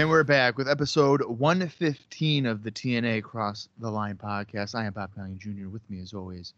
[0.00, 4.74] And we're back with episode 115 of the TNA Cross the Line podcast.
[4.74, 5.68] I am Bob Conley Jr.
[5.68, 6.54] With me, as always,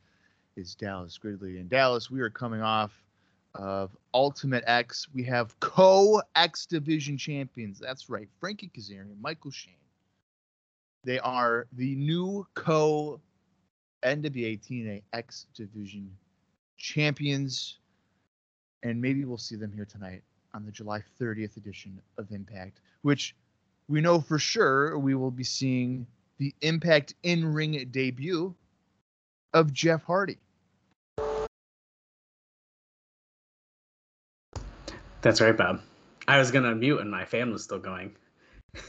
[0.54, 1.58] is Dallas Gridley.
[1.58, 2.92] And Dallas, we are coming off
[3.56, 5.08] of Ultimate X.
[5.12, 7.80] We have co X Division champions.
[7.80, 9.74] That's right, Frankie Kazarian, Michael Shane.
[11.02, 13.20] They are the new co
[14.04, 16.16] NWA TNA X Division
[16.76, 17.80] champions.
[18.84, 20.22] And maybe we'll see them here tonight
[20.54, 23.34] on the July 30th edition of Impact, which
[23.88, 26.06] we know for sure we will be seeing
[26.38, 28.54] the Impact in ring debut
[29.54, 30.38] of Jeff Hardy.
[35.20, 35.80] That's right, Bob.
[36.26, 38.16] I was gonna mute and my fan was still going.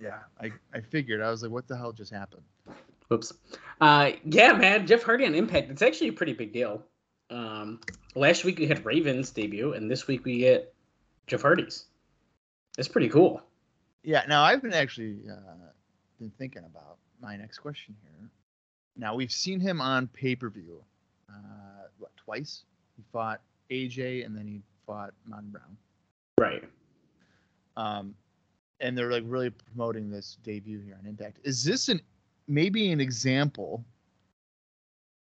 [0.00, 1.22] Yeah, I, I figured.
[1.22, 2.42] I was like, what the hell just happened?
[3.06, 3.34] Whoops.
[3.80, 5.70] Uh, yeah, man, Jeff Hardy on Impact.
[5.70, 6.82] It's actually a pretty big deal.
[7.30, 7.78] Um,
[8.14, 10.74] last week we had Ravens debut, and this week we get
[11.26, 11.86] Jeff Hardy's.
[12.78, 13.42] It's pretty cool.
[14.02, 15.70] Yeah, now I've been actually uh,
[16.18, 18.28] been thinking about my next question here.
[18.96, 20.82] Now we've seen him on pay per view,
[21.28, 22.64] uh, what twice?
[22.96, 23.40] He fought
[23.70, 25.76] AJ and then he fought Mon Brown.
[26.38, 26.64] Right.
[27.76, 28.14] Um,
[28.80, 31.38] and they're like really promoting this debut here on Impact.
[31.44, 32.00] Is this an
[32.48, 33.84] maybe an example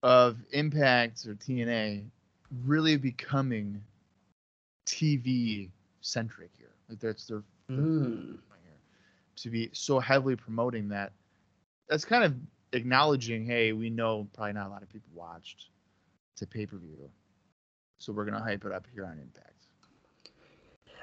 [0.04, 2.04] of Impact or TNA
[2.66, 3.82] really becoming
[4.86, 5.70] TV
[6.02, 6.72] centric here?
[6.90, 8.40] Like that's their Mm.
[9.36, 11.12] to be so heavily promoting that.
[11.90, 12.34] That's kind of
[12.74, 15.70] acknowledging, hey, we know probably not a lot of people watched
[16.38, 17.10] to pay per view,
[18.00, 19.68] so we're gonna hype it up here on Impact.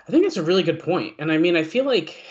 [0.06, 2.24] I think it's a really good point, and I mean, I feel like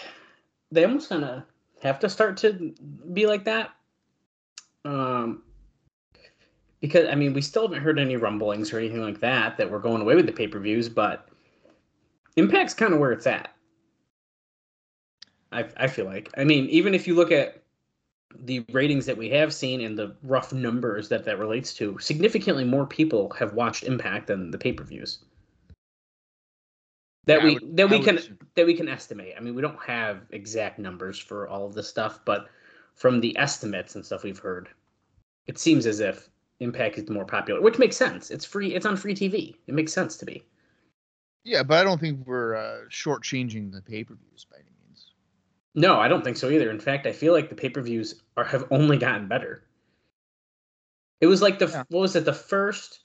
[0.71, 1.43] they almost kind of
[1.81, 2.73] have to start to
[3.13, 3.71] be like that.
[4.85, 5.43] Um,
[6.83, 9.79] because I mean, we still haven't heard any rumblings or anything like that that we're
[9.79, 11.29] going away with the pay per views, but
[12.35, 13.55] Impact's kind of where it's at.
[15.53, 16.29] I I feel like.
[16.37, 17.63] I mean, even if you look at
[18.37, 22.65] the ratings that we have seen and the rough numbers that that relates to, significantly
[22.65, 25.23] more people have watched Impact than the pay per views.
[27.27, 28.39] That Yeah, we would- that I we can assume.
[28.55, 29.35] that we can estimate.
[29.37, 32.49] I mean, we don't have exact numbers for all of this stuff, but
[32.95, 34.67] from the estimates and stuff we've heard,
[35.47, 36.27] it seems as if
[36.63, 38.31] Impact is more popular, which makes sense.
[38.31, 38.73] It's free.
[38.73, 39.55] It's on free TV.
[39.67, 40.43] It makes sense to me.
[41.43, 45.11] Yeah, but I don't think we're uh, shortchanging the pay per views by any means.
[45.75, 46.71] No, I don't think so either.
[46.71, 49.63] In fact, I feel like the pay per views are have only gotten better.
[51.21, 51.83] It was like the Yeah.
[51.89, 53.01] what was it the first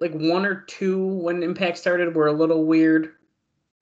[0.00, 3.12] like one or two when Impact started were a little weird,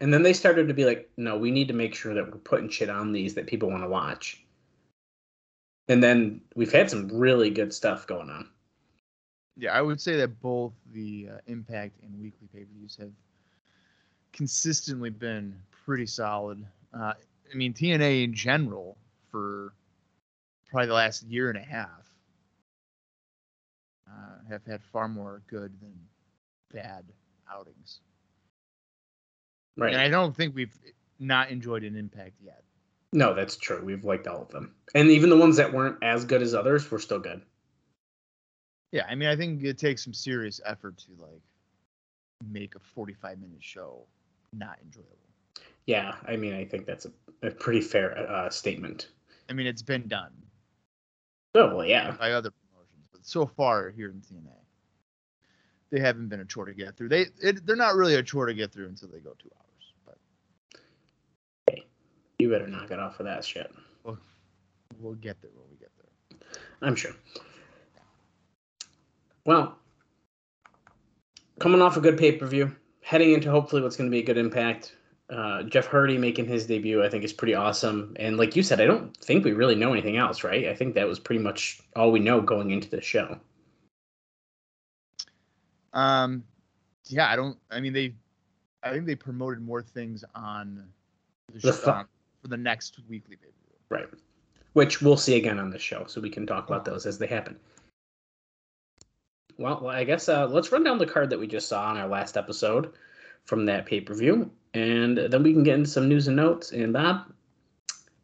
[0.01, 2.39] and then they started to be like, no, we need to make sure that we're
[2.39, 4.45] putting shit on these that people want to watch.
[5.89, 8.49] And then we've had some really good stuff going on.
[9.57, 13.11] Yeah, I would say that both the uh, Impact and weekly pay per views have
[14.33, 15.55] consistently been
[15.85, 16.65] pretty solid.
[16.95, 17.13] Uh,
[17.53, 18.97] I mean, TNA in general
[19.31, 19.75] for
[20.71, 22.09] probably the last year and a half
[24.09, 25.95] uh, have had far more good than
[26.73, 27.05] bad
[27.53, 28.01] outings.
[29.77, 29.93] Right.
[29.93, 30.77] And I don't think we've
[31.19, 32.63] not enjoyed an Impact yet.
[33.13, 33.83] No, that's true.
[33.85, 34.75] We've liked all of them.
[34.95, 37.43] And even the ones that weren't as good as others were still good.
[38.93, 41.43] Yeah, I mean, I think it takes some serious effort to like
[42.49, 44.07] make a 45 minute show
[44.53, 45.17] not enjoyable.
[45.87, 47.13] Yeah, I mean, I think that's a,
[47.47, 49.09] a pretty fair uh, statement.
[49.49, 50.31] I mean, it's been done
[51.55, 52.13] Oh, well, yeah.
[52.13, 54.53] by other promotions, but so far here in TNA,
[55.91, 57.09] they haven't been a chore to get through.
[57.09, 59.60] They it, they're not really a chore to get through until they go two hours.
[62.51, 63.71] You better knock it off of that shit.
[64.03, 64.19] we'll,
[64.99, 66.41] we'll get there when we get there.
[66.83, 67.13] I'm sure.
[69.45, 69.79] Well,
[71.61, 74.25] coming off a good pay per view, heading into hopefully what's going to be a
[74.25, 74.97] good impact.
[75.29, 78.17] Uh, Jeff Hardy making his debut, I think, is pretty awesome.
[78.19, 80.67] And like you said, I don't think we really know anything else, right?
[80.67, 83.39] I think that was pretty much all we know going into the show.
[85.93, 86.43] Um,
[87.07, 87.57] yeah, I don't.
[87.71, 88.13] I mean, they,
[88.83, 90.85] I think they promoted more things on
[91.53, 92.09] the, The sh- fu- on-
[92.41, 93.79] for the next weekly pay per view.
[93.89, 94.09] Right.
[94.73, 97.27] Which we'll see again on the show, so we can talk about those as they
[97.27, 97.57] happen.
[99.59, 102.09] Well, I guess uh, let's run down the card that we just saw on our
[102.09, 102.93] last episode
[103.45, 106.73] from that pay per view, and then we can get into some news and notes.
[106.73, 107.33] And Bob,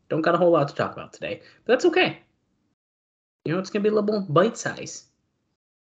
[0.09, 2.19] don't got a whole lot to talk about today, but that's okay.
[3.45, 5.05] You know, it's gonna be a little bite size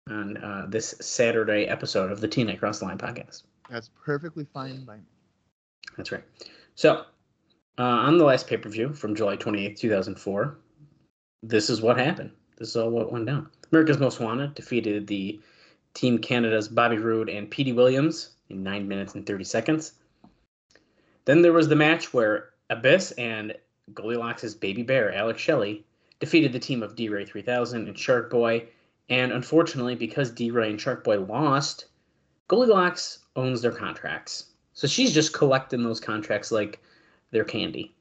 [0.08, 3.44] on uh, this Saturday episode of the TNA Cross the Line podcast.
[3.70, 5.02] That's perfectly fine by me.
[5.96, 6.24] That's right.
[6.74, 7.04] So,
[7.78, 10.58] uh, on the last pay per view from July 28th, 2004,
[11.42, 12.30] this is what happened.
[12.56, 13.48] This is all what went down.
[13.70, 15.40] America's Most Wanted defeated the
[15.94, 19.92] Team Canada's Bobby Roode and Petey Williams in 9 minutes and 30 seconds.
[21.24, 23.54] Then there was the match where Abyss and
[23.94, 25.84] Goldilocks' baby bear, Alex Shelley,
[26.20, 28.66] defeated the team of D Ray 3000 and Shark Boy.
[29.08, 31.86] And unfortunately, because D Ray and Shark Boy lost,
[32.48, 34.46] Goldilocks owns their contracts.
[34.72, 36.80] So she's just collecting those contracts like
[37.36, 37.92] they're candy.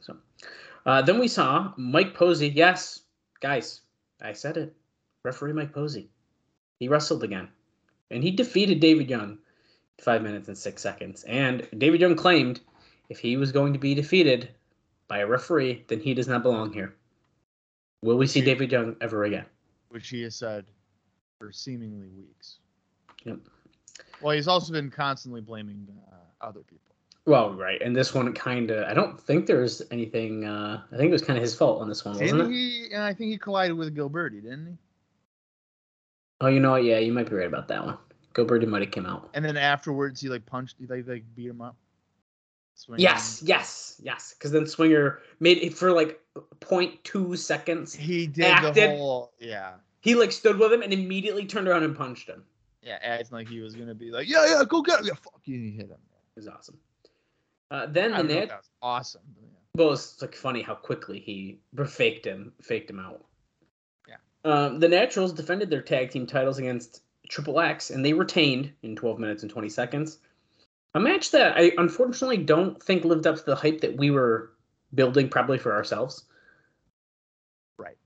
[0.00, 0.14] So
[0.84, 2.48] uh, then we saw Mike Posey.
[2.48, 3.00] Yes,
[3.40, 3.80] guys,
[4.20, 4.76] I said it.
[5.24, 6.10] Referee Mike Posey.
[6.78, 7.48] He wrestled again.
[8.10, 9.38] And he defeated David Young
[10.02, 11.24] five minutes and six seconds.
[11.24, 12.60] And David Young claimed
[13.08, 14.50] if he was going to be defeated
[15.08, 16.94] by a referee, then he does not belong here.
[18.02, 19.46] Will we see David Young ever again?
[19.88, 20.66] Which he has said
[21.38, 22.58] for seemingly weeks.
[23.24, 23.38] Yep.
[24.20, 26.95] Well, he's also been constantly blaming uh, other people.
[27.26, 28.86] Well, right, and this one kind of.
[28.88, 30.44] I don't think there's anything.
[30.44, 32.54] Uh, I think it was kind of his fault on this one, wasn't Didn't it?
[32.54, 32.88] he?
[32.92, 34.78] And I think he collided with Gilbertti, didn't he?
[36.40, 36.84] Oh, you know what?
[36.84, 37.98] Yeah, you might be right about that one.
[38.34, 39.28] Gilbertti might have came out.
[39.34, 41.76] And then afterwards, he like punched, he like, like beat him up.
[42.98, 44.34] Yes, yes, yes.
[44.34, 46.20] Because then Swinger made it for like
[46.60, 47.94] 0.2 seconds.
[47.94, 48.74] He did Acted.
[48.74, 52.44] the whole, yeah, He like stood with him and immediately turned around and punched him.
[52.82, 55.40] yeah, acting like he was gonna be like, yeah, yeah, go get him, yeah, fuck
[55.44, 55.96] you, and he hit him.
[56.36, 56.76] It was awesome.
[57.70, 58.48] Uh, then I the don't know if net.
[58.50, 59.22] that was awesome.
[59.40, 59.48] yeah.
[59.74, 63.24] Well, it's like funny how quickly he faked him, faked him out.
[64.08, 64.16] Yeah.
[64.44, 68.96] Um, the Naturals defended their tag team titles against Triple X, and they retained in
[68.96, 70.18] 12 minutes and 20 seconds.
[70.94, 74.52] A match that I unfortunately don't think lived up to the hype that we were
[74.94, 76.24] building, probably for ourselves.
[77.78, 77.98] Right.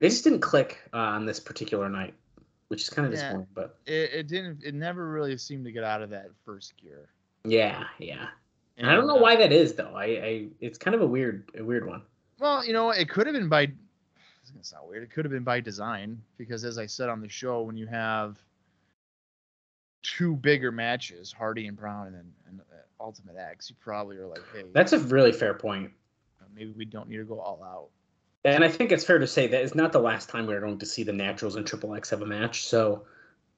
[0.00, 2.14] They just didn't click uh, on this particular night,
[2.68, 3.18] which is kind of Yeah.
[3.20, 3.48] disappointing.
[3.52, 4.62] But It, it didn't.
[4.64, 7.10] It never really seemed to get out of that first gear.
[7.44, 8.28] yeah, yeah.
[8.76, 9.94] And I don't know uh, why that is though.
[9.94, 12.02] I, I it's kind of a weird, a weird one.
[12.38, 13.62] Well, you know, it could have been by.
[14.42, 15.02] It's gonna sound weird.
[15.02, 17.86] It could have been by design because, as I said on the show, when you
[17.86, 18.38] have
[20.02, 24.26] two bigger matches, Hardy and Brown, and then and, uh, Ultimate X, you probably are
[24.26, 25.90] like, hey, That's a really fair point.
[26.54, 27.88] maybe we don't need to go all out.
[28.44, 30.78] And I think it's fair to say that it's not the last time we're going
[30.78, 32.66] to see the Naturals and Triple X have a match.
[32.66, 33.04] So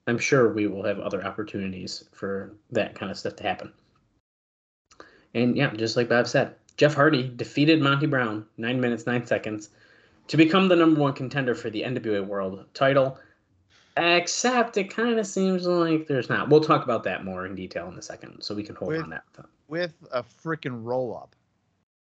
[0.06, 3.72] I'm sure we will have other opportunities for that kind of stuff to happen.
[5.34, 9.70] And yeah, just like Bob said, Jeff Hardy defeated Monty Brown nine minutes nine seconds
[10.28, 13.18] to become the number one contender for the NWA World Title.
[13.98, 16.50] Except it kind of seems like there's not.
[16.50, 19.02] We'll talk about that more in detail in a second, so we can hold With-
[19.02, 19.24] on that
[19.68, 21.34] With a freaking roll up.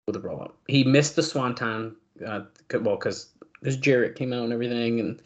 [0.05, 0.55] with a roll up.
[0.67, 1.95] He missed the Swanton,
[2.25, 2.41] uh,
[2.81, 3.29] well, because
[3.59, 5.21] because Jarrett came out and everything, and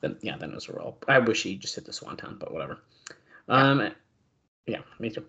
[0.00, 0.88] then yeah, then it was a roll.
[0.88, 1.04] up.
[1.08, 2.78] I wish he just hit the Swanton, but whatever.
[3.48, 3.90] Um,
[4.66, 5.24] yeah, me too.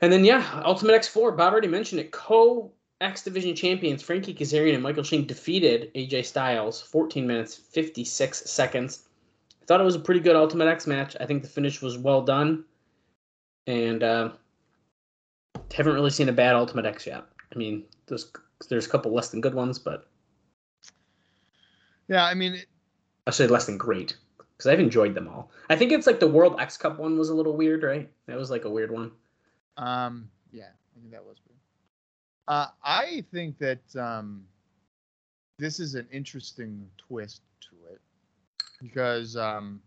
[0.00, 1.32] And then yeah, Ultimate X four.
[1.32, 2.10] Bob already mentioned it.
[2.12, 8.50] Co X Division champions Frankie Kazarian and Michael Shane defeated AJ Styles 14 minutes 56
[8.50, 9.04] seconds.
[9.62, 11.16] I thought it was a pretty good Ultimate X match.
[11.20, 12.64] I think the finish was well done,
[13.66, 14.30] and uh,
[15.74, 17.24] haven't really seen a bad Ultimate X yet.
[17.54, 18.30] I mean, there's
[18.68, 20.08] there's a couple less than good ones, but
[22.08, 22.66] Yeah, I mean, it-
[23.26, 24.16] I say less than great
[24.56, 25.50] because I've enjoyed them all.
[25.68, 28.10] I think it's like the World X Cup one was a little weird, right?
[28.26, 29.12] That was like a weird one.
[29.78, 31.58] Um, yeah, I think that was weird.
[32.48, 34.44] Uh, I think that um,
[35.58, 38.00] this is an interesting twist to it
[38.80, 39.80] because um,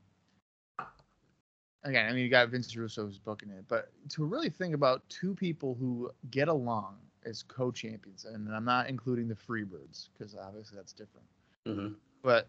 [1.84, 5.08] again, I mean, you got Vince Russo who's booking it, but to really think about
[5.10, 10.78] two people who get along as co-champions, and I'm not including the Freebirds because obviously
[10.78, 11.28] that's different.
[11.66, 12.48] hmm But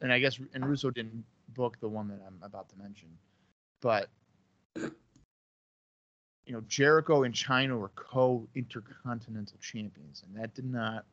[0.00, 3.08] and I guess and Russo didn't book the one that I'm about to mention,
[3.80, 4.08] but
[6.48, 11.04] you know Jericho and Chyna were co-intercontinental champions, and that did not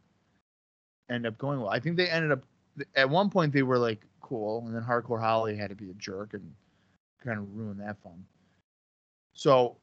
[1.10, 1.70] end up going well.
[1.70, 2.44] I think they ended up
[2.96, 5.94] at one point they were like cool, and then Hardcore Holly had to be a
[5.96, 6.54] jerk and
[7.22, 8.24] kind of ruin that fun.
[9.34, 9.76] So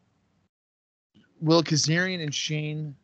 [1.42, 2.96] will Kazarian and Shane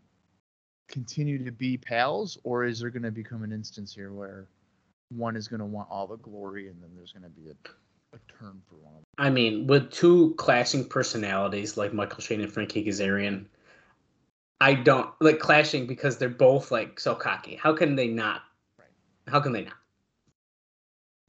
[0.88, 4.46] continue to be pals, or is there going to become an instance here where
[5.10, 7.54] one is going to want all the glory, and then there's going to be a,
[8.14, 9.04] a turn for one of them?
[9.18, 13.46] I mean, with two clashing personalities like Michael Shane and Frankie Kazarian,
[14.60, 17.56] I don't like clashing because they're both like so cocky.
[17.56, 18.42] How can they not?
[18.78, 18.88] Right.
[19.26, 19.74] How can they not?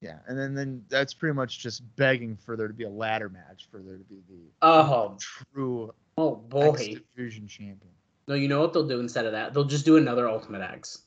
[0.01, 3.27] Yeah, and then then that's pretty much just begging for there to be a ladder
[3.27, 6.69] match for there to be the Oh, true oh boy.
[6.69, 7.91] X Division champion.
[8.27, 9.53] No, you know what they'll do instead of that?
[9.53, 11.01] They'll just do another Ultimate X.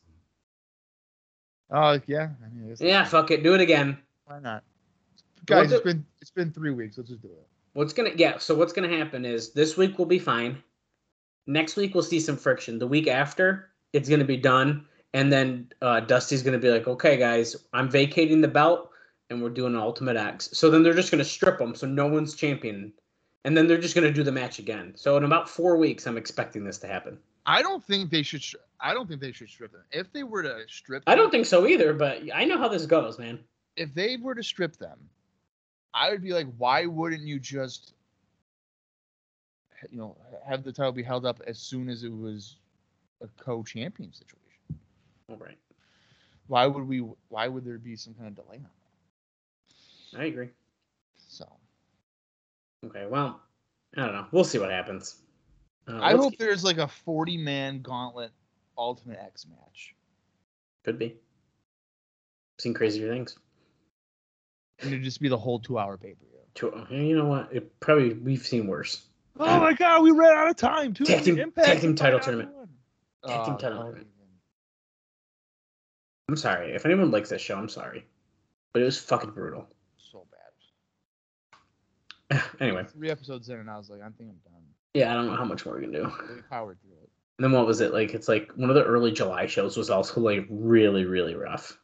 [1.71, 3.97] Oh yeah, I mean, Yeah, fuck it, do it again.
[4.27, 4.63] why not?
[5.47, 6.97] Guys, the- it's been it's been three weeks.
[6.99, 7.47] Let's just do it.
[7.75, 8.39] What's gonna yeah?
[8.39, 10.63] So what's gonna happen is this week will be fine.
[11.47, 12.79] Next week we'll see some friction.
[12.79, 17.17] The week after it's gonna be done, and then uh, Dusty's gonna be like, "Okay,
[17.17, 18.91] guys, I'm vacating the belt,
[19.31, 22.07] and we're doing an Ultimate X." So then they're just gonna strip them, so no
[22.07, 22.93] one's champion,
[23.45, 24.93] and then they're just gonna do the match again.
[24.95, 27.19] So in about four weeks, I'm expecting this to happen.
[27.45, 28.45] I don't think they should.
[28.79, 29.83] I don't think they should strip them.
[29.91, 32.87] If they were to strip, I don't think so either, but I know how this
[32.87, 33.41] goes, man.
[33.77, 34.99] if they were to strip them,
[35.95, 37.95] I would be like, why wouldn't you just,
[39.91, 42.57] you know, have the title be held up as soon as it was
[43.23, 44.39] a co-champion situation?
[45.29, 45.59] All right,
[46.47, 47.05] Why would we?
[47.29, 48.67] Why would there be some kind of delay on
[50.13, 50.21] that?
[50.21, 50.51] I agree.
[51.17, 51.47] So
[52.85, 53.41] Okay, well,
[53.97, 54.27] I don't know.
[54.33, 55.17] We'll see what happens.
[55.87, 58.33] Uh, I hope there's like a 40-man gauntlet
[58.77, 59.95] Ultimate X match,
[60.85, 61.17] could be.
[62.59, 63.37] Seen crazier things.
[64.83, 66.29] And it'd just be the whole two-hour pay-per-view.
[66.55, 67.49] To, you know what?
[67.53, 69.07] It probably we've seen worse.
[69.41, 70.93] Oh my God, we ran out of time.
[70.93, 72.51] Too Tag team- Impact tag team title tournament.
[72.51, 72.69] Out one.
[73.27, 74.07] Tag team Oh, title tournament.
[76.29, 76.73] I'm sorry.
[76.73, 78.05] If anyone likes this show, I'm sorry.
[78.73, 79.67] But it was fucking brutal.
[79.97, 80.27] So
[82.31, 82.43] bad.
[82.61, 84.63] anyway, Three episodes in, and I was like, I think I'm done.
[84.95, 86.05] yeah, I don't know how much more we can do.
[86.35, 87.11] We powered through it.
[87.39, 87.93] And then what was it?
[87.93, 91.79] Like it's like one of the early July shows was also like really, really rough.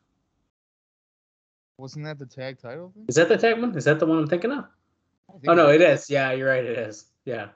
[1.79, 3.05] Wasn't that the tag title thing?
[3.09, 3.77] Is that the tag one?
[3.77, 4.65] Is that the one I'm thinking of?
[5.31, 6.11] Think Oh no, it is.
[6.11, 7.07] Yeah, you're right, it is.
[7.25, 7.49] Yeah.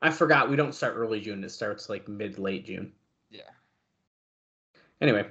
[0.00, 2.92] I forgot we don't start early June, it starts like mid late June.
[3.30, 3.50] Yeah.
[5.00, 5.26] Anyway,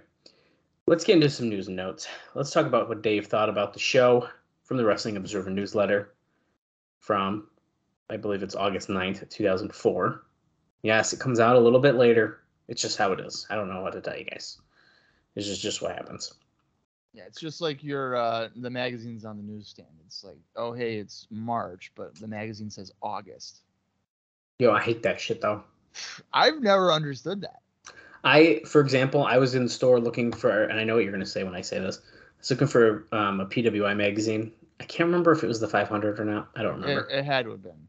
[0.87, 2.07] let's get into some news and notes.
[2.35, 4.27] Let's talk about what Dave thought about the show
[4.63, 6.13] from the Wrestling Observer newsletter
[6.99, 7.47] from,
[8.09, 10.23] I believe it's August 9th, 2004.
[10.83, 12.41] Yes, it comes out a little bit later.
[12.67, 13.47] It's just how it is.
[13.49, 14.59] I don't know what to tell you guys.
[15.35, 16.33] This is just what happens.
[17.13, 19.89] Yeah, it's just like your uh the magazines on the newsstand.
[20.05, 23.61] It's like, oh hey, it's March, but the magazine says August.
[24.59, 25.63] Yo, I hate that shit though.
[26.33, 27.61] I've never understood that.
[28.23, 31.11] I, for example, I was in the store looking for, and I know what you're
[31.11, 31.97] going to say when I say this.
[31.97, 34.51] I was looking for um, a PWI magazine.
[34.79, 36.49] I can't remember if it was the 500 or not.
[36.55, 37.09] I don't remember.
[37.09, 37.87] it had to have been.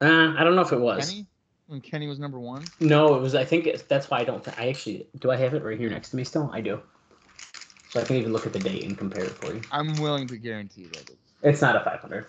[0.00, 1.10] Uh, I don't know if it was.
[1.10, 1.26] Kenny?
[1.66, 2.64] When Kenny was number one?
[2.80, 3.34] No, it was.
[3.34, 4.42] I think it's, that's why I don't.
[4.42, 5.30] Think, I actually do.
[5.30, 6.50] I have it right here next to me still.
[6.52, 6.80] I do.
[7.90, 9.62] So I can even look at the date and compare it for you.
[9.72, 12.26] I'm willing to guarantee that it's It's not a 500.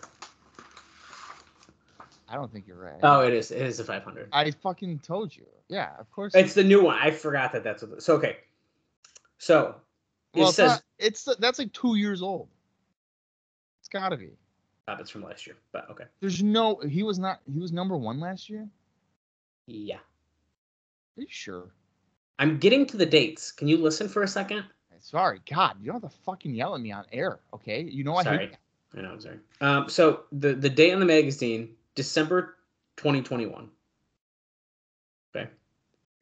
[2.30, 3.00] I don't think you're right.
[3.02, 3.52] Oh, it is.
[3.52, 4.30] It is a 500.
[4.32, 5.46] I fucking told you.
[5.68, 6.34] Yeah, of course.
[6.36, 6.98] It's the new one.
[6.98, 8.02] I forgot that that's what.
[8.02, 8.38] So okay.
[9.38, 9.76] So
[10.34, 12.48] it well, it's, says not, it's that's like two years old.
[13.80, 14.30] It's gotta be.
[14.88, 16.06] uh, it's from last year, but okay.
[16.20, 16.76] There's no.
[16.88, 17.40] He was not.
[17.52, 18.68] He was number one last year.
[19.66, 21.70] Yeah, Are you sure?
[22.38, 23.52] I'm getting to the dates.
[23.52, 24.64] Can you listen for a second?
[25.02, 27.82] Sorry, God, you don't have to fucking yell at me on air, okay?
[27.82, 28.38] You know I Sorry.
[28.38, 28.60] hate that.
[28.98, 29.40] I know, I'm sorry.
[29.62, 32.58] Um, so the the date on the magazine, December
[32.98, 33.70] 2021.
[35.36, 35.50] Okay.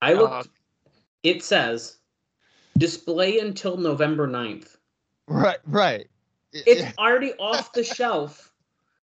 [0.02, 0.34] I looked.
[0.34, 0.44] Uh,
[1.24, 1.98] it says
[2.78, 4.78] display until November 9th.
[5.28, 6.08] Right, right.
[6.54, 8.54] It's already off the shelf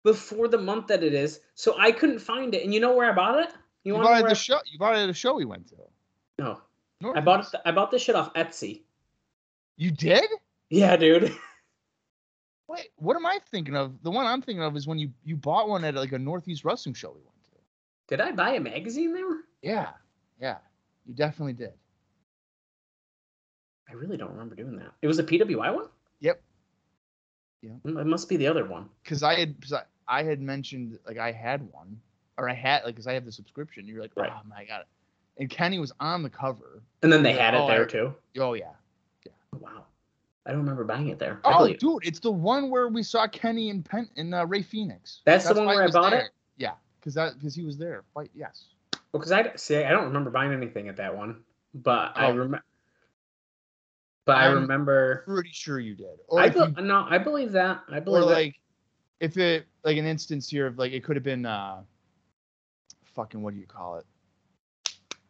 [0.02, 2.64] before the month that it is, so I couldn't find it.
[2.64, 3.52] And you know where I bought it?
[3.84, 4.58] you want bought it at the show.
[4.70, 5.76] You bought it at a show we went to.
[5.76, 6.42] I...
[6.42, 6.60] No,
[7.14, 7.60] I bought it.
[7.64, 8.82] I bought this shit off Etsy.
[9.80, 10.26] You did?
[10.68, 11.34] Yeah, dude.
[12.68, 13.94] Wait, what am I thinking of?
[14.02, 16.66] The one I'm thinking of is when you you bought one at like a Northeast
[16.66, 17.58] wrestling show we went to.
[18.08, 19.38] Did I buy a magazine there?
[19.62, 19.88] Yeah,
[20.38, 20.58] yeah,
[21.06, 21.72] you definitely did.
[23.88, 24.92] I really don't remember doing that.
[25.00, 25.86] It was a PWI one.
[26.20, 26.42] Yep.
[27.62, 27.70] Yeah.
[27.84, 28.86] It must be the other one.
[29.02, 31.98] Because I had 'cause I, I had mentioned like I had one,
[32.36, 33.88] or I had like because I have the subscription.
[33.88, 34.30] You're like, Right.
[34.30, 34.84] oh my god,
[35.38, 36.82] and Kenny was on the cover.
[37.02, 38.14] And then they had it oh, there I- too.
[38.38, 38.72] Oh yeah.
[39.60, 39.84] Wow.
[40.46, 41.40] I don't remember buying it there.
[41.44, 44.46] I Oh, believe- dude, it's the one where we saw Kenny and Pen and uh,
[44.46, 45.20] Rey Fenix.
[45.24, 46.30] That's the one where I bought it?
[46.56, 48.02] Yeah, because that because he was there.
[48.14, 48.68] Fight, yes.
[49.12, 51.42] Well, Because I see, I don't remember buying anything at that one,
[51.74, 52.30] but I Oh.
[52.32, 52.62] remember.
[54.24, 55.22] But I I'm remember.
[55.26, 56.18] Pretty sure you did.
[56.28, 57.82] Or I be- you- no, I believe that.
[57.90, 58.26] I or that.
[58.26, 58.54] like
[59.18, 61.82] if it like an instance here of like it could have been uh
[63.04, 64.06] fucking what do you call it?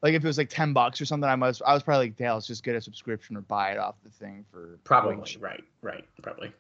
[0.03, 2.17] Like if it was like ten bucks or something, I must I was probably like,
[2.17, 5.65] Dallas, just get a subscription or buy it off the thing for Probably like, right,
[5.83, 6.53] right, probably.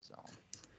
[0.00, 0.14] So,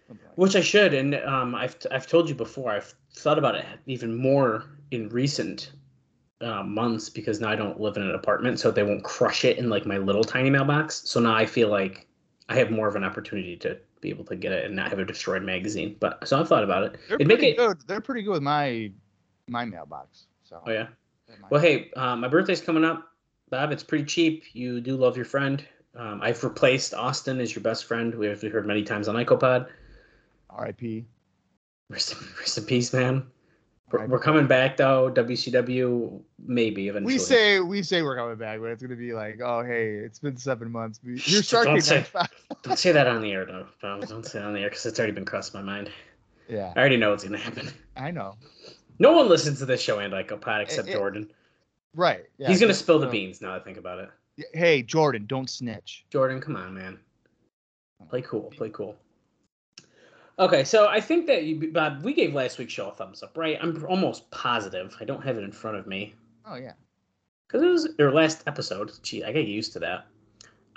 [0.10, 2.72] like Which I should, and um, I've I've told you before.
[2.72, 5.72] I've thought about it even more in recent
[6.42, 9.58] uh, months because now I don't live in an apartment, so they won't crush it
[9.58, 11.02] in like my little tiny mailbox.
[11.10, 12.08] So now I feel like
[12.50, 15.00] I have more of an opportunity to be able to get it and not have
[15.00, 15.96] a destroyed magazine.
[16.00, 16.98] But so I've thought about it.
[17.08, 17.58] They're It'd make pretty it.
[17.58, 17.78] good.
[17.88, 18.92] They're pretty good with my
[19.48, 20.28] my mailbox.
[20.44, 20.88] So Oh yeah.
[21.42, 23.12] My- Well, hey, uh, my birthday's coming up,
[23.50, 23.72] Bob.
[23.72, 24.44] It's pretty cheap.
[24.54, 25.64] You do love your friend.
[25.96, 28.14] Um, I've replaced Austin as your best friend.
[28.16, 29.68] We have heard many times on IcoPod.
[30.50, 31.06] R.I.P.
[31.90, 33.26] Rest in, rest in peace, man.
[33.92, 35.12] We're, we're coming back though.
[35.12, 37.14] WCW maybe eventually.
[37.14, 40.18] We say we say we're coming back, but it's gonna be like, oh hey, it's
[40.18, 41.00] been seven months.
[41.04, 41.74] We- You're starting.
[41.76, 42.06] Don't say-
[42.64, 43.68] Don't say that on the air though.
[43.82, 44.08] Bob.
[44.08, 45.92] Don't say it on the air because it's already been crossed my mind.
[46.50, 47.70] Yeah, I already know what's gonna happen.
[47.96, 48.36] I know.
[49.04, 51.30] No one listens to this show and IcoPod except it- Jordan.
[51.94, 52.26] Right.
[52.38, 53.54] Yeah, He's gonna spill the beans now.
[53.54, 54.10] I think about it.
[54.54, 56.06] Hey, Jordan, don't snitch.
[56.10, 56.98] Jordan, come on, man.
[58.10, 58.44] Play cool.
[58.56, 58.96] Play cool.
[60.40, 63.38] Okay, so I think that you, Bob, we gave last week's show a thumbs up,
[63.38, 63.60] right?
[63.62, 64.96] I'm almost positive.
[65.00, 66.74] I don't have it in front of me Oh yeah.
[67.48, 68.92] because it was or last episode.
[69.04, 70.08] Gee, I get used to that.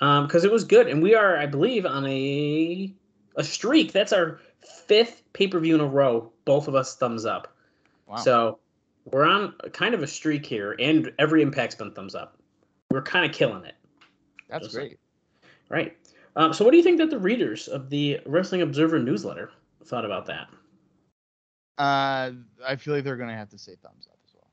[0.00, 2.92] Um, because it was good, and we are, I believe, on a
[3.36, 3.92] a streak.
[3.92, 4.40] That's our
[4.86, 6.30] fifth pay per view in a row.
[6.44, 7.55] Both of us thumbs up.
[8.06, 8.16] Wow.
[8.16, 8.58] So
[9.04, 12.38] we're on kind of a streak here, and every impact's been thumbs up.
[12.90, 13.74] We're kind of killing it.
[14.48, 14.98] That's just great.
[15.68, 15.96] Right.
[16.36, 19.50] Um, so, what do you think that the readers of the Wrestling Observer newsletter
[19.84, 20.48] thought about that?
[21.78, 22.32] Uh,
[22.66, 24.50] I feel like they're gonna have to say thumbs up as well.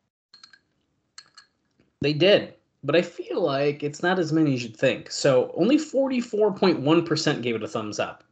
[2.02, 5.12] They did, but I feel like it's not as many as you'd think.
[5.12, 8.24] So, only 44.1% gave it a thumbs up.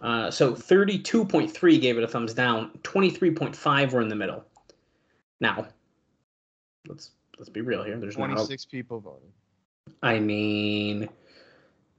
[0.00, 2.70] Uh, so, 32.3 gave it a thumbs down.
[2.82, 4.44] 23.5 were in the middle.
[5.40, 5.68] Now,
[6.88, 7.98] let's let's be real here.
[7.98, 8.50] There's Twenty not.
[8.70, 9.32] people voting.
[10.02, 11.08] I mean,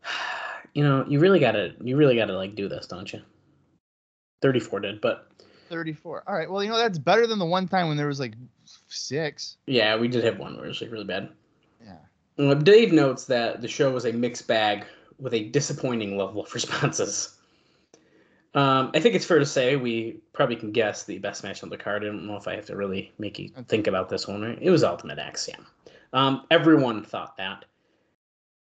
[0.74, 3.22] you know, you really gotta you really gotta like do this, don't you?
[4.41, 5.31] 34 did, but
[5.72, 6.22] Thirty four.
[6.27, 6.51] All right.
[6.51, 8.34] Well, you know that's better than the one time when there was like
[8.89, 9.55] six.
[9.67, 11.29] Yeah, we did have one where it was like really bad.
[11.81, 11.96] Yeah.
[12.38, 14.84] Uh, Dave notes that the show was a mixed bag
[15.17, 17.38] with a disappointing level of responses.
[18.53, 21.70] Um, I think it's fair to say we probably can guess the best match on
[21.70, 22.03] the card.
[22.03, 24.59] I don't know if I have to really make you think about this one, right?
[24.61, 25.64] It was Ultimate X, yeah.
[26.11, 27.64] Um, everyone thought that.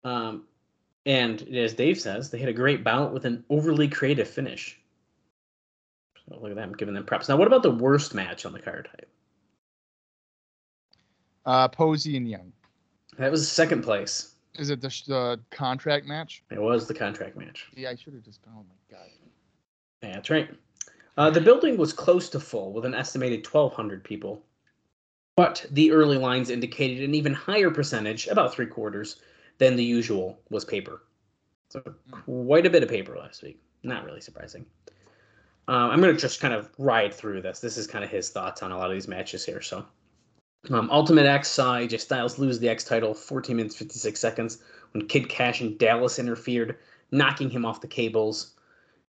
[0.04, 0.44] Um,
[1.06, 4.80] and as Dave says, they had a great bout with an overly creative finish.
[6.30, 7.28] So look at that, I'm giving them props.
[7.28, 8.90] Now, what about the worst match on the card?
[11.46, 12.54] Uh, Posey and Young.
[13.18, 14.36] That was second place.
[14.56, 16.44] Is it the, the contract match?
[16.52, 17.68] It was the contract match.
[17.76, 18.40] Yeah, I should have just.
[18.48, 19.08] Oh my god.
[20.04, 20.50] Yeah, that's right.
[21.18, 24.44] Uh, the building was close to full with an estimated 1,200 people,
[25.36, 29.22] but the early lines indicated an even higher percentage, about three quarters,
[29.60, 31.04] than the usual was paper.
[31.70, 33.60] So quite a bit of paper last week.
[33.84, 34.66] Not really surprising.
[35.68, 37.60] Uh, I'm going to just kind of ride through this.
[37.60, 39.62] This is kind of his thoughts on a lot of these matches here.
[39.62, 39.86] So,
[40.70, 44.58] um, Ultimate X saw AJ Styles lose the X title 14 minutes 56 seconds
[44.92, 46.78] when Kid Cash and Dallas interfered,
[47.12, 48.53] knocking him off the cables.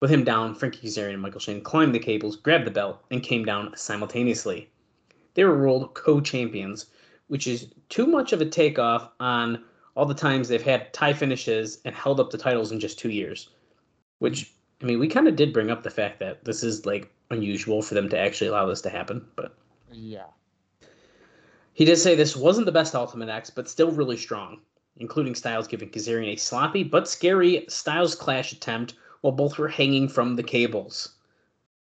[0.01, 3.21] With him down, Frankie Kazarian and Michael Shane climbed the cables, grabbed the belt, and
[3.21, 4.67] came down simultaneously.
[5.35, 6.87] They were ruled co-champions,
[7.27, 9.63] which is too much of a takeoff on
[9.95, 13.11] all the times they've had tie finishes and held up the titles in just two
[13.11, 13.49] years.
[14.17, 17.13] Which I mean, we kind of did bring up the fact that this is like
[17.29, 19.55] unusual for them to actually allow this to happen, but
[19.91, 20.25] Yeah.
[21.73, 24.61] he did say this wasn't the best Ultimate X, but still really strong,
[24.97, 30.07] including Styles giving Kazarian a sloppy but scary Styles clash attempt while both were hanging
[30.07, 31.15] from the cables.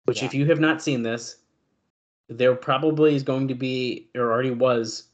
[0.06, 0.28] Which, Yeah.
[0.28, 1.38] if you have not seen this,
[2.30, 5.08] there probably is going to be, or already was,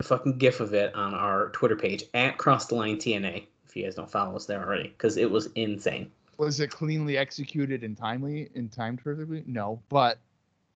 [0.00, 3.46] a fucking gif of it on our Twitter page at Cross the Line TNA.
[3.66, 6.10] If you guys don't follow us there already, because it was insane.
[6.38, 9.44] Was it cleanly executed and timely and timed perfectly?
[9.46, 10.18] No, but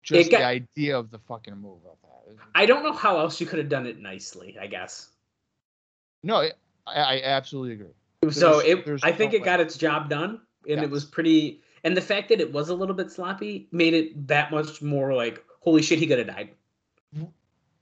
[0.03, 2.37] just got- the idea of the fucking move of that.
[2.55, 4.57] I don't know how else you could have done it nicely.
[4.61, 5.09] I guess.
[6.23, 6.51] No, I,
[6.87, 8.31] I absolutely agree.
[8.33, 11.05] so There's- it, there's I think no it got its job done, and it was
[11.05, 11.61] pretty.
[11.85, 15.13] And the fact that it was a little bit sloppy made it that much more
[15.15, 16.51] like, holy shit, he could have died.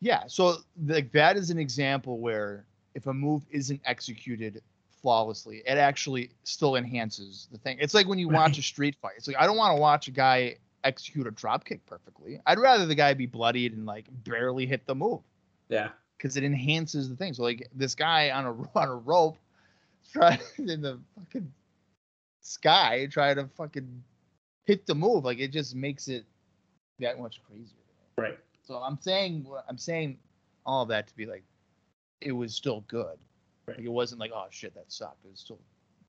[0.00, 4.60] Yeah, so like that is an example where if a move isn't executed
[5.00, 7.78] flawlessly, it actually still enhances the thing.
[7.80, 8.58] It's like when you watch Right.
[8.58, 9.12] a street fight.
[9.16, 12.40] It's like I don't want to watch a guy execute a drop kick perfectly.
[12.46, 15.20] I'd rather the guy be bloodied and like barely hit the move
[15.68, 17.32] Yeah, because it enhances the thing.
[17.34, 19.38] So like this guy on a on a rope,
[20.12, 21.52] trying in the fucking
[22.42, 24.02] sky, try to fucking
[24.64, 25.24] hit the move.
[25.24, 26.24] Like it just makes it
[27.00, 27.76] that much crazier.
[28.16, 28.38] right.
[28.64, 30.18] So I'm saying I'm saying
[30.64, 31.42] all of that to be like,
[32.20, 33.16] it was still good.
[33.66, 33.76] Right.
[33.78, 35.24] Like it wasn't like oh shit that sucked.
[35.24, 35.58] It was still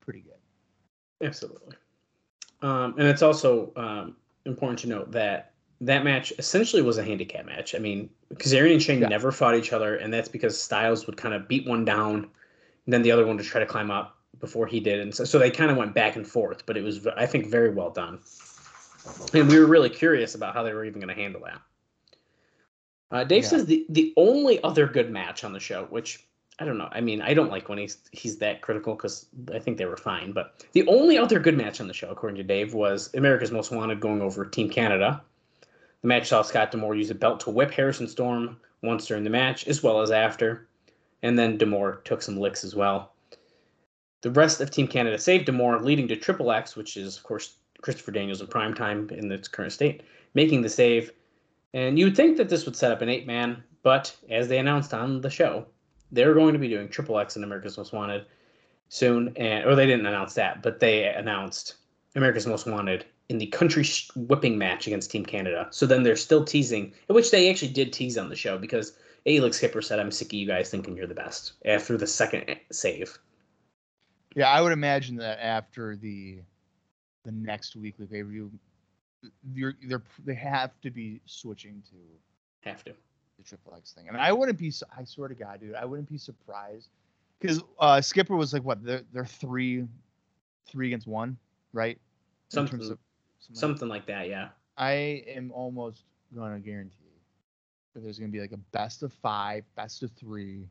[0.00, 1.26] pretty good.
[1.26, 1.74] Absolutely.
[2.62, 4.16] Um, and it's also um,
[4.46, 7.74] important to note that that match essentially was a handicap match.
[7.74, 9.08] I mean, Kazarian and Shane Yeah.
[9.08, 12.14] never fought each other, and that's because Styles would kind of beat one down,
[12.86, 15.24] and then the other one to try to climb up, before he did, and so,
[15.24, 16.64] so they kind of went back and forth.
[16.66, 18.20] But it was, I think, very well done,
[19.32, 21.60] and we were really curious about how they were even going to handle that.
[23.10, 23.48] Uh, Dave Yeah.
[23.50, 26.26] says the the only other good match on the show, which
[26.58, 26.88] I don't know.
[26.92, 29.96] I mean, I don't like when he's he's that critical because I think they were
[29.96, 30.32] fine.
[30.32, 33.70] But the only other good match on the show, according to Dave, was America's Most
[33.72, 35.22] Wanted going over Team Canada.
[36.02, 39.30] The match saw Scott D'Amore use a belt to whip Harrison Storm once during the
[39.30, 40.68] match, as well as after,
[41.22, 43.13] and then D'Amore took some licks as well.
[44.24, 47.56] The rest of Team Canada saved D'Amore, leading to Triple X, which is of course
[47.82, 51.12] Christopher Daniels in prime time in its current state, making the save.
[51.74, 54.56] And you would think that this would set up an eight man, but as they
[54.56, 55.66] announced on the show,
[56.10, 58.24] they're going to be doing Triple X in America's Most Wanted
[58.88, 61.74] soon, and or they didn't announce that, but they announced
[62.16, 63.84] America's Most Wanted in the country
[64.16, 65.68] whipping match against Team Canada.
[65.70, 69.56] So then they're still teasing, which they actually did tease on the show because Elix
[69.56, 73.18] Skipper said, "I'm sick of you guys thinking you're the best." After the second save,
[74.34, 76.38] Yeah, I would imagine that after the
[77.24, 78.50] the next weekly pay per view,
[79.54, 82.92] you're they're they have to be switching to have to.
[83.38, 84.72] the triple X thing, and I wouldn't be.
[84.96, 86.88] I swear to God, dude, I wouldn't be surprised
[87.40, 89.86] because uh, Skipper was like what they're they're three
[90.66, 91.36] three against one,
[91.72, 91.98] right?
[92.48, 92.98] Something, of- something
[93.50, 94.28] like- something like that.
[94.28, 94.48] Yeah.
[94.76, 96.02] I am almost
[96.34, 96.96] gonna guarantee
[97.94, 100.66] that there's gonna be like a best of five, best of three,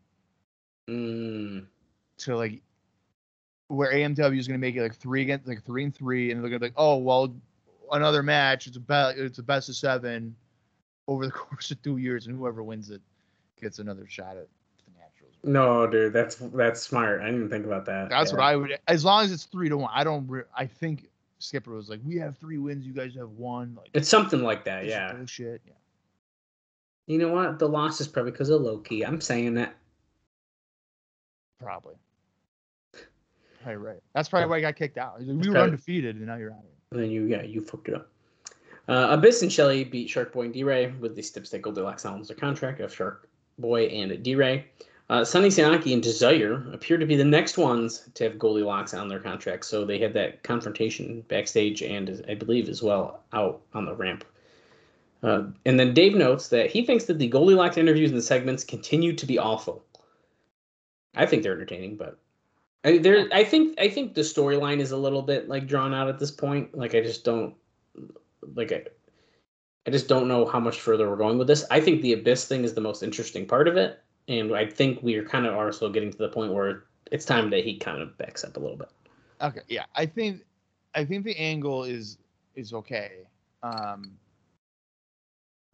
[0.90, 1.66] Mm,
[2.18, 2.62] to like
[3.68, 6.50] where AMW is gonna make it like three against like three and three, and they're
[6.50, 7.34] gonna be like, oh well,
[7.92, 8.68] another match.
[8.68, 9.18] It's a bet.
[9.18, 10.36] It's a best of seven
[11.08, 13.02] over the course of two years, and whoever wins it
[13.62, 14.48] gets another shot at
[14.86, 15.36] the Naturals.
[15.44, 17.22] no, dude, that's that's smart.
[17.22, 18.10] I didn't even think about that.
[18.10, 18.38] That's Yeah.
[18.38, 18.78] what I would.
[18.88, 20.28] As long as it's three to one, I don't.
[20.28, 23.76] Re- I think Skipper was like, we have three wins, you guys have one.
[23.76, 24.86] Like It's something like that.
[24.86, 25.14] Yeah.
[25.14, 25.62] bullshit.
[25.66, 25.74] Yeah.
[27.08, 27.60] You know what?
[27.60, 29.04] The loss is probably because of Low Ki.
[29.06, 29.76] I'm saying that.
[31.60, 31.96] Probably.
[33.64, 34.00] Probably right.
[34.14, 35.20] That's probably why I got kicked out.
[35.20, 36.72] Like, we were undefeated, and now you're out of here.
[36.92, 38.10] And then you, yeah, you fucked it up.
[38.88, 42.82] Uh, Abyss and Shelley beat Shark Boy and D-Ray with the Stipstick Goldilocks their contract
[42.82, 44.66] of Shark Boy and D-Ray.
[45.10, 49.08] Uh, Sonny Siaki and Desire appear to be the next ones to have Goldilocks on
[49.08, 49.66] their contract.
[49.66, 54.26] So they had that confrontation backstage and I believe as well out on the ramp.
[55.22, 58.64] Uh, and then Dave notes that he thinks that the Goldilocks interviews and the segments
[58.64, 59.86] continue to be awful.
[61.16, 62.18] I think they're entertaining, but
[62.84, 66.10] I, there, I think I think the storyline is a little bit like drawn out
[66.10, 66.78] at this point.
[66.78, 67.56] Like I just don't
[68.56, 68.84] like I,
[69.88, 71.66] I just don't know how much further we're going with this.
[71.72, 75.02] I think the abyss thing is the most interesting part of it, and I think
[75.02, 78.02] we are kind of also getting to the point where it's time that he kind
[78.02, 78.90] of backs up a little bit.
[79.42, 80.42] Okay, yeah, I think,
[80.96, 82.18] I think the angle is
[82.56, 83.28] is okay.
[83.62, 84.12] Um,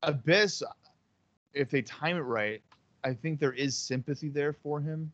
[0.04, 0.64] Abyss,
[1.54, 2.62] if they time it right,
[3.04, 5.12] I think there is sympathy there for him,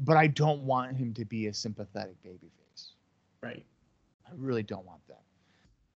[0.00, 2.92] but I don't want him to be a sympathetic babyface.
[3.42, 3.64] Right?
[4.26, 5.20] I really don't want that.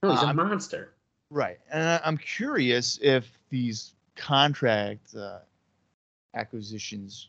[0.03, 0.95] No, he's a Um, monster.
[1.31, 5.39] Right, and I'm curious if these contract uh,
[6.35, 7.29] acquisitions,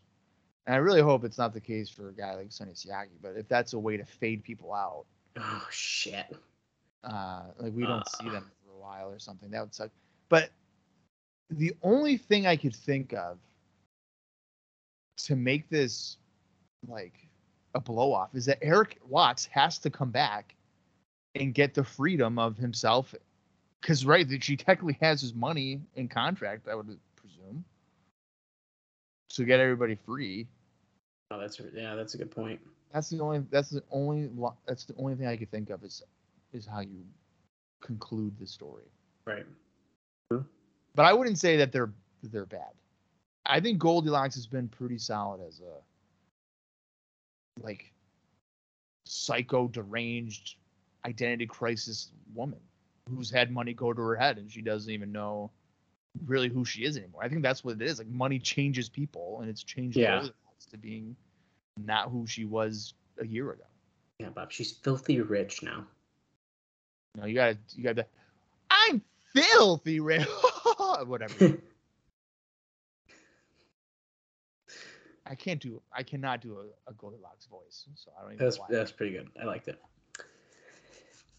[0.66, 3.36] and I really hope it's not the case for a guy like Sonny Siaki, but
[3.36, 5.04] if that's a way to fade people out,
[5.36, 6.36] Oh shit!
[7.02, 8.32] uh, like we don't see Uh.
[8.32, 9.90] them for a while or something, that would suck.
[10.28, 10.50] But
[11.50, 13.38] the only thing I could think of
[15.18, 16.18] to make this
[16.88, 17.26] like
[17.74, 20.54] a blow off is that Erik Watts has to come back
[21.34, 23.14] and get the freedom of himself
[23.80, 27.64] because right that she technically has his money in contract i would presume
[29.28, 30.46] to get everybody free
[31.30, 32.60] Oh, that's yeah, that's a good point.
[32.92, 34.30] that's the only that's the only
[34.66, 36.02] that's the only thing i could think of is
[36.52, 37.02] is how you
[37.82, 38.84] conclude the story
[39.26, 39.44] Right.
[40.30, 41.90] but i wouldn't say that they're
[42.22, 42.72] they're bad
[43.46, 45.82] i think goldilocks has been pretty solid as a
[47.62, 47.92] like
[49.04, 50.56] psycho deranged
[51.06, 52.58] identity crisis woman
[53.10, 55.50] who's had money go to her head and she doesn't even know
[56.26, 59.38] really who she is anymore i think that's what it is like money changes people
[59.40, 60.26] and it's changed Yeah.
[60.70, 61.14] to being
[61.84, 63.64] not who she was a year ago
[64.20, 64.50] Yeah, Bob.
[64.52, 65.84] She's filthy rich now.
[67.14, 68.06] you know you gotta you gotta
[68.70, 69.02] i'm
[69.34, 70.26] filthy rich
[71.06, 71.58] whatever
[75.26, 78.58] I can't do I cannot do a, a Goldilocks voice, so I don't even That's
[78.68, 79.28] that's pretty good.
[79.40, 79.80] I liked it.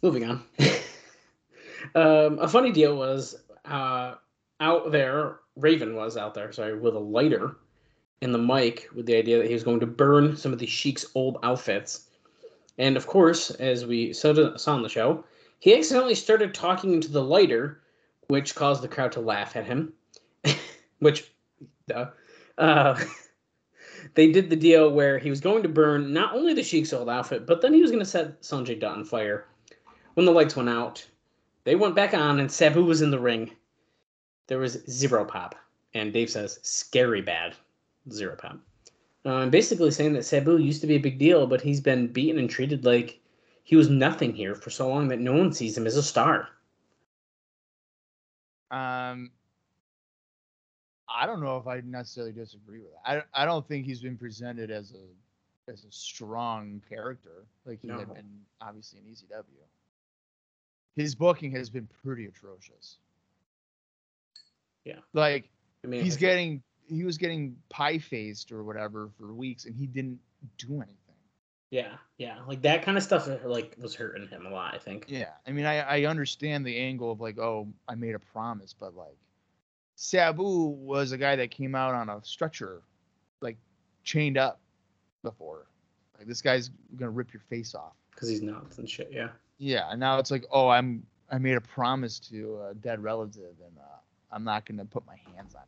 [0.01, 0.43] Moving on.
[1.95, 4.15] um, a funny deal was uh,
[4.59, 5.39] out there.
[5.55, 7.57] Raven was out there, sorry, with a lighter
[8.21, 10.65] and the mic, with the idea that he was going to burn some of the
[10.65, 12.07] Sheik's old outfits.
[12.77, 15.23] And of course, as we saw saw on the show,
[15.59, 17.81] he accidentally started talking into the lighter,
[18.27, 19.93] which caused the crowd to laugh at him.
[20.99, 21.31] which,
[21.87, 22.07] duh.
[22.57, 22.99] Uh,
[24.15, 27.09] they did the deal where he was going to burn not only the Sheik's old
[27.09, 29.45] outfit, but then he was going to set Sanjay Dutt on fire.
[30.15, 31.05] When the lights went out,
[31.65, 33.51] they went back on, and Sabu was in the ring.
[34.47, 35.55] There was zero pop,
[35.93, 37.55] and Dave says scary bad,
[38.11, 38.59] zero pop.
[39.25, 42.39] Uh, basically saying that Sabu used to be a big deal, but he's been beaten
[42.39, 43.19] and treated like
[43.63, 46.49] he was nothing here for so long that no one sees him as a star.
[48.69, 49.31] Um,
[51.15, 53.25] I don't know if I necessarily disagree with that.
[53.33, 57.87] I I don't think he's been presented as a as a strong character like he
[57.87, 57.99] No.
[57.99, 59.43] had been obviously in ECW.
[60.95, 62.97] His booking has been pretty atrocious.
[64.83, 64.99] Yeah.
[65.13, 65.49] Like
[65.83, 69.87] I mean, he's getting he was getting pie faced or whatever for weeks and he
[69.87, 70.19] didn't
[70.57, 70.95] do anything.
[71.71, 73.27] yeah, yeah, like that kind of stuff.
[73.43, 74.75] Like was hurting him a lot.
[74.75, 75.05] I think.
[75.07, 78.73] Yeah, I mean, I, I understand the angle of like, oh, I made a promise,
[78.79, 79.17] but like,
[79.95, 82.81] Sabu was a guy that came out on a stretcher,
[83.41, 83.57] like,
[84.03, 84.59] chained up
[85.23, 85.67] before.
[86.17, 87.93] Like, this guy's gonna rip your face off.
[88.11, 89.09] because he's nuts and shit.
[89.11, 89.29] Yeah.
[89.57, 93.55] Yeah, and now it's like, oh, I'm I made a promise to a dead relative,
[93.65, 93.97] and uh,
[94.31, 95.63] I'm not gonna put my hands on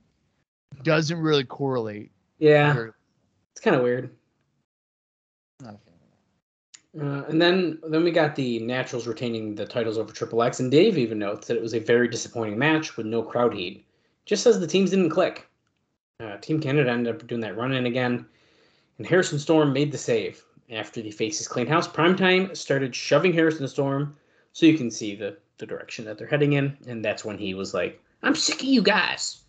[0.76, 0.84] you.
[0.84, 2.12] Doesn't really correlate.
[2.38, 2.88] Yeah,
[3.52, 4.12] it's kind of weird.
[5.62, 7.06] not a fan of that.
[7.06, 10.70] Uh, and then then we got the Naturals retaining the titles over Triple X, and
[10.70, 13.87] Dave even notes that it was a very disappointing match with no crowd heat.
[14.28, 15.48] Just says the teams didn't click.
[16.20, 18.26] Uh, Team Canada ended up doing that run in again,
[18.98, 21.88] and Harrison Storm made the save after the Faces clean house.
[21.88, 24.16] Primetime started shoving Harrison Storm,
[24.52, 27.54] so you can see the the direction that they're heading in, and that's when he
[27.54, 29.44] was like, "I'm sick of you guys."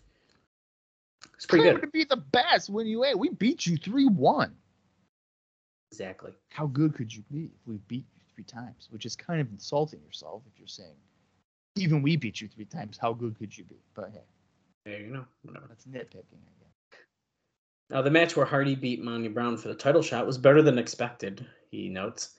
[1.35, 1.81] It's pretty Claim good.
[1.81, 3.19] to be the best when you ain't.
[3.19, 4.55] We beat you three one.
[5.91, 6.31] Exactly.
[6.49, 8.87] how good could you be if we beat you three times?
[8.91, 10.95] Which is kind of insulting yourself if you're saying,
[11.75, 13.81] even we beat you three times, how good could you be?
[13.95, 14.21] But hey,
[14.85, 15.25] There you know.
[15.43, 15.65] Whatever.
[15.69, 16.99] that's nitpicking, I guess.
[17.91, 20.77] Uh, the match where Hardy beat Monty Brown for the title shot was better than
[20.77, 22.35] expected, he notes.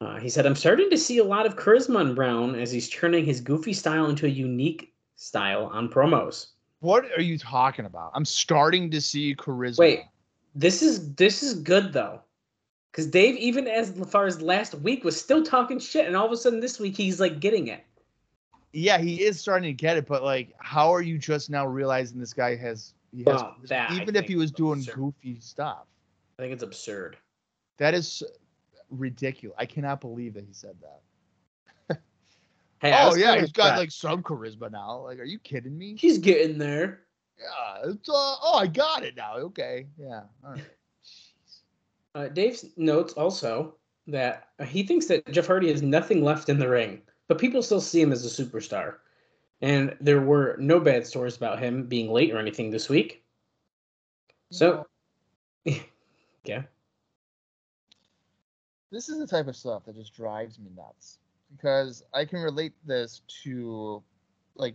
[0.00, 2.88] Uh, he said, I'm starting to see a lot of charisma in Brown as he's
[2.88, 6.46] turning his goofy style into a unique style on promos.
[6.80, 8.10] What are you talking about?
[8.14, 9.78] I'm starting to see charisma.
[9.78, 10.00] Wait.
[10.54, 12.20] This is this is good though.
[12.90, 16.32] Because Dave, even as far as last week, was still talking shit, and all of
[16.32, 17.84] a sudden this week he's like getting it.
[18.72, 22.18] Yeah, he is starting to get it, but like, how are you just now realizing
[22.18, 22.94] this guy has?
[23.14, 24.94] He has that I even if he was doing absurd.
[24.94, 25.86] goofy stuff,
[26.38, 27.18] I think it's absurd.
[27.76, 28.22] that is
[28.88, 29.54] ridiculous.
[29.58, 31.00] I cannot believe that he said that.
[32.82, 33.78] Hey, oh yeah, he's got impressed.
[33.78, 35.02] like some charisma now.
[35.04, 35.94] Like, are you kidding me?
[35.96, 37.02] he's getting there.
[37.38, 39.36] Yeah, it's uh, oh, I got it now.
[39.36, 40.22] Okay, yeah.
[40.44, 40.58] All right.
[40.58, 40.64] Jeez.
[42.14, 46.68] Uh, Dave notes also that he thinks that Jeff Hardy has nothing left in the
[46.68, 47.00] ring,
[47.32, 48.96] but people still see him as a superstar.
[49.62, 53.24] And there were no bad stories about him being late or anything this week.
[54.50, 54.86] So,
[56.44, 56.64] yeah,
[58.90, 61.20] this is the type of stuff that just drives me nuts
[61.56, 64.02] because I can relate this to
[64.54, 64.74] like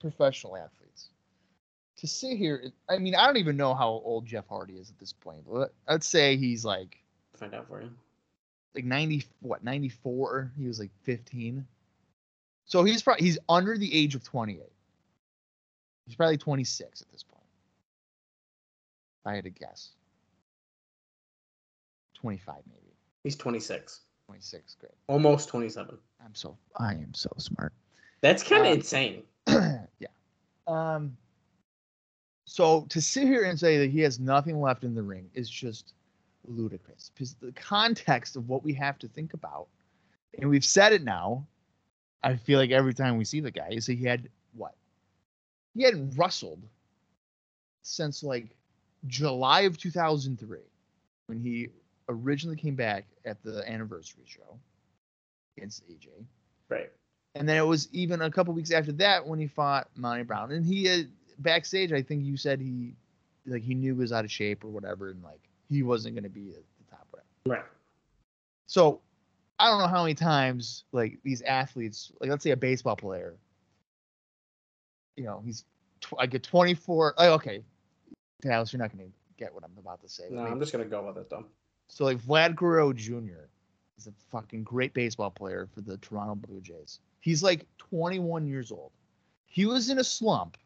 [0.00, 1.10] professional athletes.
[1.98, 4.98] To sit here, I mean, I don't even know how old Jeff Hardy is at
[4.98, 5.44] this point.
[5.48, 6.98] but I'd say he's like
[7.36, 7.90] find out for you.
[8.74, 11.66] Like 90 what 94 he was like 15
[12.64, 14.62] so he's probably he's under the age of 28
[16.06, 17.42] he's probably 26 at this point.
[19.24, 19.90] I had to guess.
[22.14, 22.94] 25 maybe.
[23.24, 24.92] He's 26, 26 great.
[25.06, 25.98] Almost 27.
[26.24, 27.72] i'm so i am so smart.
[28.20, 29.22] That's kind of Um, insane.
[29.48, 30.08] yeah.
[30.66, 31.16] Um
[32.46, 35.50] so to sit here and say that he has nothing left in the ring is
[35.50, 35.92] just
[36.48, 39.66] ludicrous because the context of what we have to think about
[40.40, 41.44] and we've said it now
[42.22, 44.74] i feel like every time we see the guy is that he had what
[45.74, 46.62] he hadn't wrestled
[47.82, 48.46] since like
[49.06, 50.58] july of 2003
[51.26, 51.68] when he
[52.08, 54.58] originally came back at the anniversary show
[55.56, 56.06] against aj
[56.70, 56.90] Right.
[57.34, 60.52] and then it was even a couple weeks after that when he fought Monty Brown.
[60.52, 61.08] And he had,
[61.38, 62.94] backstage, I think you said he
[63.46, 66.24] like he knew he was out of shape or whatever, and like he wasn't going
[66.24, 67.06] to be at the top.
[67.10, 67.26] Whatever.
[67.62, 67.70] Right.
[68.66, 69.00] So
[69.58, 73.34] I don't know how many times like these athletes, like let's say a baseball player,
[75.16, 75.64] you know, he's
[76.00, 77.14] tw- I get 24.
[77.18, 77.62] Oh, okay,
[78.42, 80.24] Dallas, you're not going to get what I'm about to say.
[80.30, 81.44] No, Maybe- I'm just going to go with it, though.
[81.88, 83.46] so like Vlad Guerrero Jr.
[83.96, 87.00] is a fucking great baseball player for the Toronto Blue Jays.
[87.20, 88.92] He's like 21 years old.
[89.46, 90.56] He was in a slump,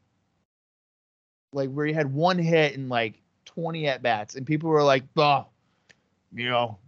[1.53, 3.23] like where he had one hit and like
[3.55, 5.47] 20 at bats, and people were like, "Oh,
[6.33, 6.79] you know,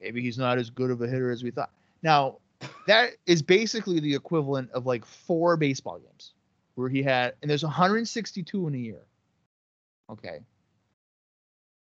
[0.00, 1.70] maybe he's not as good of a hitter as we thought."
[2.02, 2.38] Now,
[2.86, 6.32] that is basically the equivalent of like four baseball games
[6.74, 9.02] where he had, and there's 162 in a year.
[10.10, 10.40] Okay.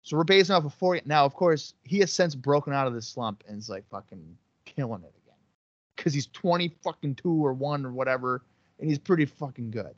[0.03, 0.99] So we're basing off of four.
[1.05, 4.37] Now, of course, he has since broken out of this slump and is like fucking
[4.65, 5.39] killing it again.
[5.95, 8.43] Because he's 20 fucking two or one or whatever,
[8.79, 9.95] and he's pretty fucking good.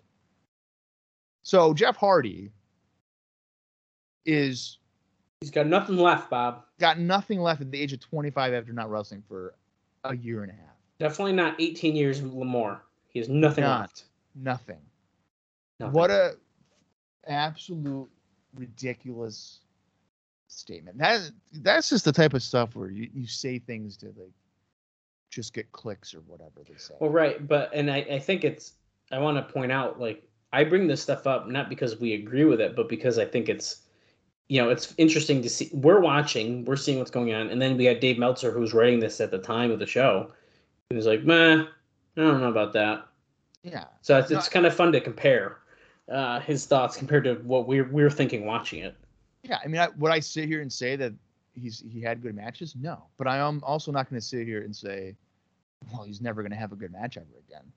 [1.43, 2.52] So Jeff Hardy
[4.28, 4.78] is
[5.42, 6.63] He's got nothing left, Bob.
[6.80, 9.54] got nothing left at the age of 25 after not wrestling for
[10.04, 10.76] a year and a half.
[11.00, 12.84] Definitely not 18 years more.
[13.08, 13.82] He has nothing Not.
[13.82, 14.04] left.
[14.36, 14.82] Nothing.
[15.80, 15.94] Nothing.
[15.94, 16.38] What a
[17.28, 18.10] absolute
[18.56, 19.60] ridiculous
[20.48, 20.98] statement.
[20.98, 24.34] That that's just the type of stuff where you, you say things to like
[25.30, 26.96] just get clicks or whatever they say.
[27.00, 28.74] Well, right, but and I, I think it's
[29.12, 32.46] I want to point out like I bring this stuff up not because we agree
[32.46, 33.84] with it, but because I think it's
[34.47, 35.69] you know it's interesting to see.
[35.73, 38.99] We're watching, we're seeing what's going on, and then we got Dave Meltzer who's writing
[38.99, 40.31] this at the time of the show.
[40.89, 43.07] He was like, "Meh, I don't know about that."
[43.63, 43.86] yeah.
[44.01, 45.60] So it's, No, it's kind of fun to compare
[46.12, 48.95] uh, his thoughts compared to what we're we're thinking watching it.
[49.43, 51.13] Yeah, I mean, I, would I sit here and say that
[51.53, 52.75] he's he had good matches?
[52.79, 55.15] No, but I am also not going to sit here and say,
[55.91, 57.71] well, he's never going to have a good match ever again.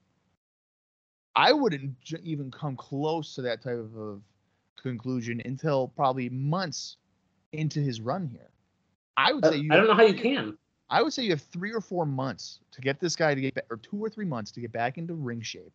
[1.37, 4.21] I wouldn't j- even come close to that type of
[4.83, 6.97] conclusion until probably months
[7.53, 8.51] into his run here.
[9.17, 10.57] I would Uh, say you I don't know how you can.
[10.89, 13.55] I would say you have three or four months to get this guy to get
[13.55, 15.73] back, or two or three months to get back into ring shape,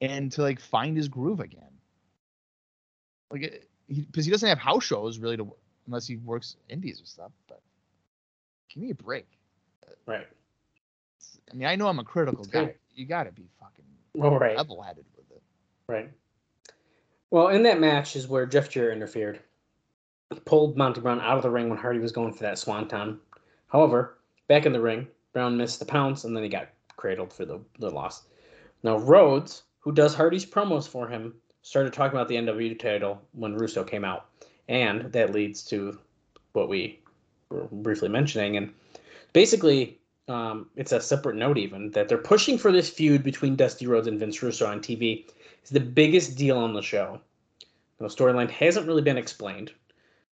[0.00, 1.72] and to like find his groove again.
[3.30, 5.52] Like, because he, he doesn't have house shows really to,
[5.86, 7.32] unless he works indies or stuff.
[7.48, 7.60] But
[8.72, 9.26] give me a break.
[10.06, 10.26] Right.
[11.50, 12.74] I mean, I know I'm a critical guy.
[12.94, 14.56] You got to be fucking Well, right.
[14.56, 15.42] level-headed with it.
[15.88, 16.10] Right.
[17.34, 19.40] Well, in that match is where Jeff Jarrett interfered.
[20.32, 23.18] He pulled Monty Brown out of the ring when Hardy was going for that swanton.
[23.66, 27.44] However, back in the ring, Brown missed the pounce and then he got cradled for
[27.44, 28.22] the, the loss.
[28.84, 33.56] Now, Rhodes, who does Hardy's promos for him, started talking about the NW title when
[33.56, 34.26] Russo came out.
[34.68, 35.98] And that leads to
[36.52, 37.00] what we
[37.48, 38.58] were briefly mentioning.
[38.58, 38.72] And
[39.32, 43.88] basically, um, it's a separate note even that they're pushing for this feud between Dusty
[43.88, 45.24] Rhodes and Vince Russo on TV
[45.64, 47.20] is the biggest deal on the show.
[47.98, 49.72] The storyline hasn't really been explained,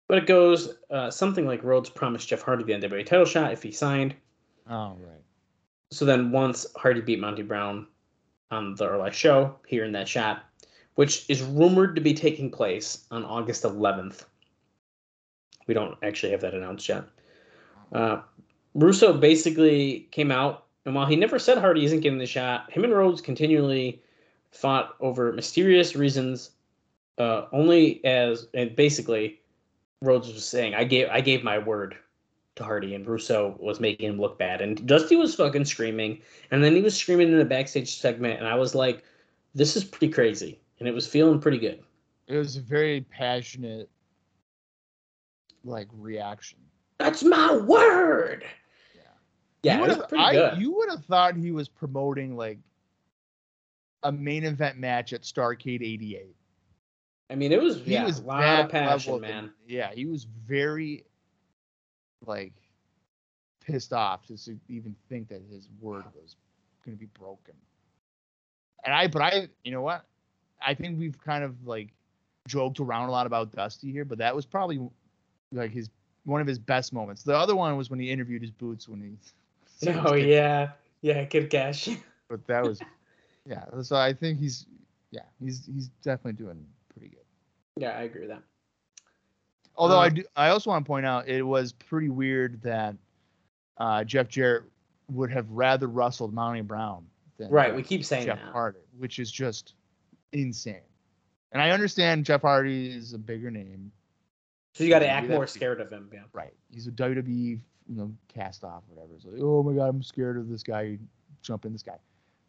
[0.08, 3.64] but it goes uh, something like Rhodes promised Jeff Hardy the NWA title shot if
[3.64, 4.16] he signed.
[4.70, 5.22] Oh right.
[5.92, 7.88] So then once Hardy beat Monty Brown
[8.52, 10.44] on the early show here in that shot,
[10.96, 14.26] which is rumored to be taking place on August 11th.
[15.68, 17.06] We don't actually have that announced yet.
[17.92, 18.22] Uh,
[18.74, 22.84] Russo basically came out, and while he never said Hardy isn't getting the shot, him
[22.84, 24.02] and Rhodes continually
[24.56, 26.52] fought over mysterious reasons.
[27.18, 29.40] Uh, only as and basically,
[30.02, 31.96] Rhodes was saying, "I gave I gave my word
[32.56, 36.64] to Hardy," and Russo was making him look bad, and Dusty was fucking screaming, and
[36.64, 39.04] then he was screaming in the backstage segment, and I was like,
[39.54, 41.84] "This is pretty crazy," and it was feeling pretty good.
[42.28, 43.90] It was a very passionate,
[45.64, 46.60] like reaction.
[46.98, 48.46] That's my word.
[48.96, 49.02] Yeah.
[49.64, 50.58] Yeah, you would've- pretty good.
[50.60, 52.58] You would have thought he was promoting like
[54.06, 56.36] a main event match at Starcade '88.
[57.30, 59.52] I mean, it was He yeah, was a lot of passion, of- man.
[59.68, 61.04] Yeah, he was very
[62.26, 62.54] like
[63.60, 64.38] pissed off to
[64.70, 66.36] even think that his word was
[66.86, 67.56] going to be broken.
[68.86, 70.06] And I, but I, you know what?
[70.62, 71.90] I think we've kind of like
[72.48, 74.80] joked around a lot about Dusty here, but that was probably
[75.52, 75.90] like his
[76.26, 77.24] one of his best moments.
[77.24, 79.88] The other one was when he interviewed his boots when he.
[80.06, 80.70] Oh yeah,
[81.02, 81.90] yeah, good cash.
[82.30, 82.80] But that was,
[83.46, 83.66] yeah.
[83.82, 84.66] So I think he's,
[85.12, 87.26] yeah, he's he's definitely doing pretty good.
[87.78, 88.44] yeah, I agree with that.
[89.78, 92.96] Although I Um, do, I also want to point out it was pretty weird that
[93.78, 94.64] uh, Jeff Jarrett
[95.12, 97.06] would have rather wrestled Monty Brown
[97.38, 98.52] than Right, Jeff, we keep saying Jeff that.
[98.54, 99.74] Hardy, which is just
[100.32, 100.80] insane.
[101.52, 103.92] And I understand Jeff Hardy is a bigger name,
[104.74, 106.10] So you got to act more scared of him.
[106.14, 106.22] Yeah.
[106.34, 106.54] right?
[106.72, 109.14] He's a WWE, you know, cast off, whatever.
[109.16, 110.98] It's like, oh my god, I'm scared of this guy
[111.42, 111.98] jumping this guy.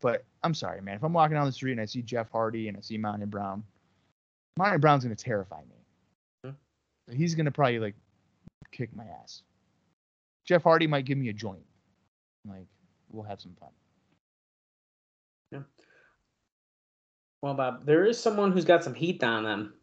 [0.00, 0.96] But I'm sorry, man.
[0.96, 3.26] If I'm walking down the street and I see Jeff Hardy and I see Monty
[3.26, 3.62] Brown,
[4.58, 6.50] Monty Brown's gonna terrify me.
[6.50, 7.14] Hmm.
[7.14, 7.94] He's gonna probably like
[8.72, 9.42] kick my ass.
[10.44, 11.64] Jeff Hardy might give me a joint.
[12.48, 12.66] Like
[13.10, 13.70] we'll have some fun.
[15.50, 15.60] Yeah.
[17.42, 19.74] Well, Bob, there is someone who's got some heat on them.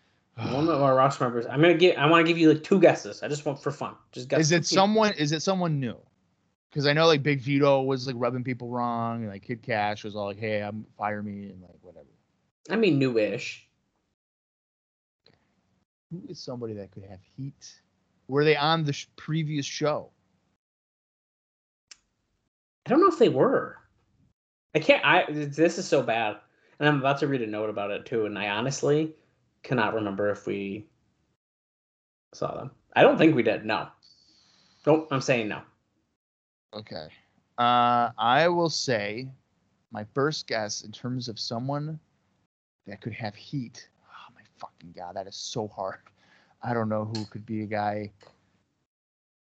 [0.52, 1.46] One of our roster members.
[1.46, 1.98] I'm gonna get.
[1.98, 3.22] I want to give you like two guesses.
[3.22, 3.94] I just want for fun.
[4.12, 4.40] Just guess.
[4.40, 5.12] is it someone?
[5.14, 5.96] Is it someone new?
[6.70, 10.04] Because I know like Big Vito was like rubbing people wrong, and like Kid Cash
[10.04, 12.06] was all like, "Hey, I'm fire me," and like whatever.
[12.70, 13.66] I mean, newish.
[16.10, 17.80] Who is somebody that could have heat?
[18.28, 20.10] Were they on the sh- previous show?
[22.86, 23.76] I don't know if they were.
[24.74, 25.04] I can't.
[25.04, 26.36] I this is so bad,
[26.78, 28.26] and I'm about to read a note about it too.
[28.26, 29.14] And I honestly
[29.62, 30.86] cannot remember if we
[32.32, 32.70] Saw them.
[32.94, 33.64] I don't think we did.
[33.64, 33.88] No.
[34.86, 35.08] Nope.
[35.10, 35.62] I'm saying no.
[36.74, 37.08] Okay.
[37.56, 39.28] Uh, I will say
[39.90, 41.98] my first guess in terms of someone
[42.86, 43.88] that could have heat.
[44.08, 45.98] Oh my fucking god, that is so hard.
[46.62, 48.12] I don't know who could be a guy.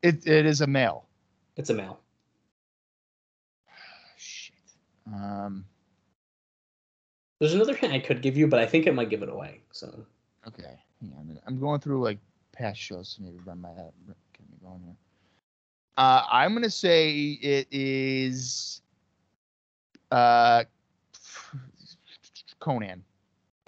[0.03, 1.07] It it is a male.
[1.57, 2.01] It's a male.
[4.17, 4.55] Shit.
[5.07, 5.65] Um.
[7.39, 9.61] There's another hint I could give you, but I think it might give it away.
[9.73, 10.07] So
[10.47, 10.79] Okay.
[11.01, 11.39] Hang on.
[11.47, 12.19] I'm going through like
[12.53, 13.93] past shows to maybe run my head.
[14.07, 14.97] Get me going here.
[15.97, 18.83] Uh, I'm gonna say it is.
[20.11, 20.65] Uh,
[22.61, 23.01] Konnan.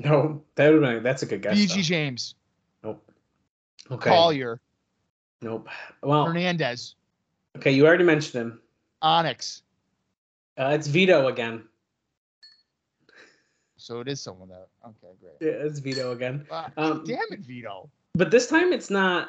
[0.04, 1.56] no, that would been that's a good guess.
[1.56, 1.82] BG.
[1.82, 2.34] James.
[2.82, 3.02] Nope.
[3.90, 4.10] Okay.
[4.10, 4.60] Collier.
[5.40, 5.68] Nope.
[6.02, 6.94] Well, Hernandez.
[7.56, 8.60] okay, you already mentioned him.
[9.02, 9.62] Onyx.
[10.58, 11.62] Uh, it's Vito again.
[13.76, 14.68] So it is someone that.
[14.84, 15.34] Okay, great.
[15.40, 16.44] Yeah, it's Vito again.
[16.50, 17.88] Wow, Um, damn it, Vito.
[18.14, 19.28] But this time it's not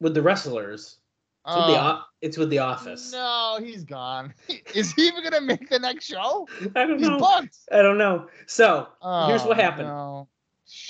[0.00, 0.96] with the wrestlers.
[1.46, 3.12] It's with the Oh, o- it's with the office.
[3.12, 4.34] no, he's gone.
[4.74, 6.46] is he even gonna make the next show?
[6.76, 7.18] I don't He's know.
[7.18, 7.56] bugged.
[7.72, 8.28] I don't know.
[8.46, 9.88] So Oh, Here's what happened.
[9.88, 10.28] No.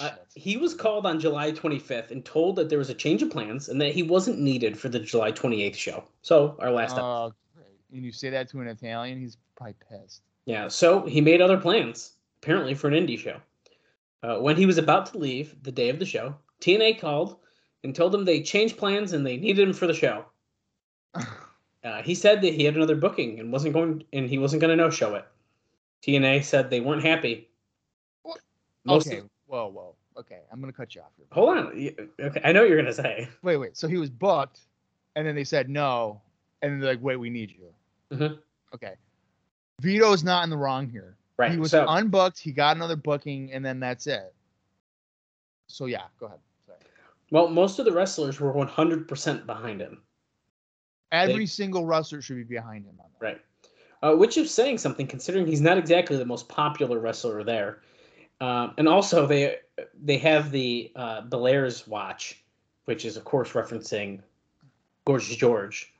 [0.01, 3.31] uh, he was called on July 25th and told that there was a change of
[3.31, 6.05] plans and that he wasn't needed for the July 28th show.
[6.23, 7.05] So our last episode.
[7.07, 7.67] Oh, great.
[7.93, 10.23] And you say that to an Italian, he's probably pissed.
[10.47, 13.41] Yeah, so he made other plans, apparently for an indie show.
[14.25, 17.37] Uh, when he was about to leave the day of the show, TNA called
[17.85, 20.25] and told him they changed plans and they needed him for the show.
[21.83, 24.71] Uh, he said that he had another booking and wasn't going, and he wasn't going
[24.71, 25.27] to no show it.
[26.03, 27.49] TNA said they weren't happy.
[28.85, 29.19] Most okay.
[29.19, 29.95] of- whoa, whoa.
[30.19, 31.27] Okay, I'm gonna cut you off here.
[31.33, 31.67] hold on.
[32.21, 33.29] Okay, I know what you're going to say.
[33.43, 33.77] Wait, wait.
[33.77, 34.61] So he was booked,
[35.17, 36.21] and then they said no,
[36.61, 38.39] and they're like, "Wait, we need you." Mhm.
[38.75, 38.95] Okay.
[39.81, 41.17] Vito's not in the wrong here.
[41.39, 41.53] Right.
[41.53, 42.39] He was so, unbooked.
[42.39, 44.35] He got another booking, and then that's it.
[45.69, 46.41] So yeah, go ahead.
[46.67, 46.79] Sorry.
[47.31, 50.03] well, most of the wrestlers were 100% behind him.
[51.13, 53.25] Every single wrestler should be behind him on that.
[53.25, 53.41] Right.
[54.03, 57.81] Uh, which is saying something considering he's not exactly the most popular wrestler there.
[58.41, 59.57] Um, and also they
[60.03, 62.43] they have the uh, Belair's watch,
[62.87, 64.21] which is of course referencing
[65.05, 65.93] Gorgeous George,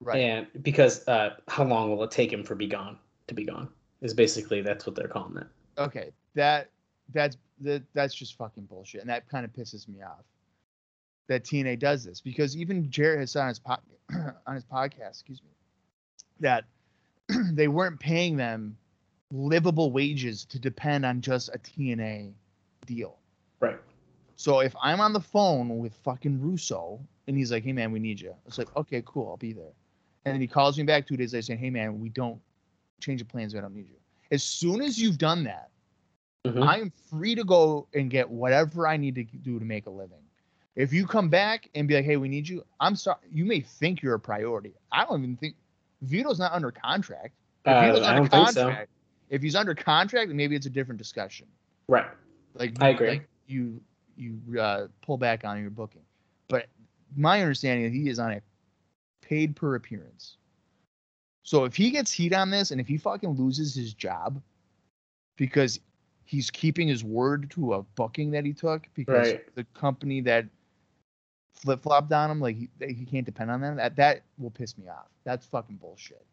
[0.00, 0.20] Right.
[0.20, 2.98] and because uh, how long will it take him for be gone
[3.28, 3.68] to be gone
[4.00, 5.46] is basically that's what they're calling it.
[5.78, 6.10] okay.
[6.34, 6.70] That
[7.12, 10.24] that's that that's just fucking bullshit, and that kind of pisses me off.
[11.28, 13.76] That TNA does this because even Jarrett has said on his po-
[14.46, 15.50] on his podcast, excuse me,
[16.40, 16.64] that
[17.52, 18.76] they weren't paying them
[19.30, 22.32] livable wages to depend on just a TNA
[22.86, 23.18] deal.
[23.60, 23.76] Right.
[24.36, 27.98] So if I'm on the phone with fucking Russo and he's like, "Hey man, we
[27.98, 29.72] need you," it's like, "Okay, cool, I'll be there."
[30.24, 32.40] And then he calls me back two days later saying, "Hey man, we don't
[33.00, 33.52] change the plans.
[33.52, 33.96] We don't need you."
[34.30, 35.70] As soon as you've done that,
[36.46, 36.66] Mhm.
[36.66, 39.90] I am free to go and get whatever I need to do to make a
[39.90, 40.22] living.
[40.78, 43.18] If you come back and be like, "Hey, we need you," I'm sorry.
[43.32, 44.74] You may think you're a priority.
[44.92, 45.56] I don't even think
[46.02, 47.34] Vito's not under contract.
[47.64, 48.86] If Uh, Vito's I under don't think so.
[49.28, 51.48] if he's under contract, maybe it's a different discussion.
[51.88, 52.06] Right.
[52.54, 53.08] Like I agree.
[53.08, 53.82] Like you
[54.16, 56.04] you uh, pull back on your booking,
[56.46, 56.66] but
[57.16, 58.40] my understanding is he is on a
[59.20, 60.36] paid per appearance.
[61.42, 64.40] So if he gets heat on this, and if he fucking loses his job
[65.36, 65.80] because
[66.24, 69.54] he's keeping his word to a booking that he took because Right.
[69.56, 70.46] the company that
[71.58, 74.78] flip flopped on him, like he, he can't depend on them, that that will piss
[74.78, 75.08] me off.
[75.24, 76.24] That's fucking bullshit.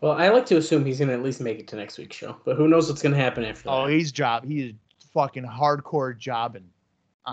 [0.00, 2.16] Well, I like to assume he's going to at least make it to next week's
[2.16, 3.70] show, but who knows what's going to happen after that.
[3.70, 3.92] Oh, that?
[3.92, 4.46] he's job.
[4.46, 4.74] He is
[5.12, 6.68] fucking hardcore jobbing.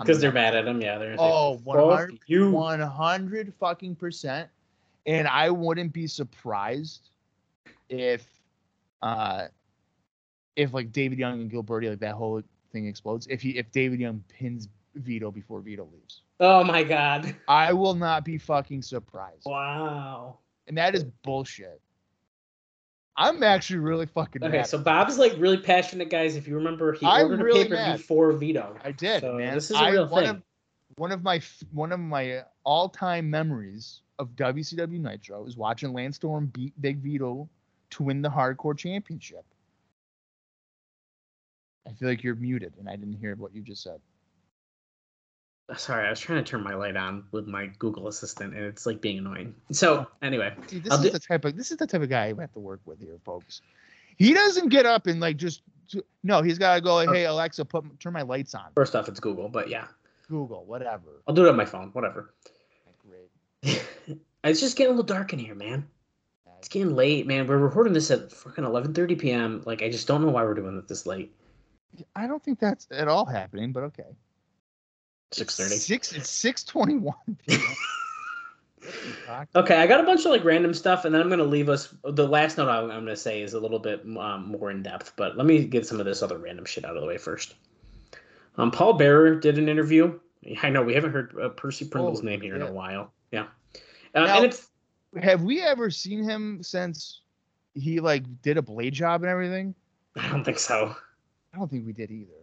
[0.00, 0.80] Because the they're mad at him.
[0.80, 1.16] Yeah, they're.
[1.18, 2.50] Oh, "Fuck 100 you.
[2.50, 4.50] 100 fucking percent.
[5.06, 7.10] And I wouldn't be surprised
[7.88, 8.26] if,
[9.00, 9.46] uh,
[10.56, 12.42] if like David Young and Gilbertti, like that whole
[12.72, 13.26] thing explodes.
[13.30, 17.34] If he, if David Young pins Vito before Vito leaves, Oh my god!
[17.48, 19.44] I will not be fucking surprised.
[19.46, 20.38] Wow.
[20.68, 21.80] And that is bullshit.
[23.16, 24.66] I'm actually really fucking Okay, mad.
[24.66, 26.36] so Bob's like really passionate, guys.
[26.36, 28.00] If you remember, he I'm ordered really a pay per view mad.
[28.02, 28.76] for Vito.
[28.84, 29.54] I did, So man.
[29.54, 30.30] this is a I- real one thing.
[30.36, 30.42] Of,
[30.96, 31.40] one of my
[31.72, 36.98] one of my all time memories of WCW Nitro is watching Lance Storm beat Big
[36.98, 37.48] Vito
[37.90, 39.44] to win the Hardcore Championship.
[41.88, 44.00] I feel like you're muted, and I didn't hear what you just said.
[45.76, 48.86] Sorry, I was trying to turn my light on with my Google Assistant, and it's
[48.86, 49.54] like being annoying.
[49.72, 52.08] So anyway, See, this I'll is do- the type of this is the type of
[52.08, 53.62] guy I have to work with here, folks.
[54.16, 55.62] He doesn't get up and like just
[56.22, 56.42] no.
[56.42, 58.66] He's got to go like, hey Alexa, put turn my lights on.
[58.76, 59.86] first off, it's Google, but yeah,
[60.28, 61.22] Google, whatever.
[61.26, 61.90] I'll do it on my phone.
[61.94, 62.32] Whatever.
[63.08, 63.82] Great.
[64.44, 65.86] it's just getting a little dark in here, man.
[66.58, 67.46] It's getting late, man.
[67.46, 69.62] We're recording this at fucking 11:30 p.m.
[69.66, 71.34] Like, I just don't know why we're doing it this late.
[72.14, 74.16] I don't think that's at all happening, but okay.
[75.32, 75.76] Six thirty.
[75.76, 76.12] Six.
[76.12, 77.14] It's six twenty-one.
[79.56, 81.92] Okay, I got a bunch of like random stuff, and then I'm gonna leave us.
[82.04, 85.12] The last note I'm, I'm gonna say is a little bit um, more in depth,
[85.16, 87.54] but let me get some of this other random shit out of the way first.
[88.58, 90.18] Um, Paul Bearer did an interview.
[90.62, 93.12] I know we haven't heard uh, Percy Pringle's Oh, name here in a while.
[93.32, 93.46] Yeah,
[94.14, 94.68] uh, Now- and it's
[95.20, 97.22] Have we ever seen him since
[97.74, 99.74] he like did a blade job and everything?
[100.14, 100.94] I don't think so.
[101.52, 102.35] I don't think we did either.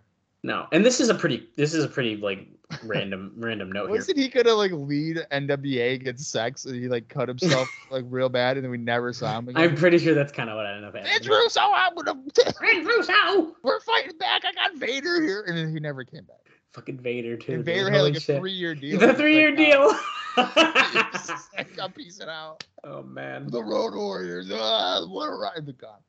[0.46, 2.48] No, and this is a pretty this is a pretty like
[2.84, 3.96] random random note here.
[3.96, 8.28] Wasn't he gonna like lead NWA against sex and he like cut himself like real
[8.28, 9.64] bad and then we never saw him again?
[9.64, 11.30] I'm pretty sure that's kind of what I ended up Vince happening.
[11.32, 13.56] Russo, I'm gonna Vince Russo!
[13.64, 14.44] we're fighting back.
[14.46, 16.38] I got Vader here, and then he never came back.
[16.74, 17.54] Fucking Vader too.
[17.54, 17.76] And dude.
[17.76, 19.00] Vader had Holy like a three-year deal.
[19.00, 19.96] The three year deal.
[20.36, 22.66] I'm peacing out.
[22.84, 23.48] oh man.
[23.48, 24.52] The Road Warriors.
[24.52, 26.00] Ah, what a ride the gun.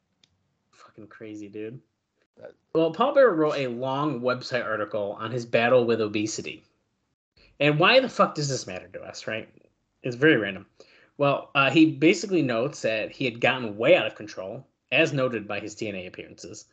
[0.73, 1.81] Fucking crazy, dude.
[2.75, 6.65] Well, Paul Bearer wrote a long website article on his battle with obesity.
[7.61, 9.49] And why the fuck does this matter to us, right?
[10.03, 10.67] It's very random.
[11.17, 15.47] Well, uh, he basically notes that he had gotten way out of control, as noted
[15.47, 16.65] by his TNA appearances.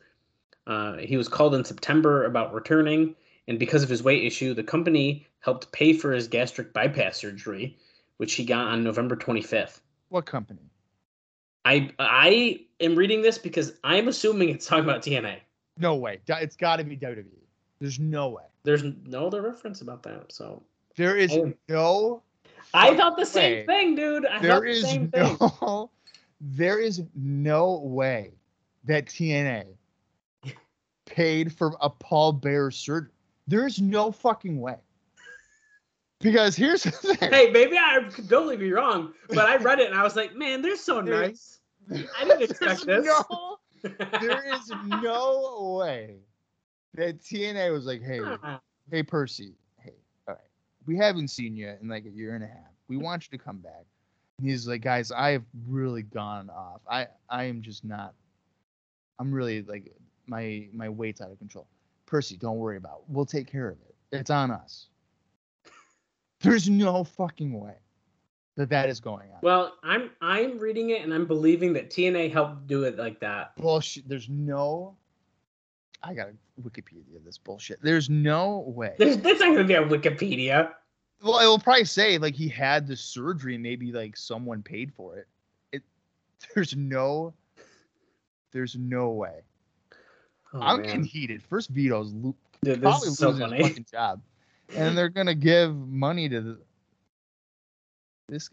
[0.66, 3.14] Uh, he was called in September about returning,
[3.46, 7.78] and because of his weight issue, the company helped pay for his gastric bypass surgery,
[8.16, 9.80] which he got on November 25th.
[10.08, 10.68] What company?
[11.64, 15.38] I I am reading this because I'm assuming it's talking about TNA.
[15.78, 16.20] No way.
[16.26, 17.24] It's got to be WWE.
[17.80, 18.42] There's no way.
[18.64, 20.30] There's no other reference about that.
[20.32, 20.62] So
[20.96, 21.52] There is Oh.
[21.68, 22.22] no.
[22.74, 23.66] I thought the same way.
[23.66, 24.24] thing, dude.
[24.26, 25.36] I There thought the is same thing.
[25.40, 25.90] no.
[26.44, 28.32] There is no way
[28.84, 29.64] that TNA
[31.06, 33.12] paid for a Paul Bearer surgery.
[33.46, 34.76] There's no fucking way.
[36.20, 37.30] Because here's the thing.
[37.32, 40.34] Hey, maybe I could totally be wrong, but I read it and I was like,
[40.36, 41.60] man, they're so There- nice.
[41.92, 43.04] I didn't expect this.
[43.06, 43.51] No,
[43.82, 46.16] there is no way
[46.94, 48.20] that TNA was like, hey,
[48.90, 49.94] hey Percy, hey,
[50.28, 50.44] all right,
[50.86, 52.72] we haven't seen you in like a year and a half.
[52.88, 53.84] We want you to come back.
[54.38, 56.80] And he's like, guys, I have really gone off.
[56.90, 58.14] I I am just not.
[59.18, 59.92] I'm really like
[60.26, 61.66] my my weight's out of control.
[62.06, 62.98] Percy, don't worry about.
[62.98, 63.04] It.
[63.08, 63.94] We'll take care of it.
[64.12, 64.88] It's on us.
[66.40, 67.76] There's no fucking way
[68.56, 69.38] that that is going on.
[69.42, 73.56] well, I'm I'm reading it and I'm believing that TNA helped do it like that.
[73.56, 74.08] bullshit.
[74.08, 74.96] There's no.
[76.02, 77.80] I gotta Wikipedia this bullshit.
[77.82, 78.94] There's no way.
[78.98, 80.72] There's, that's not gonna be on Wikipedia.
[81.22, 84.92] Well, it will probably say like he had the surgery and maybe like someone paid
[84.92, 85.28] for it.
[85.72, 85.82] It
[86.54, 87.32] there's no
[88.50, 89.40] there's no way.
[90.52, 90.86] Oh, I'm man.
[90.86, 91.42] getting heated.
[91.42, 93.56] First Vito's lo- Dude, this probably is so losing funny.
[93.58, 94.20] his fucking job.
[94.76, 96.58] And they're gonna give money to the,
[98.32, 98.50] this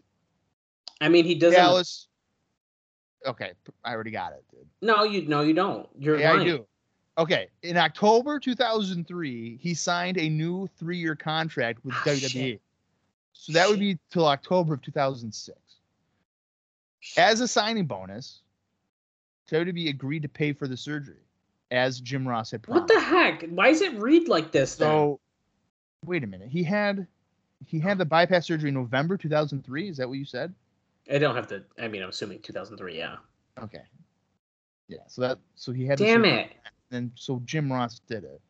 [1.00, 1.58] I mean, he doesn't.
[1.58, 2.06] Dallas.
[3.26, 3.52] Okay,
[3.84, 4.66] I already got it, dude.
[4.82, 5.88] No, you no, you don't.
[5.98, 6.40] You're Yeah, lying.
[6.42, 6.66] I do.
[7.18, 12.28] Okay, in October 2003, he signed a new three-year contract with Ah, WWE.
[12.30, 12.60] shit.
[13.32, 15.58] So that would be till October of 2006.
[17.16, 18.40] As a signing bonus,
[19.50, 21.24] WWE agreed to pay for the surgery,
[21.70, 22.88] as Jim Ross had promised.
[22.88, 23.44] What the heck?
[23.50, 24.76] Why does it read like this?
[24.76, 24.88] Then?
[24.88, 25.20] So,
[26.04, 26.48] wait a minute.
[26.48, 27.06] He had
[27.66, 27.98] he had oh.
[27.98, 29.88] the bypass surgery in November 2003.
[29.88, 30.54] Is that what you said?
[31.10, 31.62] I don't have to.
[31.78, 32.96] I mean, I'm assuming 2003.
[32.96, 33.16] Yeah.
[33.62, 33.82] Okay.
[34.88, 34.98] Yeah.
[35.08, 35.98] So that so he had.
[35.98, 36.50] Damn it.
[36.90, 38.40] And so Jim Ross did it.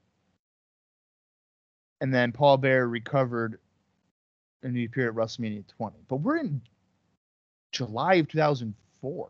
[2.01, 3.59] And then Paul Bearer recovered
[4.63, 5.97] and he appeared at WrestleMania 20.
[6.09, 6.61] But we're in
[7.73, 9.29] July of 2004.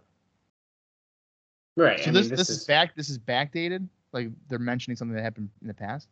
[1.76, 2.00] Right.
[2.00, 3.88] So I this mean, this, is, back this is backdated.
[4.12, 6.08] Like they're mentioning something that happened in the past.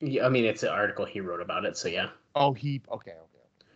[0.00, 1.76] Yeah, I mean, it's an article he wrote about it.
[1.76, 2.08] So yeah.
[2.34, 3.68] Oh, he okay, okay.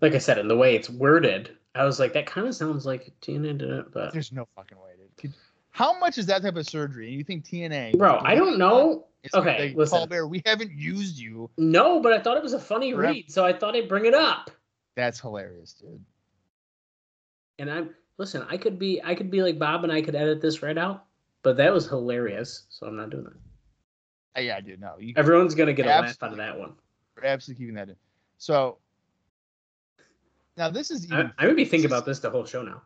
[0.00, 2.86] Like I said, in the way it's worded, I was like, that kind of sounds
[2.86, 5.32] like TNA but There's no fucking way, dude.
[5.70, 7.08] How much is that type of surgery?
[7.08, 7.96] And you think TNA?
[7.96, 9.06] bro, I don't know.
[9.22, 9.98] It's Okay, like, listen.
[9.98, 11.50] Paul Bearer, we haven't used you.
[11.58, 13.12] No, but I thought it was a funny Forever.
[13.12, 14.50] read, so I thought I'd bring it up.
[14.96, 16.02] That's hilarious, dude.
[17.58, 20.40] And I'm listen, I could be, I could be like Bob, and I could edit
[20.40, 21.04] this right out,
[21.42, 23.32] but that was hilarious, so I'm not doing that.
[24.36, 24.80] Uh, yeah, dude.
[24.80, 26.72] No, you Everyone's gonna get a laugh out of that one.
[27.22, 27.96] Absolutely keeping that in.
[28.38, 28.78] So
[30.56, 32.62] now this is even I, I maybe think this is- about this the whole show
[32.62, 32.82] now.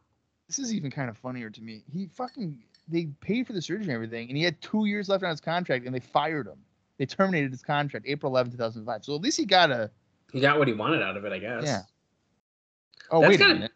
[0.48, 1.84] this is even kind of funnier to me.
[1.92, 5.24] He fucking they paid for the surgery and everything, and he had two years left
[5.24, 6.58] on his contract, and they fired him.
[6.98, 9.04] They terminated his contract April 11, 2005.
[9.04, 9.90] So at least he got a
[10.32, 11.64] He got what he wanted out of it, I guess.
[11.64, 11.80] Yeah.
[13.10, 13.72] oh That's wait a kinda- minute.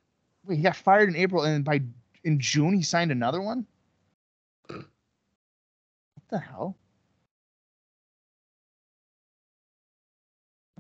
[0.47, 1.83] Wait, he got fired in April, and by
[2.25, 3.67] in June he signed another one.
[4.69, 4.85] What
[6.31, 6.77] the hell?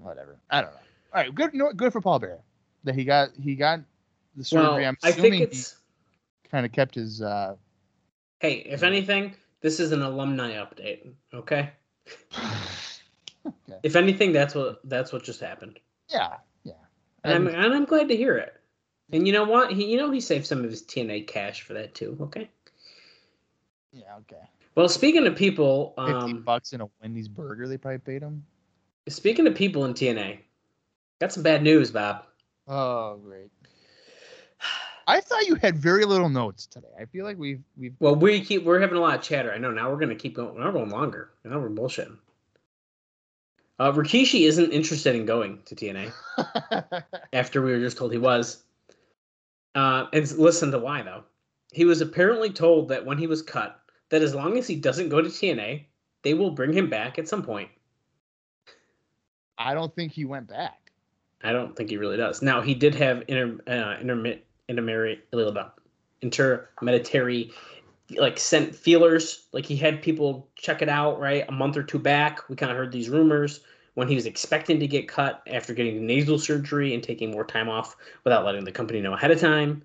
[0.03, 0.37] Whatever.
[0.51, 0.77] I don't know.
[1.15, 1.55] All right, good.
[1.55, 2.41] No, good for Paul Bearer
[2.85, 3.81] that he got he got
[4.37, 4.67] the surgery.
[4.67, 5.77] Well, I'm I assuming think he it's.
[6.51, 7.23] kind of kept his.
[7.23, 7.57] uh
[8.41, 11.11] Hey, if anything, this is an alumni update.
[11.35, 11.71] Okay.
[13.47, 13.79] Okay.
[13.83, 15.79] If anything, that's what that's what just happened.
[16.11, 16.35] Yeah,
[16.65, 16.73] yeah.
[17.25, 18.55] And I'm, And- and I'm glad to hear it.
[19.11, 19.73] And you know what?
[19.73, 22.19] He, you know, he saved some of his TNA cash for that too.
[22.21, 22.51] Okay.
[23.93, 24.43] yeah, okay.
[24.75, 28.45] Well, speaking of people, Fifty um, bucks in a Wendy's burger, they probably paid him.
[29.09, 30.39] Speaking of people in TNA,
[31.21, 32.25] got some bad news, Bob.
[32.67, 33.51] Oh, great.
[35.07, 36.89] I thought you had very little notes today.
[37.01, 39.51] I feel like we've we've Well, we keep we're having a lot of chatter.
[39.51, 39.71] I know.
[39.71, 40.59] Now we're gonna keep going.
[40.59, 41.31] Now we're going longer.
[41.45, 42.19] Now we're bullshitting.
[43.79, 46.13] Uh, Rikishi isn't interested in going to TNA
[47.33, 48.65] after we were just told he was.
[49.75, 51.25] Uh, and listen to why though.
[51.73, 53.81] He was apparently told that when he was cut,
[54.11, 55.85] that as long as he doesn't go to TNA,
[56.23, 57.71] they will bring him back at some point.
[59.59, 60.93] I don't think he went back.
[61.43, 62.43] I don't think he really does.
[62.43, 65.23] Now he did have inter uh, intermit intermediary
[66.23, 67.51] intermediary
[68.17, 69.47] like sent feelers.
[69.53, 72.49] Like he had people check it out right a month or two back.
[72.49, 73.61] We kind of heard these rumors
[73.95, 77.69] when he was expecting to get cut after getting nasal surgery and taking more time
[77.69, 79.83] off without letting the company know ahead of time.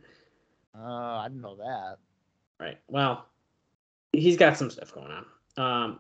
[0.78, 1.98] Uh, I didn't know that.
[2.60, 2.78] Right.
[2.88, 3.26] Well,
[4.12, 5.26] he's got some stuff going on.
[5.58, 6.00] Um,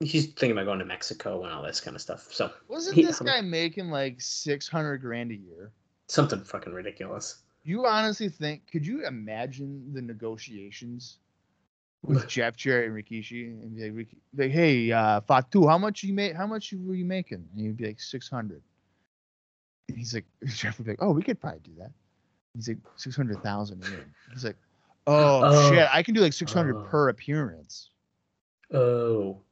[0.00, 2.28] he's thinking about going to Mexico and all this kind of stuff.
[2.32, 5.72] So Wasn't He- this guy making like six hundred grand a year?
[6.08, 7.36] something fucking ridiculous.
[7.62, 8.62] You honestly think?
[8.72, 11.18] Could you imagine the negotiations
[12.02, 16.12] with Jeff Jarrett and Rikishi and be like, like hey, uh, Fatu, how much you
[16.12, 16.34] make?
[16.34, 17.46] How much were you making?
[17.54, 18.62] And he'd be like six hundred.
[19.88, 21.92] And he's like, Jeff would be like, oh, we could probably do that.
[22.56, 24.06] He's like six hundred thousand a year.
[24.32, 24.56] He's like,
[25.06, 25.70] oh, Oh.
[25.70, 26.82] shit, I can do like six hundred Oh.
[26.90, 27.90] per appearance.
[28.72, 29.42] Oh.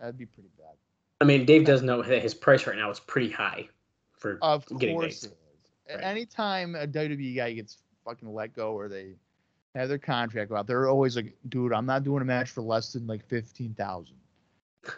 [0.00, 0.76] That'd be pretty bad.
[1.20, 3.68] I mean, Dave does know that his price right now is pretty high
[4.12, 5.32] for Of getting course it is.
[5.88, 6.02] Right.
[6.02, 9.14] Anytime a WWE guy gets fucking let go or they
[9.74, 12.92] have their contract out, they're always like, dude, I'm not doing a match for less
[12.92, 14.16] than like fifteen thousand.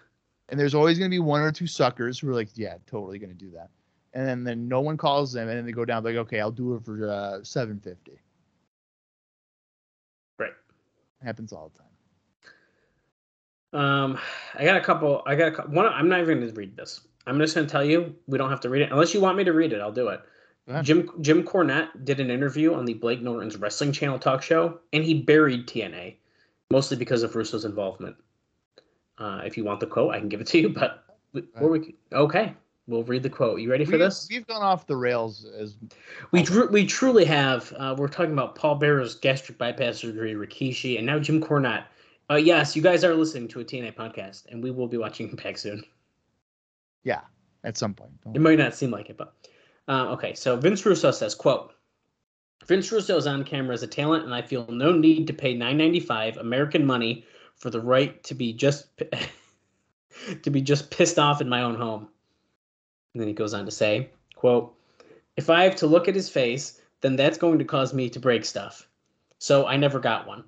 [0.48, 3.34] And there's always gonna be one or two suckers who are like, yeah, totally gonna
[3.34, 3.70] do that.
[4.14, 6.52] And then, then no one calls them, and then they go down like, okay, I'll
[6.52, 8.20] do it for uh, seven fifty.
[10.38, 10.52] Right.
[11.20, 11.95] Happens all the time.
[13.72, 14.18] Um,
[14.54, 15.22] I got a couple.
[15.26, 15.86] I got a one.
[15.86, 17.00] I'm not even going to read this.
[17.26, 19.36] I'm just going to tell you we don't have to read it unless you want
[19.36, 19.80] me to read it.
[19.80, 20.20] I'll do it.
[20.68, 20.84] Ahead.
[20.84, 25.04] Jim Jim Cornette did an interview on the Blake Norton's Wrestling Channel talk show, and
[25.04, 26.16] he buried TNA,
[26.70, 28.16] mostly because of Russo's involvement.
[29.18, 30.68] Uh, if you want the quote, I can give it to you.
[30.70, 32.54] But we, or we okay,
[32.88, 33.60] we'll read the quote.
[33.60, 34.26] You ready for we, this?
[34.30, 35.76] We've gone off the rails as
[36.32, 37.72] We tru- we truly have.
[37.76, 41.84] Uh, we're talking about Paul Bearer's gastric bypass surgery, Rikishi, and now Jim Cornette.
[42.28, 45.28] Uh, yes, you guys are listening to a TNA podcast, and we will be watching
[45.30, 45.84] Impact soon.
[47.04, 47.20] yeah,
[47.64, 48.20] at some point.
[48.22, 49.34] Don't It might not seem like it, but
[49.88, 50.34] um, okay.
[50.34, 51.72] So Vince Russo says, "quote
[52.66, 55.54] Vince Russo is on camera as a talent, and I feel no need to pay
[55.54, 57.24] nine ninety five American money
[57.54, 58.88] for the right to be just
[60.42, 62.08] to be just pissed off in my own home."
[63.14, 64.74] And then he goes on to say, "quote
[65.36, 68.18] If I have to look at his face, then that's going to cause me to
[68.18, 68.88] break stuff.
[69.38, 70.44] So I never got one.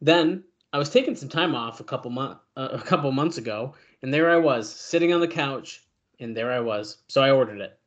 [0.00, 3.74] Then I was taking some time off a couple month uh, a couple months ago,
[4.02, 5.84] and there I was sitting on the couch,
[6.20, 6.98] and there I was.
[7.08, 7.78] So I ordered it,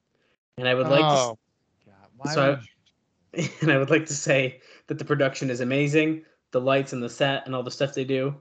[0.57, 1.37] and I would like oh,
[1.85, 6.23] God, So I- to, and I would like to say that the production is amazing,
[6.51, 8.35] the lights and the set and all the stuff they do.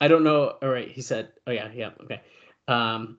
[0.00, 0.56] I don't know.
[0.62, 1.32] All right, he said.
[1.46, 2.20] Oh yeah, yeah, okay.
[2.68, 3.18] Um,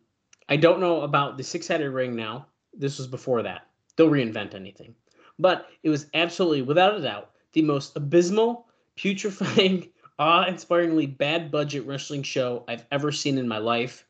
[0.49, 2.47] I don't know about the six-sided ring now.
[2.73, 3.67] This was before that.
[3.95, 4.95] They'll reinvent anything,
[5.39, 9.89] but it was absolutely, without a doubt, the most abysmal, putrefying,
[10.19, 14.05] awe-inspiringly bad budget wrestling show I've ever seen in my life.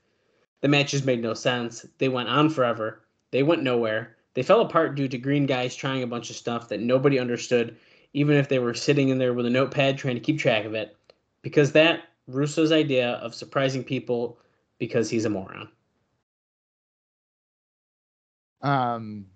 [0.62, 1.86] The matches made no sense.
[1.98, 3.02] They went on forever.
[3.32, 4.16] They went nowhere.
[4.34, 7.78] They fell apart due to green guys trying a bunch of stuff that nobody understood,
[8.14, 10.74] even if they were sitting in there with a notepad trying to keep track of
[10.74, 10.96] it.
[11.42, 14.40] Because that Russo's idea of surprising people
[14.80, 15.70] because he's a moron.
[18.62, 19.28] Um,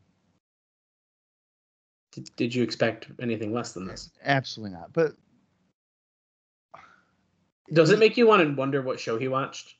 [2.11, 4.11] Did, did you expect anything less than this?
[4.23, 4.91] absolutely not.
[4.93, 5.13] But
[7.71, 9.75] Does it make you want to wonder what show he watched?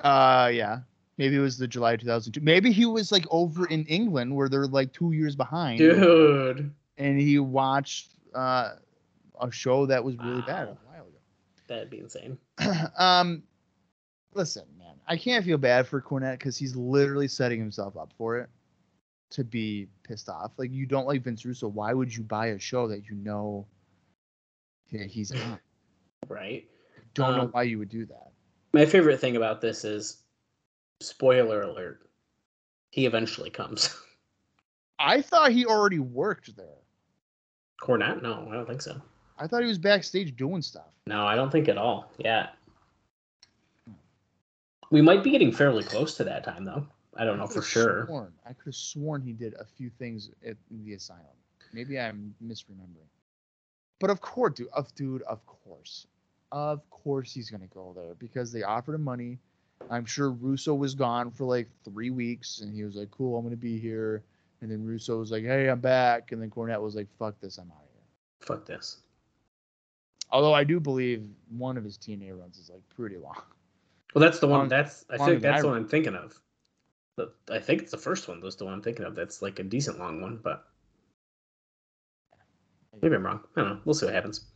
[0.00, 0.80] uh, yeah,
[1.18, 2.40] maybe it was the July 2002.
[2.40, 7.20] Maybe he was like over in England where they're like two years behind, Dude, and
[7.20, 8.70] he watched uh
[9.40, 11.02] a show that was really bad a while
[11.72, 12.38] that'd be insane.
[12.98, 13.42] um,
[14.34, 18.38] listen, man, I can't feel bad for Cornette because he's literally setting himself up for
[18.38, 18.48] it
[19.30, 20.52] to be pissed off.
[20.58, 23.66] Like you don't like Vince Russo, why would you buy a show that you know
[24.90, 25.58] he's on?
[26.28, 26.68] Right?
[27.14, 28.30] Don't know Um, why you would do that.
[28.72, 30.22] My favorite thing about this is
[31.00, 32.08] spoiler alert.
[32.90, 33.94] He eventually comes.
[34.98, 36.66] I thought he already worked there.
[37.82, 38.22] Cornette?
[38.22, 39.00] No, I don't think so.
[39.38, 40.86] I thought he was backstage doing stuff.
[41.06, 42.12] No, I don't think at all.
[42.18, 42.50] Yeah.
[44.90, 46.86] We might be getting fairly close to that time, though.
[47.16, 48.06] I don't know for sure.
[48.06, 51.22] Sworn, I could have sworn he did a few things at the asylum.
[51.72, 53.08] Maybe I'm misremembering.
[54.00, 56.06] But of course, dude, of dude, of course,
[56.52, 59.38] of course he's gonna go there because they offered him money.
[59.90, 63.44] I'm sure Russo was gone for like three weeks, and he was like, "Cool, I'm
[63.44, 64.22] gonna be here."
[64.60, 67.58] And then Russo was like, "Hey, I'm back," and then Cornette was like, "Fuck this,
[67.58, 68.04] I'm out of here."
[68.40, 69.02] Fuck this.
[70.30, 73.42] Although I do believe one of his TNA runs is like pretty long.
[74.14, 74.68] Well, that's the one.
[74.68, 76.40] That's I think that's I the one I'm thinking of.
[77.16, 78.40] But I think it's the first one.
[78.40, 79.14] That's the one I'm thinking of.
[79.14, 80.66] That's like a decent long one, but
[83.00, 83.40] maybe I'm wrong.
[83.56, 83.80] I don't know.
[83.84, 84.46] We'll see what happens.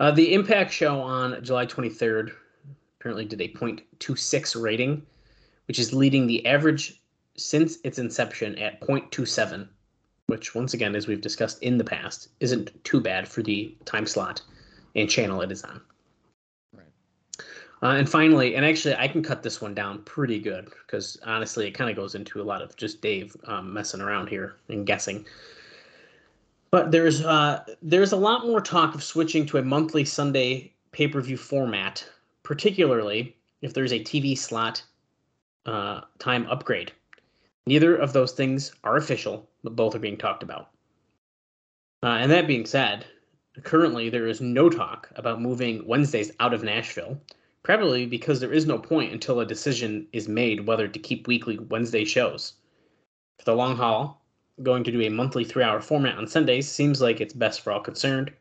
[0.00, 2.32] Uh, the Impact show on July 23rd
[3.00, 5.02] apparently did a .26 rating,
[5.66, 7.00] which is leading the average
[7.36, 9.68] since its inception at .27,
[10.26, 14.06] which once again, as we've discussed in the past, isn't too bad for the time
[14.06, 14.42] slot
[14.94, 15.80] and channel it is on.
[16.72, 16.86] Right.
[17.82, 21.66] Uh, and finally, and actually, I can cut this one down pretty good because honestly,
[21.66, 24.86] it kind of goes into a lot of just Dave um, messing around here and
[24.86, 25.26] guessing.
[26.70, 31.08] But there's uh, there's a lot more talk of switching to a monthly Sunday pay
[31.08, 32.06] per view format,
[32.42, 34.82] particularly if there's a TV slot
[35.66, 36.92] uh, time upgrade.
[37.66, 40.70] Neither of those things are official, but both are being talked about.
[42.02, 43.04] Uh, and that being said,
[43.62, 47.20] currently there is no talk about moving Wednesdays out of Nashville,
[47.62, 51.58] probably because there is no point until a decision is made whether to keep weekly
[51.58, 52.54] Wednesday shows.
[53.38, 54.24] For the long haul,
[54.62, 57.72] going to do a monthly three hour format on Sundays seems like it's best for
[57.72, 58.32] all concerned.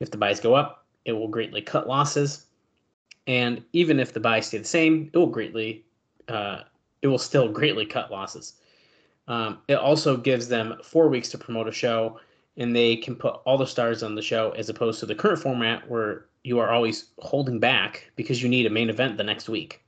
[0.00, 2.46] If the buys go up, it will greatly cut losses.
[3.26, 5.84] And even if the buys stay the same, it will greatly,
[6.28, 6.62] uh,
[7.02, 8.54] it will still greatly cut losses.
[9.28, 12.18] Um, it also gives them four weeks to promote a show,
[12.56, 15.38] and they can put all the stars on the show as opposed to the current
[15.38, 19.48] format where you are always holding back because you need a main event the next
[19.48, 19.82] week.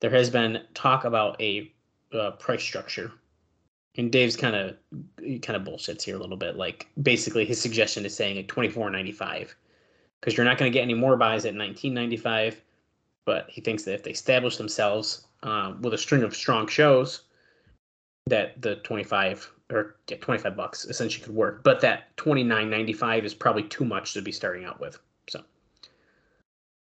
[0.00, 1.72] There has been talk about a
[2.12, 3.12] uh, price structure
[3.96, 4.76] and Dave's kind of
[5.42, 6.56] kind of bullshits here a little bit.
[6.56, 9.54] Like basically, his suggestion is saying like twenty four ninety five,
[10.20, 12.60] because you're not going to get any more buys at nineteen ninety five.
[13.24, 17.22] But he thinks that if they establish themselves um, with a string of strong shows,
[18.26, 21.62] that the twenty five or yeah, twenty five bucks essentially could work.
[21.62, 24.98] But that twenty nine ninety five is probably too much to be starting out with.
[25.28, 25.42] So.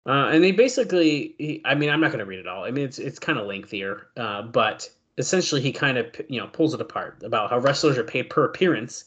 [0.04, 2.64] Uh, and they basically, I mean, I'm not going to read it all.
[2.64, 6.46] I mean, it's it's kind of lengthier, uh, but essentially he kind of you know
[6.48, 9.04] pulls it apart about how wrestlers are paid per appearance.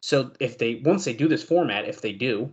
[0.00, 2.52] So if they once they do this format, if they do,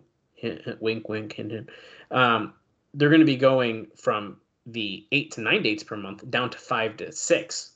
[0.80, 1.69] wink, wink, hint, hint,
[2.11, 2.53] um,
[2.93, 6.57] they're going to be going from the eight to nine dates per month down to
[6.57, 7.73] five to six,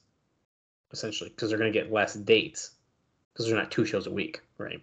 [0.91, 2.71] essentially, because they're going to get less dates
[3.31, 4.81] because they're not two shows a week, right?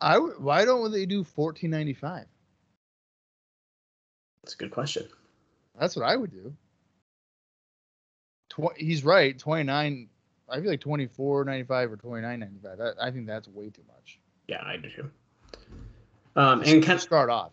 [0.00, 2.26] I w- why don't they do fourteen ninety five?
[4.42, 5.06] That's a good question.
[5.78, 6.54] That's what I would do.
[8.58, 9.38] Tw- he's right.
[9.38, 10.08] Twenty nine.
[10.48, 12.80] I feel like twenty four ninety five or twenty nine ninety five.
[13.00, 14.18] I think that's way too much.
[14.48, 15.10] Yeah, I do too.
[16.36, 17.52] Um, and kind start off.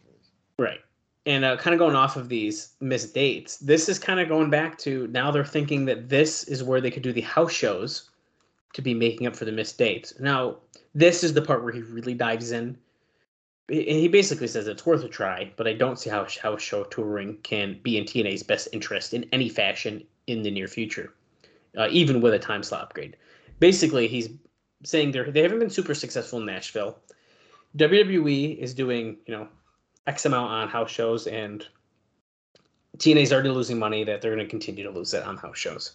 [0.58, 0.80] Right.
[1.26, 4.50] And uh, kind of going off of these missed dates, this is kind of going
[4.50, 8.12] back to now they're thinking that this is where they could do the house shows
[8.74, 10.14] to be making up for the missed dates.
[10.20, 10.58] Now,
[10.94, 12.78] this is the part where he really dives in.
[13.68, 16.84] And he basically says it's worth a try, but I don't see how house show
[16.84, 21.14] touring can be in TNA's best interest in any fashion in the near future,
[21.78, 23.18] uh, even with a time slot upgrade.
[23.60, 24.30] Basically, he's
[24.84, 26.98] saying they they haven't been super successful in Nashville.
[27.78, 29.48] WWE is doing, you know,
[30.08, 31.66] X amount on house shows, and
[32.98, 35.94] TNA's already losing money that they're going to continue to lose it on house shows.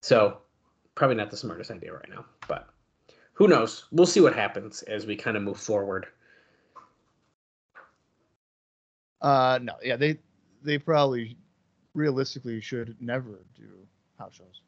[0.00, 0.38] So,
[0.94, 2.68] probably not the smartest idea right now, but
[3.32, 3.84] who knows?
[3.90, 6.06] We'll see what happens as we kind of move forward.
[9.20, 10.18] Uh, no, yeah, they
[10.62, 11.36] they probably
[11.94, 13.68] realistically should never do
[14.18, 14.62] house shows.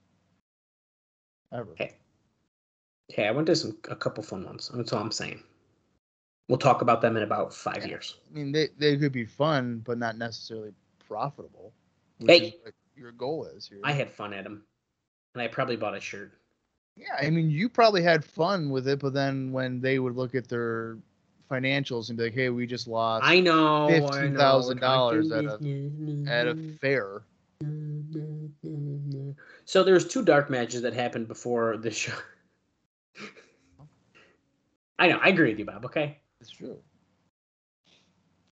[1.53, 1.75] Ever.
[1.77, 1.97] Hey,
[3.09, 4.71] hey, I went to some a couple fun ones.
[4.73, 5.43] That's all I'm saying.
[6.49, 7.87] We'll talk about them in about five Yeah.
[7.89, 8.19] years.
[8.31, 10.73] I mean, they they could be fun, but not necessarily
[11.09, 11.73] profitable.
[12.25, 12.55] Hey.
[12.97, 13.81] your goal is here.
[13.83, 14.63] I had fun at them,
[15.35, 16.33] and I probably bought a shirt.
[16.97, 20.35] Yeah, I mean, you probably had fun with it, but then when they would look
[20.35, 20.99] at their
[21.51, 26.47] financials and be like, "Hey, we just lost I know I $15,000 at a at
[26.47, 27.23] a fair,"
[29.65, 32.15] So there's two dark matches that happened before the show.
[34.99, 35.85] I know, I agree with you, Bob.
[35.85, 36.19] Okay.
[36.41, 36.79] it's true.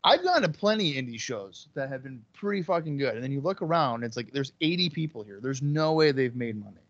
[0.04, 3.40] I've gone to plenty indie shows that have been pretty fucking good, and then you
[3.40, 5.40] look around, it's like there's 80 people here.
[5.40, 6.83] There's no way they've made money.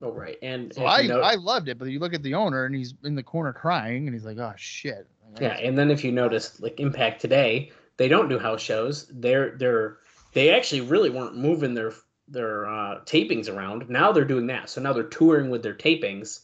[0.00, 2.34] Oh right, and So I you know- I loved it, but you look at the
[2.34, 5.06] owner and he's in the corner crying, and he's like, "Oh shit."
[5.40, 9.06] Yeah, and then if you notice, like Impact today, they don't do house shows.
[9.12, 9.98] They're they're
[10.34, 11.92] they actually really weren't moving their
[12.28, 13.88] their uh, tapings around.
[13.88, 14.70] Now they're doing that.
[14.70, 16.40] So now they're touring with their tapings.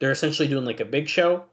[0.00, 1.44] They're essentially doing like a big show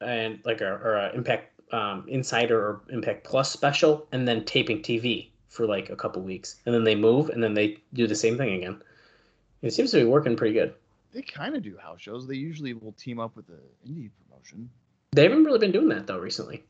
[0.00, 4.82] and like a or a Impact um, Insider or Impact Plus special, and then taping
[4.82, 8.14] TV for like a couple weeks, and then they move, and then they do the
[8.14, 8.82] same thing again.
[9.62, 10.74] It seems to be working pretty good.
[11.12, 12.26] They kind of do house shows.
[12.26, 14.68] They usually will team up with the indie promotion.
[15.12, 16.64] They haven't really been doing that though recently.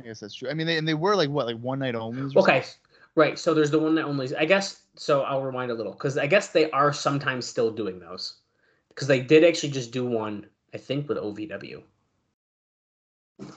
[0.00, 0.48] I guess that's true.
[0.48, 2.32] I mean, they, and they were like what, like one night only.
[2.36, 2.64] Okay,
[3.14, 3.38] right.
[3.38, 4.34] So there's the one that only.
[4.36, 4.82] I guess.
[4.96, 8.34] So I'll rewind a little because I guess they are sometimes still doing those
[8.88, 10.46] because they did actually just do one.
[10.74, 11.82] I think with OVW.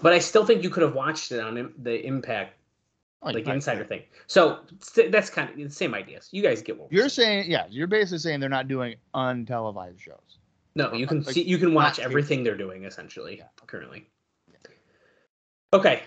[0.01, 2.57] But I still think you could have watched it on the Impact
[3.21, 4.03] like insider thing.
[4.27, 4.59] So
[5.09, 6.29] that's kind of the same ideas.
[6.31, 10.37] You guys get what You're saying, yeah, you're basically saying they're not doing untelevised shows.
[10.75, 13.45] No, you can Like, see you can watch everything they're doing essentially Yeah.
[13.65, 14.07] currently.
[15.73, 16.03] Okay.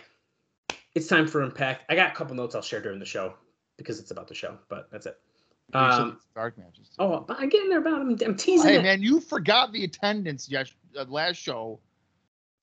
[0.95, 1.85] It's time for impact.
[1.89, 3.35] I got a couple notes I'll share during the show
[3.77, 5.19] because it's about the show, but that's it.
[5.75, 6.89] Um, dark matches.
[6.89, 6.95] too.
[7.01, 9.85] oh, but I'm getting there about I'm, I'm teasing hey it man, you forgot the
[9.85, 11.79] attendance yes uh, last show.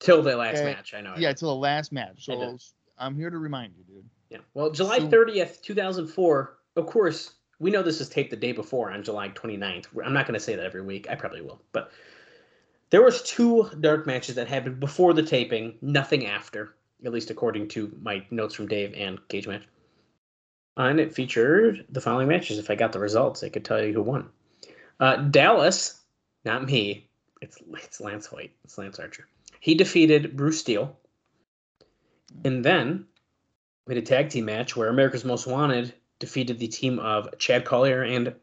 [0.00, 0.64] till the last Okay.
[0.64, 0.92] match.
[0.92, 1.14] I know.
[1.16, 2.24] Yeah, till the last match.
[2.24, 2.58] So.
[2.98, 4.08] I'm here to remind you, dude.
[4.30, 4.38] Yeah.
[4.54, 6.58] Well, July So- 30th, 2004.
[6.76, 9.86] Of course, we know this is taped the day before on July 29th.
[10.04, 11.06] I'm not going to say that every week.
[11.08, 11.90] I probably will, but
[12.90, 16.74] there was two dark matches that happened before the taping, nothing after,
[17.04, 19.62] at least according to my notes from Dave and Cage Match.
[20.76, 22.58] And it featured the following matches.
[22.58, 24.28] If I got the results, I could tell you who won.
[25.00, 26.02] Uh, Dallas,
[26.44, 27.08] not me.
[27.40, 28.50] It's it's Lance Hoyt.
[28.64, 29.26] It's Lance Archer.
[29.60, 30.96] He defeated Bruce Steele.
[32.44, 33.06] And then
[33.86, 37.64] we had a tag team match where America's Most Wanted defeated the team of Chad
[37.64, 38.34] Collier and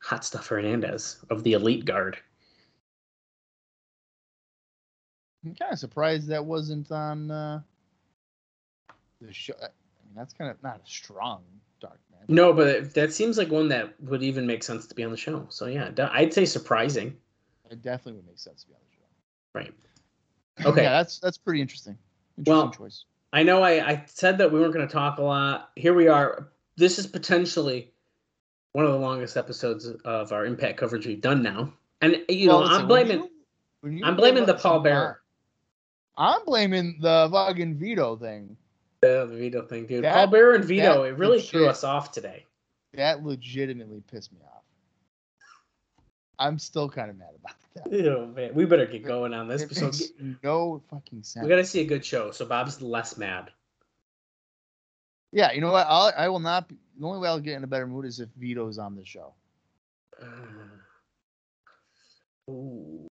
[0.00, 2.18] Hot Stuff Hernandez of the Elite Guard.
[5.44, 7.60] I'm kind of surprised that wasn't on uh,
[9.20, 9.54] the show.
[9.58, 9.68] I
[10.04, 11.42] mean, that's kind of not a strong
[11.80, 12.28] dark match.
[12.28, 15.16] No, but that seems like one that would even make sense to be on the
[15.16, 15.46] show.
[15.48, 17.16] So yeah, I'd say surprising.
[17.70, 19.04] It definitely would make sense to be on the show.
[19.54, 19.74] Right.
[20.66, 20.82] Okay.
[20.82, 21.96] yeah, that's that's pretty interesting.
[22.36, 23.04] Interesting Well, choice.
[23.32, 25.70] I know I, I said that we weren't going to talk a lot.
[25.76, 26.48] Here we are.
[26.76, 27.92] This is potentially
[28.72, 31.72] one of the longest episodes of our impact coverage we've done now.
[32.00, 33.30] And you know, listen, I'm when blaming you-
[33.80, 35.20] when you I'm blaming the Paul Bearer.
[36.16, 38.56] I'm blaming the fucking Vito thing.
[39.00, 40.04] The Vito thing, dude.
[40.04, 42.44] That- Paul Bearer and Vito, it really threw legit- us off today.
[42.94, 44.57] That legitimately pissed me off.
[46.38, 47.56] I'm still kind of mad about
[47.90, 48.06] that.
[48.08, 49.62] Oh man, we better get going on this.
[49.62, 50.02] It So makes
[50.42, 51.42] no fucking sense.
[51.44, 52.30] we got to see a good show.
[52.30, 53.50] So Bob's less mad.
[55.32, 55.86] Yeah, you know what?
[55.88, 56.68] I'll, I will not.
[56.68, 59.04] Be, the only way I'll get in a better mood is if Vito's on the
[59.04, 59.34] show.
[60.20, 60.26] Uh,
[62.50, 63.06] ooh.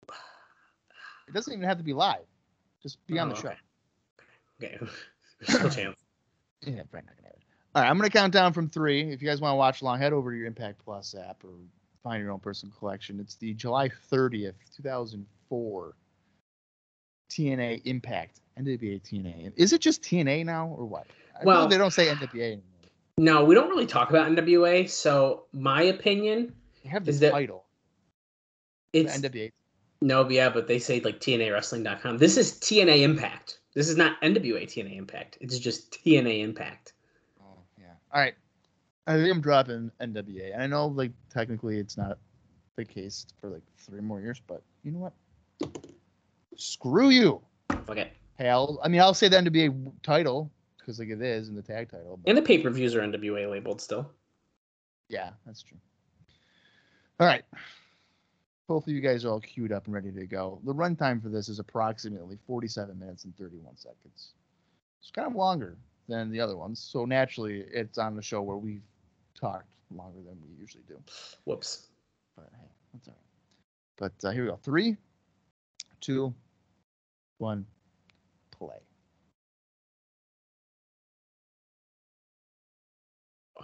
[1.28, 2.26] It doesn't even have to be live.
[2.82, 3.54] Just be on the Oh, show.
[4.64, 4.78] okay.
[4.80, 4.88] Okay,
[5.44, 6.00] still chance.
[6.66, 7.40] Yeah, probably not gonna it.
[7.76, 9.02] All right, I'm gonna count down from three.
[9.12, 11.52] If you guys want to watch along, head over to your Impact Plus app or
[12.08, 13.20] find your own personal collection.
[13.20, 15.94] It's the July 30th, 2004
[17.30, 19.52] TNA Impact NWA TNA.
[19.58, 21.08] Is it just TNA now or what?
[21.40, 22.64] I Well- they don't say NWA anymore.
[23.18, 24.88] No, we don't really talk about NWA.
[24.88, 26.54] So my opinion,
[26.84, 27.66] They have the Is that- title.
[28.94, 29.52] The it's NWA.
[30.02, 32.18] no, yeah, but they say like TNAWrestling.com.
[32.20, 33.60] This is TNA Impact.
[33.74, 35.38] This is not NWA TNA Impact.
[35.42, 36.94] It's just TNA Impact.
[37.42, 37.88] Oh, yeah.
[38.14, 38.36] All right.
[39.08, 40.54] I think I'm dropping NWA.
[40.54, 42.18] And I know, like, technically it's not
[42.76, 45.14] the case for like three more years, but you know what?
[46.58, 47.42] Screw you.
[47.86, 48.12] Fuck it.
[48.38, 51.62] Hey, I'll, I mean, I'll say the NWA title because like it is in the
[51.62, 52.20] tag title.
[52.24, 54.12] But And the pay per views are NWA labeled still.
[55.10, 55.78] yeah, that's true.
[57.20, 57.44] All right.
[58.68, 60.60] Both of you guys are all queued up and ready to go.
[60.66, 64.34] The runtime for this is approximately 47 minutes and 31 seconds.
[65.02, 65.78] It's kind of longer
[66.10, 68.82] than the other ones, so naturally it's on the show where we've
[69.40, 71.00] talked longer than we usually do.
[71.46, 71.88] Whoops.
[72.36, 74.12] But hey, that's all right.
[74.22, 74.60] But uh, here we go.
[74.64, 74.98] Three,
[76.02, 76.34] two,
[77.38, 77.66] one,
[78.52, 78.76] play.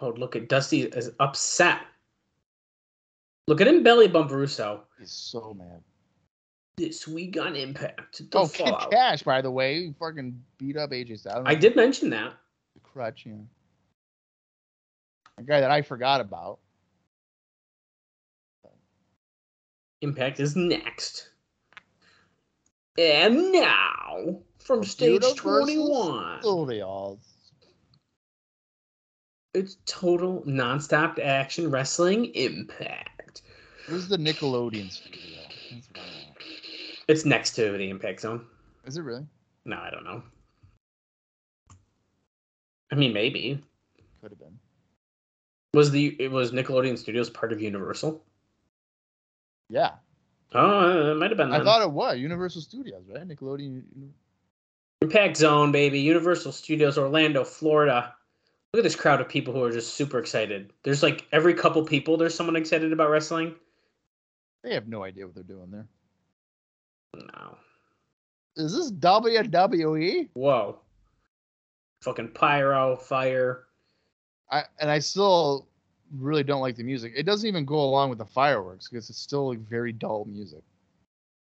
[0.02, 1.82] Oh, look at Dusty is upset.
[3.48, 4.84] Look at him belly bump Russo.
[5.00, 5.82] He's so mad.
[6.78, 8.32] This week on Impact.
[8.32, 11.44] The Oh, Kid Cash, by the way, he fucking beat up AJ Styles.
[11.46, 12.34] I did mention that.
[12.74, 13.34] The crutch, yeah.
[15.38, 16.60] A guy that I forgot about.
[20.02, 21.30] Impact is next.
[22.98, 27.20] And now, from stage 21, Silvials.
[29.54, 33.42] it's total nonstop action wrestling Impact.
[33.88, 35.40] This is the Nickelodeon studio.
[35.72, 36.36] That's what I know.
[37.08, 38.46] It's next to the Impact Zone.
[38.86, 39.26] Is it really?
[39.66, 40.22] No, I don't know.
[42.92, 43.64] I mean, maybe.
[44.22, 44.60] Could have been.
[45.74, 48.24] Was the it was Nickelodeon Studios part of Universal?
[49.70, 49.92] Yeah.
[50.54, 51.52] Oh, it might have been.
[51.52, 53.28] I thought it was Universal Studios, right?
[53.28, 53.84] Nickelodeon.
[55.02, 56.00] Impact Zone, baby.
[56.00, 58.14] Universal Studios, Orlando, Florida.
[58.74, 60.72] Look at this crowd of people who are just super excited.
[60.84, 63.56] There's like every couple people, there's someone excited about wrestling.
[64.64, 65.88] They have no idea what they're doing there.
[67.16, 67.58] No.
[68.56, 70.30] Is this WWE?
[70.34, 70.80] Whoa.
[72.02, 73.66] Fucking pyro, fire.
[74.54, 75.68] I and I still
[76.18, 77.14] really don't like the music.
[77.16, 80.62] It doesn't even go along with the fireworks because it's still like very dull music.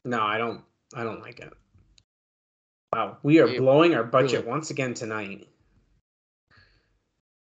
[0.04, 0.62] No, I don't.
[0.94, 1.52] I don't like it.
[2.92, 4.50] Wow, we are Yeah, blowing our budget really.
[4.50, 5.48] once again tonight.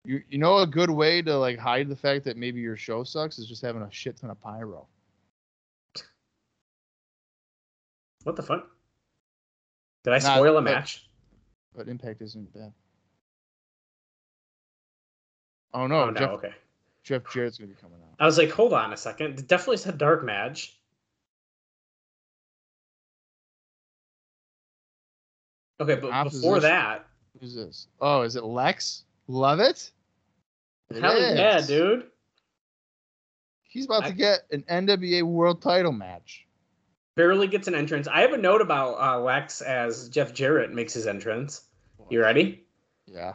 [0.04, 3.04] You you know a good way to like hide the fact that maybe your show
[3.04, 4.86] sucks is just having a shit ton of pyro.
[8.24, 8.68] What the fuck?
[10.04, 11.08] Did I spoil a but- match?
[11.74, 12.72] But Impact isn't bad.
[15.74, 16.52] Oh no, oh no, Jeff okay.
[17.02, 18.14] Jeff Jarrett's gonna be coming out.
[18.18, 19.38] I was like, hold on a second.
[19.38, 20.76] It definitely said dark match.
[25.80, 27.06] Okay, but before that,
[27.40, 27.88] Who's this?
[28.00, 29.02] Oh, is it Lex?
[29.26, 29.90] Love it?
[30.90, 32.04] It hell yeah, dude.
[33.62, 36.46] He's about I- to get an NWA World Title match.
[37.14, 38.08] Barely gets an entrance.
[38.08, 41.62] I have a note about uh, Lex as Jeff Jarrett makes his entrance.
[42.08, 42.64] You ready?
[43.06, 43.34] Yeah.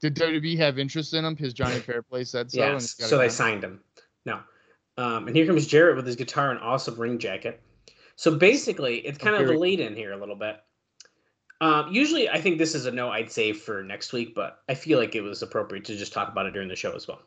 [0.00, 1.34] Did WWE have interest in him?
[1.34, 2.58] Because Johnny Fairplay said so.
[2.58, 2.96] yes.
[2.98, 3.80] So they signed him.
[4.24, 4.40] No.
[4.96, 7.62] Um, and here comes Jarrett with his guitar and awesome ring jacket.
[8.16, 10.60] So basically, it's kind of the lead in here a little bit.
[11.62, 14.74] Um, usually, I think this is a no I'd save for next week, but I
[14.74, 17.20] feel like it was appropriate to just talk about it during the show as well.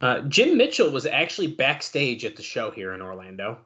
[0.00, 3.58] Uh, Jim Mitchell was actually backstage at the show here in Orlando.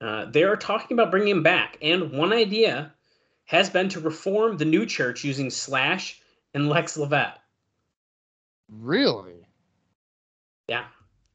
[0.00, 2.92] Uh, they are talking about bringing him back, and one idea
[3.46, 6.20] has been to reform the new church using Slash
[6.54, 7.34] and Lex Lovett.
[8.68, 9.46] Really?
[10.68, 10.86] Yeah,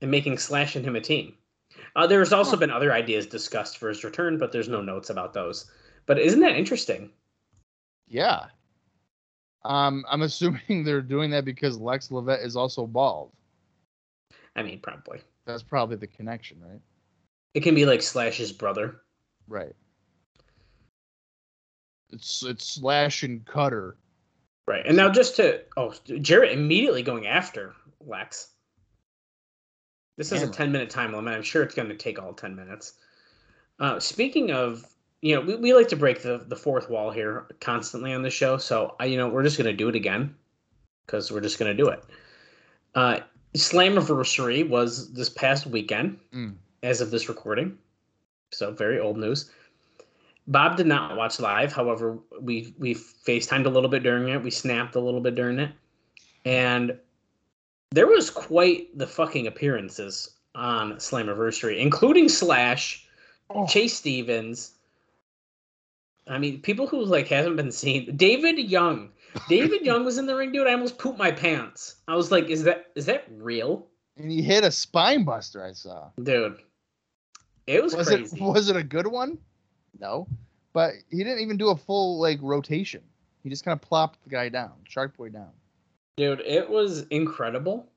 [0.02, 1.36] and making Slash and him a team.
[1.96, 5.34] Uh, there's also been other ideas discussed for his return, but there's no notes about
[5.34, 5.70] those.
[6.06, 7.12] But isn't that interesting?
[8.08, 8.46] Yeah.
[9.64, 13.32] Um, I'm assuming they're doing that because Lex Lovett is also bald.
[14.56, 15.22] I mean, probably.
[15.46, 16.82] That's probably the connection, right?
[17.54, 19.02] It can be like Slash's brother.
[19.48, 19.76] Right.
[22.12, 23.96] It's it's slash and cutter.
[24.68, 24.86] Right.
[24.86, 27.74] And now just to oh Jarrett immediately going after
[28.06, 28.50] Lex.
[30.18, 31.34] This is a 10 minute time limit.
[31.34, 32.94] I'm sure it's going to take all 10 minutes.
[33.80, 34.86] Uh, speaking of,
[35.22, 38.30] you know, we, we like to break the, the fourth wall here constantly on the
[38.30, 38.58] show.
[38.58, 40.36] So, I, you know, we're just going to do it again
[41.06, 42.04] because we're just going to do it.
[42.96, 43.20] Uh,
[43.56, 46.56] Slammiversary was this past weekend Mm.
[46.84, 47.78] as of this recording.
[48.52, 49.50] So, very old news.
[50.50, 51.72] Bob did not watch live.
[51.72, 54.44] However, we we FaceTimed a little bit during it.
[54.44, 55.72] We snapped a little bit during it.
[56.44, 56.98] And
[57.92, 63.06] there was quite the fucking appearances on Slammiversary, including Slash,
[63.52, 63.66] Oh.
[63.66, 64.74] Chase Stevens.
[66.28, 68.16] I mean, people who like hasn't been seen.
[68.16, 69.10] David Young.
[69.48, 70.68] David Young was in the ring, dude.
[70.68, 71.96] I almost pooped my pants.
[72.08, 73.88] I was like, is that is that real?
[74.18, 76.10] And he hit a spine buster, I saw.
[76.22, 76.58] Dude.
[77.68, 78.36] It was, Was crazy.
[78.38, 79.38] it was it a good one?
[79.98, 80.28] No.
[80.74, 83.02] But he didn't even do a full like rotation.
[83.44, 85.52] He just kind of plopped the guy down, Shark Boy down.
[86.18, 87.88] Dude, it was incredible.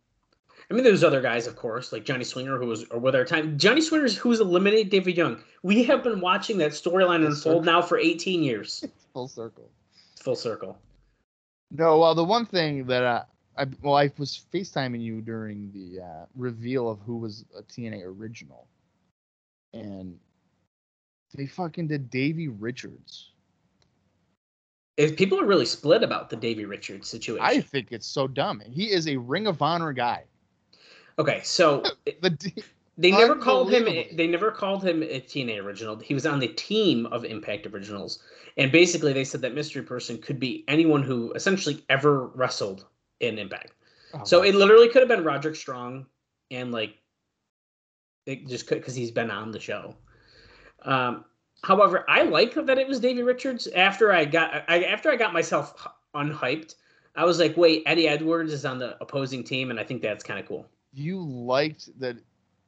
[0.70, 3.24] I mean, there's other guys, of course, like Johnny Swinger, who was or with our
[3.24, 3.59] time.
[3.59, 5.43] Johnny Swinger's who's eliminated David Young.
[5.62, 8.84] We have been watching that storyline unfold now for 18 years.
[9.12, 9.68] Full circle.
[10.20, 10.78] Full circle.
[11.70, 13.24] No, well, the one thing that I,
[13.59, 18.05] I well, I was FaceTiming you during the uh, reveal of who was a TNA
[18.05, 18.66] original,
[19.72, 20.18] and
[21.35, 23.30] they fucking did Davey Richards.
[24.97, 27.45] If people are really split about the Davey Richards situation.
[27.45, 28.61] I think it's so dumb.
[28.61, 30.24] He is a Ring of Honor guy.
[31.18, 31.83] okay, so
[32.20, 32.62] The
[32.99, 33.85] they never called him.
[33.85, 35.99] They never called him a TNA original.
[35.99, 38.22] He was on the team of Impact Originals,
[38.59, 42.85] and basically they said that mystery person could be anyone who essentially ever wrestled
[43.20, 43.72] in Impact.
[44.12, 46.07] oh, So it literally could have been Roderick Strong,
[46.51, 46.99] and like,
[48.26, 49.97] it just could because he's been on the show.
[50.85, 51.24] Um,
[51.62, 53.66] however, I like that it was Davey Richards.
[53.68, 56.74] After I got, I, after I got myself unhyped,
[57.14, 60.24] I was like, wait, Eddie Edwards is on the opposing team, and I think that's
[60.24, 60.66] kind of cool.
[60.95, 62.16] you liked that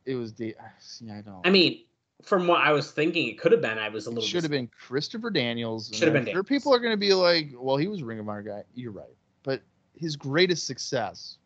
[0.07, 0.55] it was the.
[0.79, 1.41] See, I don't.
[1.47, 1.85] I mean,
[2.23, 3.79] from what I was thinking, it could have been.
[3.79, 4.29] I was a it little.
[4.29, 5.91] should have been Christopher Daniels.
[5.93, 6.47] Should have been Sure, Daniels.
[6.49, 9.15] people are going to be like, "Well, he was Ring of Honor guy." You're right,
[9.45, 9.63] but
[9.97, 11.39] his greatest success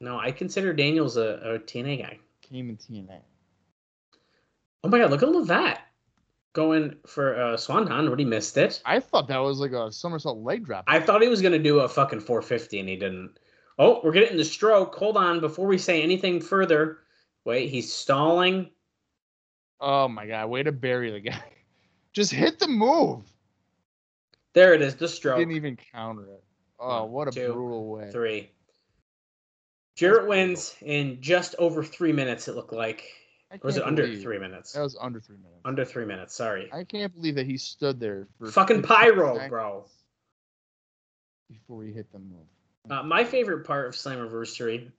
[0.00, 2.18] No, I consider Daniels a, a TNA guy.
[2.42, 3.20] came in TNA.
[4.84, 5.78] Oh my god, look at Lovett.
[6.52, 8.82] going for uh, Swanton, he missed it.
[8.84, 10.84] I thought that was like a somersault leg drop.
[10.86, 13.38] I thought he was gonna do a fucking 450 and he didn't.
[13.78, 14.94] Oh, we're getting the stroke.
[14.96, 16.98] Hold on, before we say anything further.
[17.46, 18.70] Wait, he's stalling.
[19.80, 21.42] Oh my god, way to bury the guy.
[22.12, 23.22] Just hit the move.
[24.52, 25.38] There it is, the stroke.
[25.38, 26.44] Didn't even counter it.
[26.78, 28.10] Oh, One, what a two, brutal way.
[28.12, 28.50] Three.
[29.96, 32.46] Jarrett wins in just over three minutes.
[32.48, 33.04] It looked like,
[33.50, 34.72] or was it under believe- three minutes?
[34.72, 35.60] That was under three minutes.
[35.64, 36.34] Under three minutes.
[36.34, 36.70] Sorry.
[36.72, 39.86] I can't believe that he stood there for Fucking pyro, bro.
[41.50, 42.46] Before he hit the move.
[42.90, 44.90] Uh, my favorite part of Slammiversary,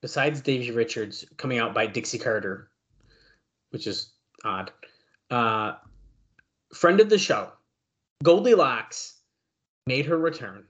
[0.00, 2.70] besides Davey Richards coming out by Dixie Carter,
[3.70, 4.12] which is
[4.44, 4.70] odd,
[5.30, 5.74] uh,
[6.74, 7.50] friend of the show,
[8.24, 9.14] Goldylocks,
[9.86, 10.64] made her return.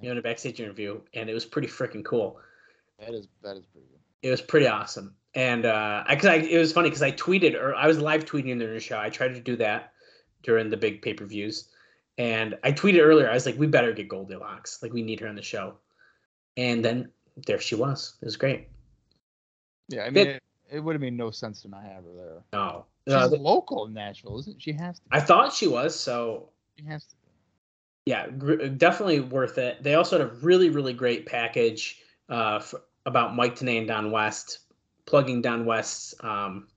[0.00, 2.40] You know, in a backstage interview, and it was pretty freaking cool.
[2.98, 3.99] That is that is pretty good.
[4.22, 7.54] It was pretty awesome, and uh, I, cause I it was funny because I tweeted
[7.60, 8.98] or I was live tweeting during the show.
[8.98, 9.92] I tried to do that
[10.42, 11.68] during the big pay per views,
[12.18, 13.30] and I tweeted earlier.
[13.30, 14.82] I was like, "We better get Goldylocks.
[14.82, 15.74] Like, we need her on the show."
[16.56, 17.10] And then
[17.46, 18.16] there she was.
[18.20, 18.68] It was great.
[19.88, 22.42] Yeah, I mean, it, it would have made no sense to not have her there.
[22.52, 24.72] No, She's Uh, local in Nashville, isn't she?
[24.72, 25.02] Has to.
[25.04, 25.16] Be.
[25.16, 25.98] I thought she was.
[25.98, 27.14] So She has to.
[27.14, 28.10] Be.
[28.10, 29.82] yeah, gr- definitely worth it.
[29.82, 31.98] They also had a really, really great package
[32.28, 32.74] uh, f-
[33.10, 34.60] about Mike Tenay and Don West,
[35.06, 36.14] plugging Don West's.
[36.20, 36.68] Um,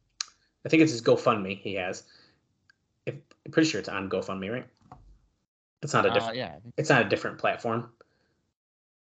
[0.65, 2.03] I think it's his GoFundMe he has.
[3.05, 3.15] If,
[3.45, 4.67] I'm pretty sure it's on GoFundMe, right?
[5.81, 6.35] It's not a Uh, different.
[6.37, 7.91] yeah, I It's not a different platform.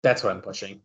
[0.02, 0.82] That's what I'm pushing.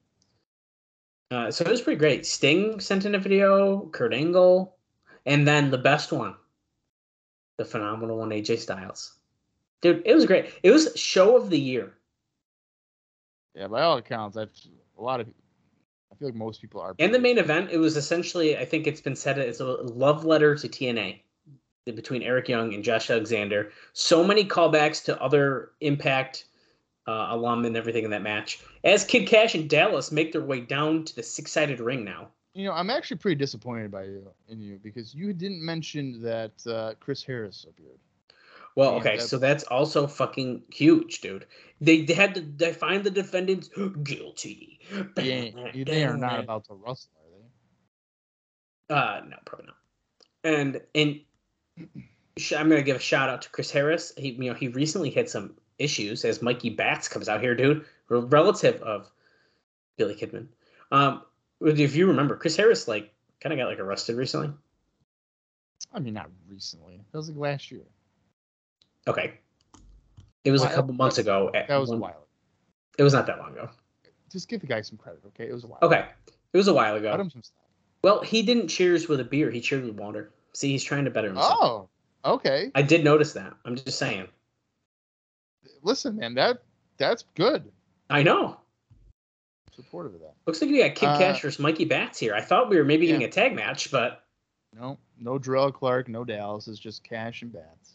[1.31, 2.27] Uh, so it was pretty great.
[2.27, 4.77] Sting sent in a video, Kurt Angle,
[5.27, 6.35] and then the best one,
[7.57, 9.15] the phenomenal one, AJ Styles.
[9.81, 10.47] Dude, it was great.
[10.63, 11.95] It was show of the year.
[13.55, 13.69] yeah.
[13.69, 14.69] By all accounts, that's
[14.99, 15.29] a lot of.
[16.15, 16.95] I feel like most people are.
[16.99, 20.25] And the main event, it was essentially, I think it's been said, it's a love
[20.25, 21.21] letter to TNA
[21.87, 23.73] between Eric Young and Josh Alexander.
[23.95, 26.47] So many callbacks to other Impact
[27.07, 28.61] uh, alum and everything in that match.
[28.85, 32.29] As Kid Kash and Dallas make their way down to the six-sided ring now.
[32.55, 36.53] You know, I'm actually pretty disappointed by you in you because you didn't mention that
[36.67, 37.99] uh, Chris Harris appeared.
[38.77, 41.47] Well, Yeah, okay, that's- so that's also fucking huge, dude.
[41.81, 43.69] They, they had to they find the defendants
[44.03, 44.81] guilty.
[45.15, 47.39] They, ain't- they are not about to rustle, are
[48.89, 48.95] they?
[48.95, 49.77] Uh, no, probably not.
[50.45, 51.21] And and
[52.59, 54.13] I'm gonna give a shout out to Chris Harris.
[54.17, 57.85] He you know he recently had some issues as Mikey Batts comes out here, dude,
[58.09, 59.11] relative of
[59.97, 60.47] Billy Kidman.
[60.93, 61.23] Um,
[61.61, 64.51] if you remember, Chris Harris like kind of got like arrested recently.
[65.93, 67.01] I mean, not recently.
[67.13, 67.83] That was like last year.
[69.07, 69.35] Okay,
[70.45, 71.51] it was a couple months ago.
[71.55, 72.27] at That was a one- while.
[72.99, 73.71] It was not that long ago.
[74.31, 75.49] Just give the guy some credit, okay?
[75.49, 75.79] It was a while.
[75.83, 76.07] Okay,
[76.53, 77.11] it was a while ago.
[77.11, 77.67] Cut him some slack.
[78.03, 79.51] Well, he didn't cheers with a beer.
[79.51, 80.33] He cheered with water.
[80.53, 81.59] See, he's trying to better himself.
[81.61, 81.89] Oh,
[82.35, 82.71] okay.
[82.75, 83.55] I did notice that.
[83.65, 84.29] I'm just saying.
[85.83, 86.63] Listen, man, that
[86.99, 87.71] that's good.
[88.11, 88.59] I know.
[89.75, 90.35] Supportive of that.
[90.47, 92.35] Looks like we got Kid Uh, Kash versus Mikey Batts here.
[92.35, 94.23] I thought we were maybe getting a tag match, but
[94.73, 96.69] No, no Jerrelle Clark, no Dallas.
[96.69, 97.94] It's just Kash and Batts.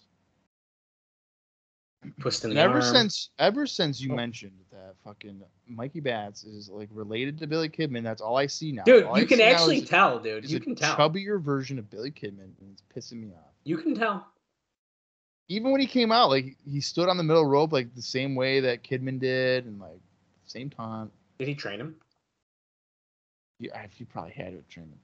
[2.02, 2.82] The ever arm.
[2.82, 4.16] since ever since you Oh.
[4.16, 8.72] mentioned that fucking Mikey Batts is like related to Billy Kidman, that's all I see
[8.72, 8.84] now.
[8.84, 10.50] dude, All you I can actually is- tell, dude.
[10.50, 10.96] You can tell.
[10.96, 13.52] chubbier version of Billy Kidman, and it's pissing me off.
[13.66, 14.26] You can tell.
[15.50, 18.34] Even when he came out, like he stood on the middle rope like the same
[18.36, 20.00] way that Kidman did, and like
[20.46, 21.12] same time.
[21.38, 21.96] Did he train him?
[23.60, 25.00] You, I- you probably had to train him.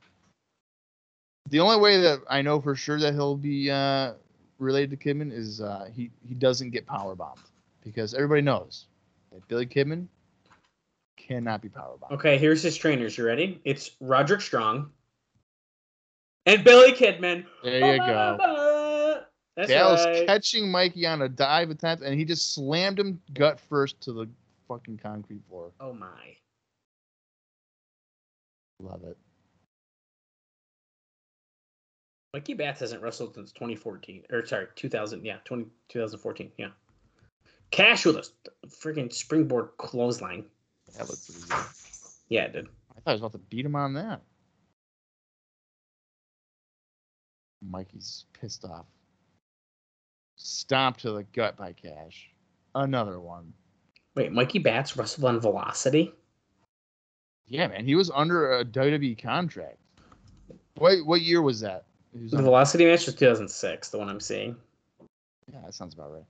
[1.49, 4.13] The only way that I know for sure that he'll be uh,
[4.59, 7.39] related to Kidman is uh, he he doesn't get power bombed
[7.83, 8.85] because everybody knows
[9.31, 10.07] that Billy Kidman
[11.17, 12.13] cannot be power bombed.
[12.13, 13.17] Okay, here's his trainers.
[13.17, 13.61] You ready?
[13.63, 14.91] It's Roderick Strong
[16.45, 17.45] and Billy Kidman.
[17.63, 19.21] There you go.
[19.55, 20.27] That's Dallas right.
[20.27, 24.27] catching Mikey on a dive attempt, and he just slammed him gut first to the
[24.67, 25.71] fucking concrete floor.
[25.79, 26.35] Oh my.
[28.81, 29.17] Love it.
[32.35, 34.23] Mikey Batts hasn't wrestled since 2014.
[34.29, 35.23] Or sorry, 2000.
[35.23, 36.51] Yeah, 20, 2014.
[36.57, 36.67] Yeah.
[37.71, 40.43] Kash with a freaking springboard clothesline.
[40.97, 41.65] That looked pretty good.
[42.27, 42.67] Yeah, it did.
[42.91, 44.21] I thought I was about to beat him on that.
[47.61, 48.85] Mikey's pissed off.
[50.35, 52.31] Stomped to the gut by Kash.
[52.75, 53.53] Another one.
[54.15, 56.11] Wait, Mikey Batts wrestled on Velocity?
[57.47, 57.85] Yeah, man.
[57.85, 59.77] He was under a WWE contract.
[60.75, 61.84] What what year was that?
[62.15, 64.55] He was The Velocity match was 2006, the one I'm seeing.
[65.51, 66.23] yeah, that sounds about right.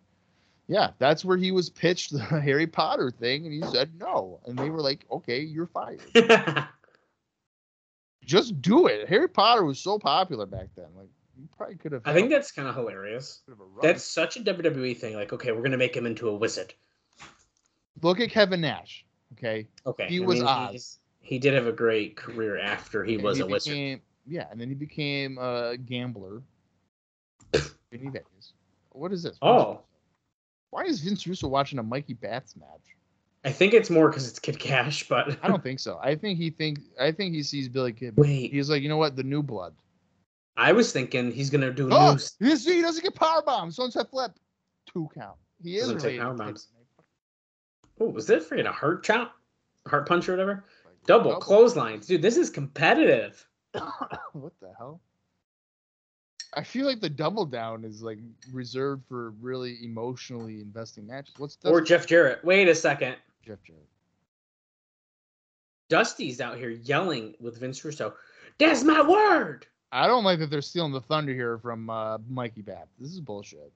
[0.67, 4.39] Yeah, that's where he was pitched the Harry Potter thing, and he said no.
[4.45, 6.01] And they were like, okay, you're fired.
[8.25, 9.07] Just do it.
[9.07, 10.87] Harry Potter was so popular back then.
[10.97, 12.01] Like, You probably could have.
[12.05, 13.41] I think that's kind of hilarious.
[13.45, 13.79] bit of a run.
[13.83, 15.13] That's such a WWE thing.
[15.15, 16.73] Like, okay, we're gonna make him into a wizard.
[18.01, 19.05] look at Kevin Nash.
[19.33, 20.99] Okay, Okay, He I was mean, Oz.
[21.21, 24.01] He did have a great career after he And was a wizard.
[24.27, 26.41] Yeah, and then he became a gambler.
[27.53, 28.53] in Vegas.
[28.91, 29.37] What is this?
[29.41, 29.81] Oh,
[30.71, 32.95] Why is Vince Russo watching a Mikey Batts match?
[33.43, 35.99] I think it's more because it's Kid Kash, but I don't think so.
[36.01, 38.13] I think he think I think he sees Billy Kid.
[38.17, 38.51] wait.
[38.51, 39.15] He's like, you know what?
[39.15, 39.73] The new blood.
[40.57, 42.55] I was thinking he's gonna do Oh, new.
[42.55, 43.71] see, he doesn't get power bomb.
[43.71, 44.31] Sunset flip.
[44.91, 45.35] Two count.
[45.61, 46.69] He is Doesn't take power bombs.
[47.99, 49.35] Oh, was that freaking a heart chop,
[49.87, 50.65] heart punch or whatever?
[50.85, 52.21] Like, Double clotheslines, dude.
[52.21, 53.45] This is competitive.
[54.33, 55.01] what the hell?
[56.53, 58.19] I feel like the double down is like
[58.51, 61.33] reserved for really emotionally investing matches.
[61.37, 62.43] What's Or Jeff Jarrett.
[62.45, 63.17] Wait a second.
[63.45, 63.87] Jeff Jarrett?
[65.89, 68.13] Dusty's out here yelling with Vince Russo.
[68.57, 69.67] That's my word.
[69.91, 72.87] I don't like that they're stealing the thunder here from uh, Mikey Batt.
[72.99, 73.71] This is bullshit.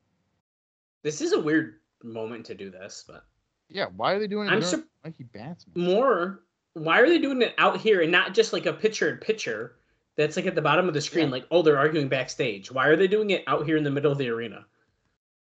[1.04, 3.26] This is a weird moment to do this, but
[3.70, 4.52] Yeah, why are they doing it?
[4.52, 5.66] I'm during sur- Mikey Batts.
[5.68, 5.86] match?
[5.86, 6.42] more.
[6.74, 9.76] Why are they doing it out here and not just like a picture in picture
[10.20, 11.28] that's like at the bottom of the screen?
[11.28, 11.32] Yeah.
[11.32, 12.70] Like, oh, they're arguing backstage.
[12.70, 14.66] Why are they doing it out here in the middle of the arena?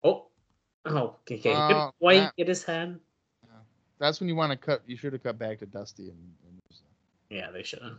[0.03, 0.29] Oh,
[0.87, 1.53] oh, okay.
[1.53, 2.99] Uh, White that- get his head.
[3.99, 4.83] That's when you want to cut.
[4.87, 6.35] You should have cut back to Dusty and.
[6.49, 6.61] and
[7.29, 7.99] Yeah, they should have.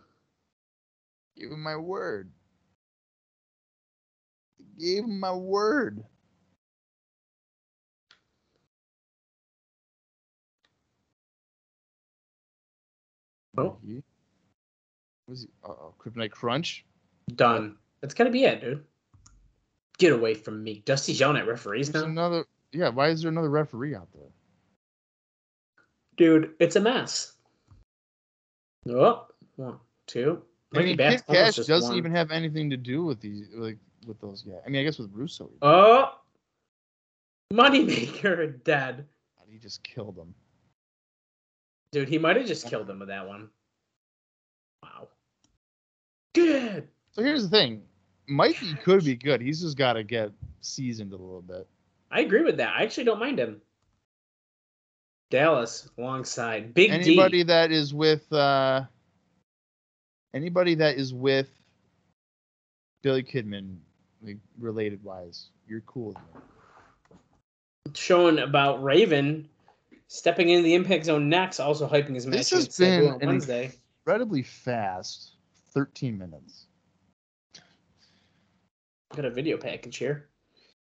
[1.37, 2.31] Give him my word.
[4.79, 6.03] Gave him my word.
[13.57, 13.77] Oh.
[13.85, 14.03] He-
[15.27, 15.49] Was he?
[15.63, 15.93] Uh oh.
[15.99, 16.85] Kryptonite Crunch.
[17.35, 17.77] Done.
[18.01, 18.83] That's gotta be it, dude.
[19.97, 20.81] Get away from me.
[20.85, 22.09] Dusty's yelling at referees There's now.
[22.09, 22.45] another.
[22.71, 22.89] Yeah.
[22.89, 24.29] Why is there another referee out there?
[26.17, 27.33] Dude, it's a mess.
[28.89, 29.77] Oh, one,
[30.07, 30.41] two.
[30.75, 31.97] I mean, Kid Kash doesn't won.
[31.97, 34.55] even have anything to do with these, like with those guys.
[34.65, 36.11] I mean, I guess with Russo, Oh,
[37.53, 39.05] Moneymaker dead.
[39.49, 40.33] he just killed him.
[41.91, 43.49] Dude, he might have just killed him with that one.
[44.81, 45.07] Wow.
[46.33, 46.87] Good.
[47.11, 47.83] So here's the thing,
[48.27, 49.41] Mikey could be good.
[49.41, 50.31] He's just got to get
[50.61, 51.67] seasoned a little bit.
[52.11, 52.73] I agree with that.
[52.75, 53.61] I actually don't mind him.
[55.29, 57.43] Dallas alongside Big anybody D.
[57.43, 58.83] that is with uh
[60.33, 61.49] anybody that is with
[63.01, 63.77] Billy Kidman,
[64.21, 66.15] like related wise, you're cool
[67.93, 69.47] showing about Raven
[70.07, 73.71] stepping into the impact zone next, also hyping his match This has been Wednesday.
[74.05, 75.32] Incredibly fast,
[75.73, 76.67] 13 minutes.
[79.15, 80.29] Got a video package here.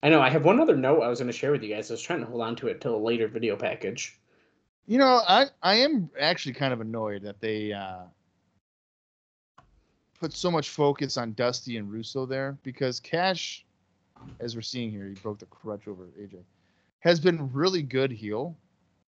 [0.02, 0.22] I know.
[0.22, 1.90] I have one other note I was going to share with you guys.
[1.90, 4.20] I was trying to hold on to it till a later video package.
[4.86, 8.04] You know, I I am actually kind of annoyed that they uh
[10.20, 13.66] put so much focus on Dusty and Russo there because Kash,
[14.40, 16.44] as we're seeing here, he broke the crutch over AJ,
[17.00, 18.58] has been really good heel.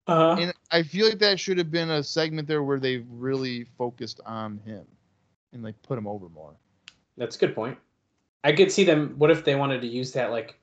[0.08, 3.64] Uh, And I feel like that should have been a segment there where they really
[3.78, 4.86] focused on him
[5.54, 6.56] and like put him over more.
[7.18, 7.78] that's a good point.
[8.44, 9.14] I could see them.
[9.18, 10.60] What if they wanted to use that like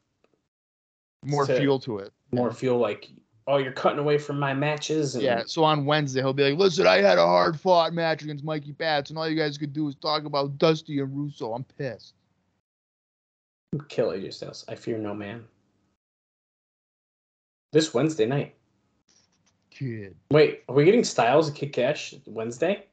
[1.24, 2.12] More To- fuel to it.
[2.32, 2.54] more Yeah.
[2.54, 3.10] feel like,
[3.46, 5.14] oh, you're cutting away from my matches?
[5.14, 5.42] And Yeah.
[5.46, 8.72] So on Wednesday he'll be like, "Listen, I had a hard fought match against Mikey
[8.72, 11.52] Batts, and all you guys could do is talk about Dusty and Russo.
[11.54, 12.14] I'm pissed."
[13.88, 14.64] kill AJ Styles.
[14.66, 15.46] I fear no man.
[17.72, 18.56] This Wednesday night.
[19.70, 20.16] Kid.
[20.32, 22.86] Wait, are we getting Styles and Kid Kash Wednesday?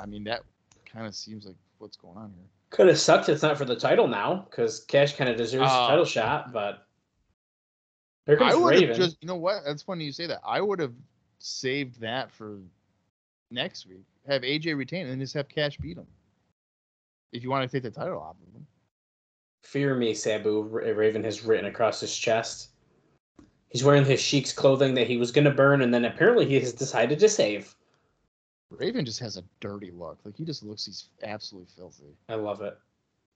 [0.00, 0.42] I mean, that
[0.84, 2.44] kind of seems like what's going on here.
[2.70, 3.28] Could have sucked.
[3.28, 5.82] It's not for the title now because Kash kind of deserves Oh.
[5.82, 6.04] the title oh.
[6.04, 6.52] shot.
[6.52, 6.86] But
[8.26, 8.88] here comes I would Raven.
[8.88, 9.62] have just, you know what?
[9.64, 10.40] That's funny you say that.
[10.44, 10.94] I would have
[11.38, 12.58] saved that for
[13.50, 14.04] next week.
[14.26, 16.06] Have AJ retain and then just have Kash beat him.
[17.32, 18.66] If you want to take the title off of him.
[19.62, 20.62] Fear me, Sabu.
[20.62, 22.70] Ra- Raven has written across his chest.
[23.68, 26.60] He's wearing his Sheik's clothing that he was going to burn, and then apparently he
[26.60, 27.74] has decided to save.
[28.78, 30.18] Raven just has a dirty look.
[30.24, 32.16] Like he just looks he's absolutely filthy.
[32.28, 32.78] I love it.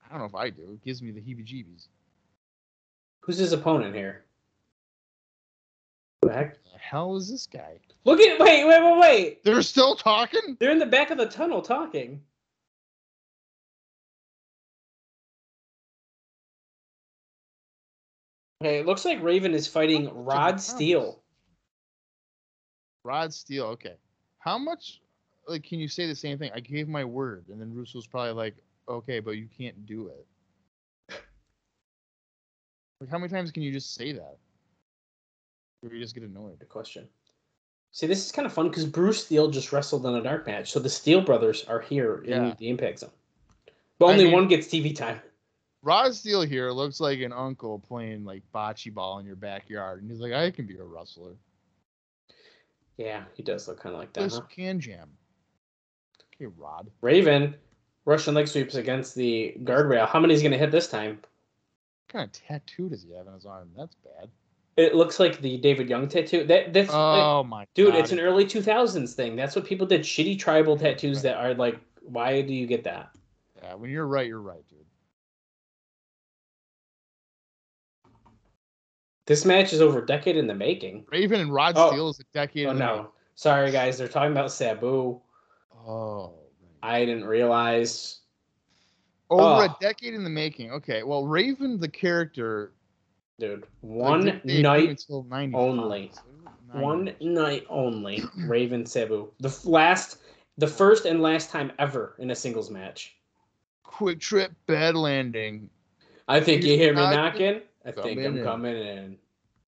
[0.05, 0.73] I don't know if I do.
[0.73, 1.89] It gives me the heebie jeebies.
[3.21, 4.25] Who's his opponent here?
[6.23, 6.55] Who the heck?
[6.65, 7.79] The hell is this guy?
[8.05, 9.45] Look at wait, wait, wait, wait.
[9.45, 10.57] They're still talking?
[10.59, 12.23] They're in the back of the tunnel talking.
[18.61, 21.21] Okay, it looks like Raven is fighting Rod Steele.
[23.05, 23.95] Rod Steele, okay.
[24.41, 25.01] How much
[25.49, 26.51] like can you say the same thing?
[26.55, 28.57] I gave my word, and then Russo's probably like,
[28.89, 30.27] okay, but you can't do it.
[33.01, 34.39] Like how many times can you just say that?
[35.85, 36.59] Or you just get annoyed.
[36.59, 37.09] Good question.
[37.93, 40.73] See, this is kind of fun because Bruce Steele just wrestled in a dark match,
[40.73, 42.37] so the Steele brothers are here Yeah.
[42.51, 43.11] in the Impact Zone.
[44.01, 45.21] But I only mean- one gets TV time.
[45.83, 50.11] Rod Steele here looks like an uncle playing like bocce ball in your backyard, and
[50.11, 51.37] he's like, I can be a wrestler.
[52.97, 54.23] Yeah, he does look kind of like that.
[54.25, 54.45] This Huh?
[54.51, 55.09] can jam.
[56.41, 56.91] Okay, Rod.
[57.01, 57.55] Raven,
[58.05, 60.09] Russian leg sweeps against the guardrail.
[60.09, 61.19] How many is going to hit this time?
[61.21, 63.71] What kind of tattoo does he have on his arm?
[63.77, 64.29] That's bad.
[64.77, 66.45] It looks like the David Young tattoo.
[66.45, 67.93] That that's Oh my dude.
[67.93, 67.99] god.
[67.99, 69.35] It's an early two thousands thing.
[69.35, 70.03] That's what people did.
[70.03, 71.81] Shitty tribal tattoos that are like.
[72.03, 73.11] Why do you get that?
[73.61, 74.79] Yeah, when you're right, you're right, dude.
[79.27, 81.05] This match is over a decade in the making.
[81.13, 81.91] Raven and Rod Oh.
[81.91, 82.67] Steele is a decade.
[82.67, 83.99] Oh in the no, sorry guys.
[83.99, 85.21] They're talking about Sabu.
[85.79, 85.93] Making.
[85.93, 86.35] Oh.
[86.83, 88.21] I didn't realize.
[89.31, 89.61] Over Oh.
[89.61, 90.71] a decade in the making.
[90.73, 92.73] Okay, well, Raven, the character,
[93.39, 95.05] Dude, one didn't debut night,
[95.55, 96.13] only.
[96.73, 98.23] one night only.
[98.39, 100.19] Raven Sabu, the last,
[100.57, 103.17] the first and last time ever in a singles match.
[103.83, 105.69] Quick trip, bad landing.
[106.27, 107.61] I think He's you hear me knocking.
[107.85, 108.45] I think I'm in.
[108.45, 109.19] coming in.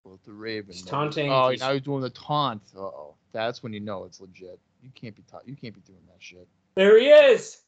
[0.05, 0.73] With the Raven.
[0.73, 2.63] He's taunting, Oh, he's- now he's doing the taunt.
[2.75, 3.15] Uh oh.
[3.33, 4.59] That's when you know it's legit.
[4.83, 5.47] You can't be taught.
[5.47, 6.49] You can't be doing that shit.
[6.75, 7.59] There he is.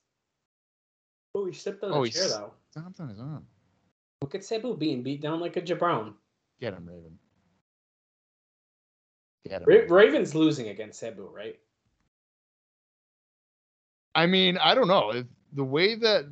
[1.34, 2.52] Oh, he stepped on Oh, the chair though.
[2.70, 3.46] Stomped on his arm.
[4.22, 6.14] Look at Sabu being beat down like a jabron.
[6.60, 7.18] Get him, Raven.
[9.48, 9.68] Get him.
[9.68, 11.58] Ra- Raven's losing against Sabu, right?
[14.14, 16.26] I mean, I don't know if the way that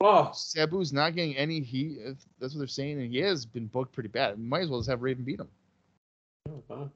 [0.00, 3.68] Oh, Sabu's not getting any heat, if that's what they're saying, and he has been
[3.68, 4.38] booked pretty bad.
[4.38, 5.48] Might as well just have Raven beat him.
[6.48, 6.92] Oh, well.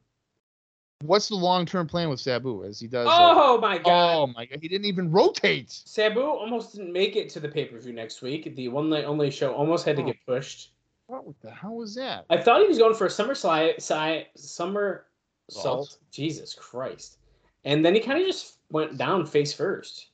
[1.03, 3.07] What's the long term plan with Sabu as he does?
[3.09, 3.87] oh my god.
[4.17, 5.71] oh my god, he didn't even rotate.
[5.71, 8.55] Sabu almost didn't make it to the pay per view next week.
[8.57, 10.07] The one night only show almost had to Oh.
[10.07, 10.73] get pushed.
[11.07, 12.27] What the hell was that?
[12.31, 15.07] I thought he was going for a summer slide, si- summer
[15.49, 15.87] Salt?
[15.89, 15.99] salt.
[16.11, 17.19] Jesus Christ!
[17.65, 20.09] And then he kind of just went down face first.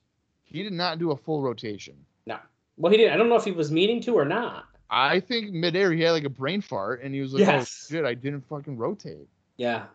[0.44, 1.96] He did not do a full rotation.
[2.26, 2.38] No,
[2.76, 3.14] well he didn't.
[3.14, 4.66] I don't know if he was meaning to or not.
[4.90, 7.86] I think midair he had like a brain fart and he was like, oh Yes.
[7.90, 9.86] "Oh shit, I didn't fucking rotate." Yeah.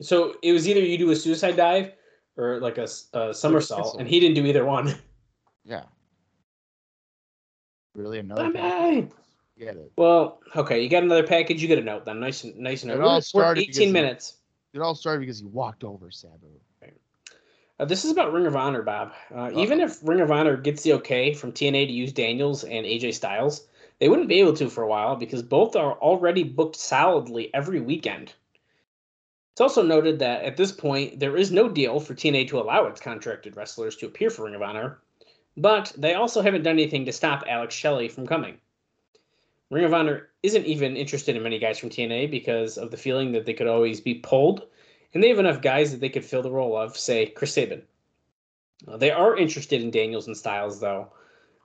[0.00, 1.92] So it was either you do a suicide dive
[2.36, 2.86] or like a
[3.34, 4.94] somersault, and he didn't do either one.
[5.62, 5.84] Yeah.
[7.94, 8.50] Really, another.
[8.50, 9.08] Bye?
[9.58, 9.92] Get it.
[9.96, 11.60] Well, okay, you got another package.
[11.60, 12.18] You get a note then.
[12.18, 14.38] Nice, and nice and It all started because 18 he- minutes.
[14.72, 16.46] It all started because he walked over Sabu.
[17.78, 19.12] Uh, this is about Ring of Honor, Bob.
[19.34, 22.86] Uh, even if Ring of Honor gets the okay from TNA to use Daniels and
[22.86, 23.66] AJ Styles,
[23.98, 27.80] they wouldn't be able to for a while because both are already booked solidly every
[27.80, 28.34] weekend.
[29.52, 32.86] It's also noted that at this point, there is no deal for TNA to allow
[32.86, 34.98] its contracted wrestlers to appear for Ring of Honor,
[35.56, 38.58] but they also haven't done anything to stop Alex Shelley from coming.
[39.70, 43.32] Ring of Honor isn't even interested in many guys from TNA because of the feeling
[43.32, 44.66] that they could always be pulled
[45.12, 47.82] and they have enough guys that they could fill the role of, say, Chris Sabin.
[48.96, 51.12] They are interested in Daniels and Styles, though,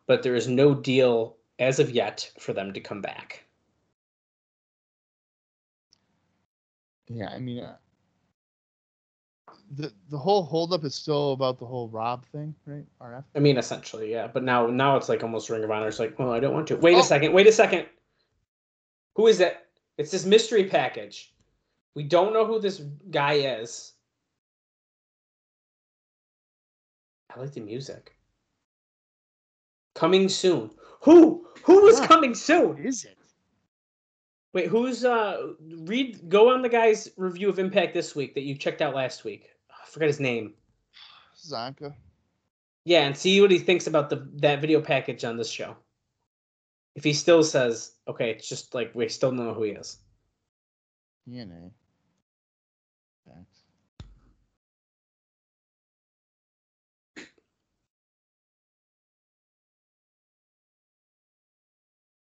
[0.07, 3.45] but there is no deal as of yet for them to come back.
[7.07, 7.76] Yeah, I mean, uh,
[9.76, 12.86] the the whole holdup is still about the whole Rob thing, right?
[13.02, 13.23] RF.
[13.36, 14.27] I mean, essentially, yeah.
[14.27, 15.88] But now, now it's like almost Ring of Honor.
[15.88, 16.76] It's like, well, I don't want to.
[16.77, 16.99] Wait Oh.
[16.99, 17.34] a second.
[17.34, 17.86] Wait a second.
[19.15, 19.68] Who is that?
[19.98, 21.34] It's this mystery package.
[21.95, 23.94] We don't know who this guy is.
[27.36, 28.15] I like the music.
[29.94, 30.72] Coming soon.
[31.02, 31.48] Who?
[31.64, 32.10] Who is What?
[32.10, 32.69] coming soon?
[32.69, 33.18] What is it?
[34.56, 35.52] Wait, who's uh
[35.82, 39.26] read go on the guy's review of Impact this week that you checked out last
[39.26, 39.49] week.
[39.69, 40.53] Oh, I forgot his name.
[41.38, 41.94] Zanka.
[42.86, 45.76] Yeah, and see what he thinks about the that video package on this show.
[46.95, 49.98] If he still says, okay, it's just like we still don't know who he is.
[51.27, 51.64] TNA.
[51.64, 51.85] Facts.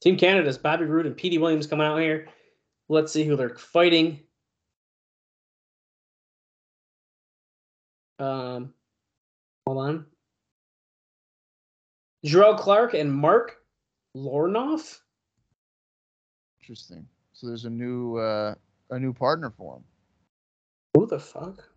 [0.01, 2.28] Team Canada's Bobby Roode and Petey Williams coming out here.
[2.89, 4.20] Let's see who they're fighting.
[8.18, 8.74] Um,
[9.66, 10.06] hold on.
[12.27, 13.56] Jerrelle Clark and Mark
[14.16, 14.98] Lornoff.
[16.60, 17.06] Interesting.
[17.32, 18.55] So there's a new uh,
[18.90, 19.85] a new partner for him.
[20.94, 21.69] Who the fuck?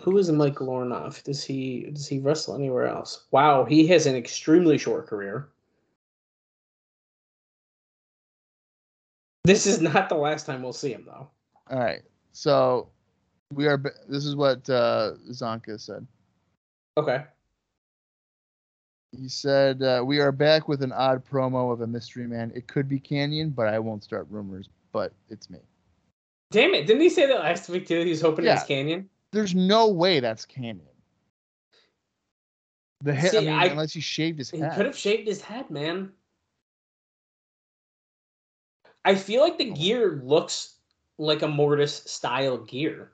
[0.00, 1.22] Who is Mike Lornoff?
[1.22, 3.26] Does he does he wrestle anywhere else?
[3.30, 5.48] Wow, he has an extremely short career.
[9.44, 11.28] This is not the last time we'll see him, though.
[11.70, 12.02] All right.
[12.32, 12.88] So
[13.52, 13.82] we are.
[14.08, 16.06] This is what uh, Zanka said.
[16.96, 17.24] Okay.
[19.16, 22.52] He said, uh, "We are back with an odd promo of a mystery man.
[22.54, 24.68] It could be Kanyon, but I won't start rumors.
[24.92, 25.58] But it's me.
[26.50, 26.86] Damn it!
[26.86, 28.02] Didn't he say that last week too?
[28.04, 29.08] He was hoping it was Kanyon.
[29.32, 30.80] There's no way that's Kanyon.
[33.02, 34.70] The I See, mean, I- unless he shaved his head.
[34.70, 36.12] He could have shaved his head, man.
[39.04, 40.76] I feel like the oh, gear looks
[41.18, 43.10] like a Mortis style gear.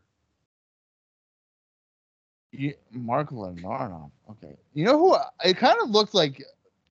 [2.52, 4.10] You, Mark Lenarnov.
[4.30, 4.56] Okay.
[4.74, 5.16] You know who?
[5.44, 6.42] It kind of looked like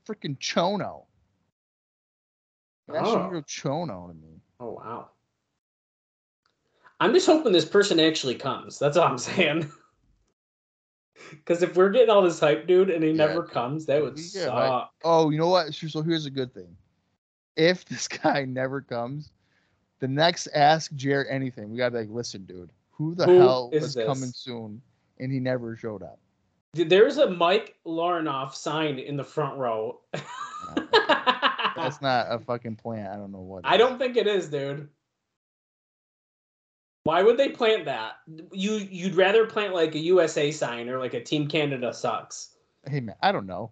[0.07, 1.03] freaking Chono.
[2.89, 3.41] Masahiro oh.
[3.41, 4.39] Chono to me.
[4.59, 5.09] Oh wow.
[6.99, 8.79] I'm just hoping this person actually comes.
[8.79, 9.69] That's all I'm saying.
[11.31, 14.15] Because if we're getting all this hype, dude, and he Yeah, never comes, that would
[14.15, 14.53] get suck.
[14.53, 14.89] hype.
[15.03, 15.73] Oh, you know what?
[15.73, 16.77] So here's a good thing.
[17.57, 19.31] If this guy never comes,
[19.99, 23.69] the next Ask Jared anything, we gotta be like, listen, dude, who the Who hell
[23.73, 24.81] is was this?" coming soon?
[25.19, 26.19] And he never showed up.
[26.75, 29.99] Dude, There's a Mike Larnoff sign in the front row.
[31.75, 33.09] That's not a fucking plant.
[33.11, 33.65] I don't know what.
[33.65, 33.79] I is.
[33.79, 34.87] don't think it is, dude.
[37.07, 38.17] Why would they plant that?
[38.51, 42.57] You you'd rather plant like a USA sign or like a Team Canada sucks.
[42.85, 43.71] Hey man, I don't know.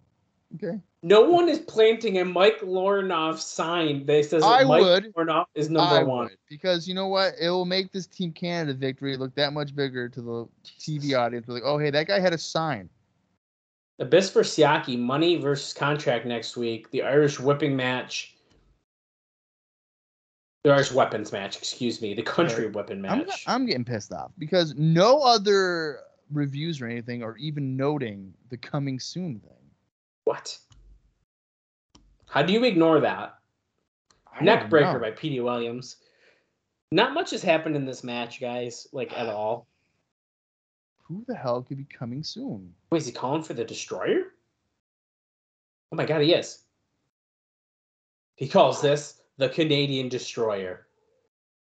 [0.54, 0.80] Okay.
[1.02, 5.14] No one is planting a Mike Lornoff sign that says I Mike would.
[5.14, 6.28] Lornoff is number I one.
[6.28, 7.34] would, because you know what?
[7.38, 11.44] It will make this Team Canada victory look that much bigger to the TV audience.
[11.44, 12.88] They're like, oh hey, that guy had a sign.
[13.98, 16.90] Abyss for Siaki, money versus contract next week.
[16.90, 18.35] The Irish whipping match.
[20.66, 22.12] The Irish weapons match, excuse me.
[22.12, 23.44] The country weapon I'm, match.
[23.46, 26.00] I'm getting pissed off because no other
[26.32, 29.70] reviews or anything are even noting the coming soon thing.
[30.24, 30.58] what?
[32.26, 33.38] How do you ignore that?
[34.40, 35.98] Neckbreaker by Petey Williams.
[36.90, 39.68] Not much has happened in this match, guys, like at all.
[41.04, 42.74] Who the hell could be coming soon?
[42.90, 44.32] Wait, is he calling for the destroyer?
[45.92, 46.64] Oh my god, he is.
[48.34, 50.86] He calls this the Canadian destroyer.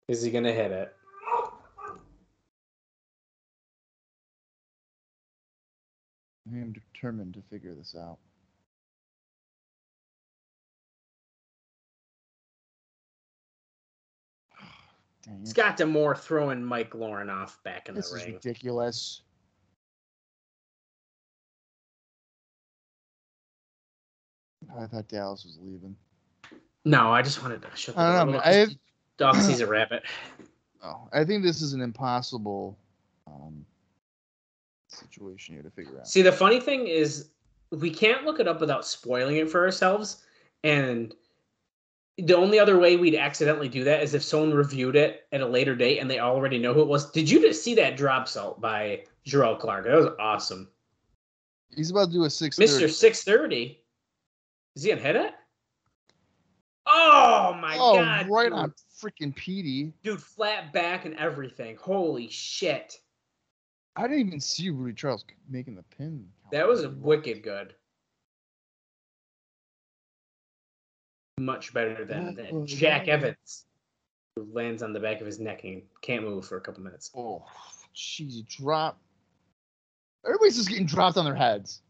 [0.08, 0.94] Is he gonna hit it?
[6.54, 8.20] I am determined to figure this out.
[15.24, 15.48] Dang it.
[15.48, 18.34] Scott D'Amore throwing Mike Lornoff back in This the is ring.
[18.36, 19.24] ridiculous.
[24.80, 25.96] I thought Dallas was leaving.
[26.88, 28.34] No, I just wanted to shut the I don't know.
[28.34, 28.42] door.
[28.46, 28.70] man.
[28.70, 28.76] I
[29.18, 30.04] Dog sees a rabbit.
[30.84, 32.78] oh, I think this is an impossible
[33.28, 33.66] um,
[34.88, 36.08] situation here to figure out.
[36.08, 37.30] See, the funny thing is,
[37.72, 40.24] we can't look it up without spoiling it for ourselves.
[40.64, 41.14] And
[42.18, 45.46] the only other way we'd accidentally do that is if someone reviewed it at a
[45.46, 47.12] later date and they already know who it was.
[47.12, 49.84] Did you just see that drop salt by Jerrelle Clark?
[49.86, 50.70] That was awesome.
[51.76, 52.58] He's about to do a six.
[52.58, 52.90] Mr.
[52.90, 53.84] 630.
[54.78, 55.34] Is he gonna hit it?
[57.00, 58.28] Oh my Oh, god.
[58.30, 58.54] right dude.
[58.54, 59.94] on freaking Petey.
[60.04, 61.78] Dude, flat back and everything.
[61.80, 63.00] Holy shit.
[63.96, 66.28] I didn't even see Rudy Charles making the pin.
[66.52, 67.74] That was wicked good.
[71.40, 73.08] Much better than, than Jack.
[73.08, 73.66] Evans,
[74.36, 77.12] who lands on the back of his neck and can't move for a couple minutes.
[77.16, 77.44] Oh,
[77.96, 79.00] jeez, drop.
[80.26, 81.82] Everybody's just getting dropped on their heads.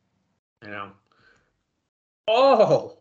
[0.64, 0.92] I know.
[2.28, 2.98] Oh!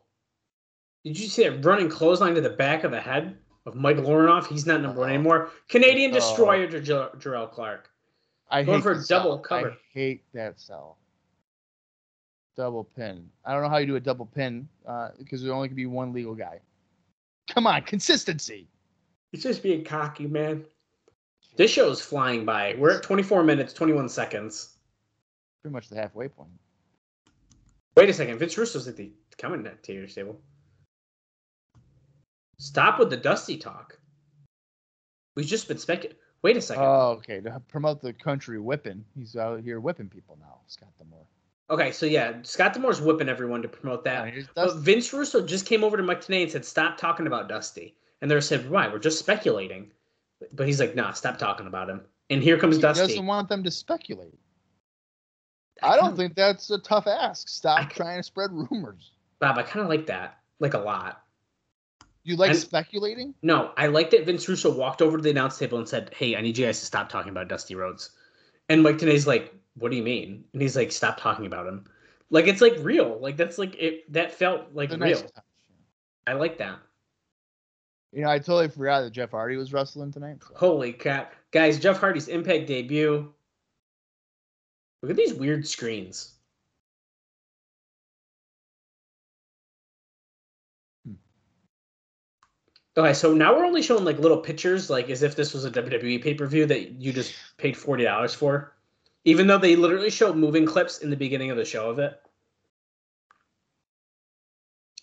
[1.07, 4.49] Did you see that running clothesline to the back of the head of Mike Lornoff?
[4.49, 5.51] He's not number one anymore.
[5.69, 6.19] Canadian Uh-oh.
[6.19, 7.89] Destroyer to Jar- Jerrelle Clark.
[8.51, 9.23] I Going hate for a the cell.
[9.23, 9.71] double cover.
[9.71, 10.99] I hate that cell.
[12.57, 13.31] Double pin.
[13.45, 15.87] I don't know how you do a double pin uh, because there only can be
[15.87, 16.59] one legal guy.
[17.51, 18.67] Come on, consistency.
[19.31, 20.65] He's just being cocky, man.
[21.55, 22.75] This show is flying by.
[22.77, 24.75] We're at 24 minutes, 21 seconds.
[25.63, 26.51] Pretty much the halfway point.
[27.97, 28.39] Wait a second.
[28.39, 30.41] Vince Russo's at the commentator's table.
[32.59, 33.99] Stop with the Dusty talk.
[35.35, 36.19] We've just been speculating.
[36.43, 36.85] Wait a second.
[36.85, 37.41] Oh, okay.
[37.41, 40.61] To promote the country whipping, he's out here whipping people now.
[40.67, 41.27] Scott D'Amore.
[41.71, 44.35] okay, so yeah, Scott D'Amore's whipping everyone to promote that.
[44.35, 47.49] Yeah, But Vince Russo just came over to Mike Tenay and said, "Stop talking about
[47.49, 48.89] Dusty." And they said, "Why?
[48.89, 49.93] We're just speculating."
[50.53, 53.03] But he's like, "Nah, stop talking about him." And here comes he Dusty.
[53.03, 54.39] He doesn't want them to speculate.
[55.83, 57.49] I don't think that's a tough ask.
[57.49, 59.13] Stop trying to spread rumors.
[59.41, 61.23] Bob, I kind of like that, like a lot.
[62.27, 63.35] You like And- speculating?
[63.43, 66.35] No, I like that Vince Russo walked over to the announce table and said, "Hey,
[66.35, 68.11] I need you guys to stop talking about Dusty Rhodes."
[68.69, 71.85] And Mike Tenay's like, "What do you mean?" And he's like, "Stop talking about him."
[72.31, 73.17] Like it's like real.
[73.21, 74.13] Like that's like it.
[74.13, 74.99] That felt like real.
[74.99, 75.23] nice.
[76.27, 76.81] I like that.
[78.13, 80.39] You know, I totally forgot that Jeff Hardy was wrestling tonight.
[80.43, 81.79] so- Holy crap, guys!
[81.79, 83.33] Jeff Hardy's Impact debut.
[85.03, 86.33] Look at these weird screens.
[92.99, 95.71] Okay, so now we're only showing like little pictures, like as if this was a
[95.71, 98.75] WWE pay per view that you just paid forty dollars for,
[99.25, 102.19] even though they literally show moving clips in the beginning of the show of it.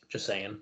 [0.10, 0.58] Just saying.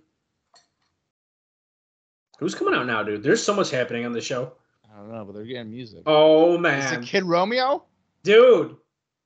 [2.40, 3.24] Who's coming out now, dude?
[3.24, 4.54] There's so much happening on the show.
[4.92, 6.04] I don't know, but they're getting music.
[6.06, 7.86] Oh man, Is it Kid Romeo?
[8.24, 8.76] dude.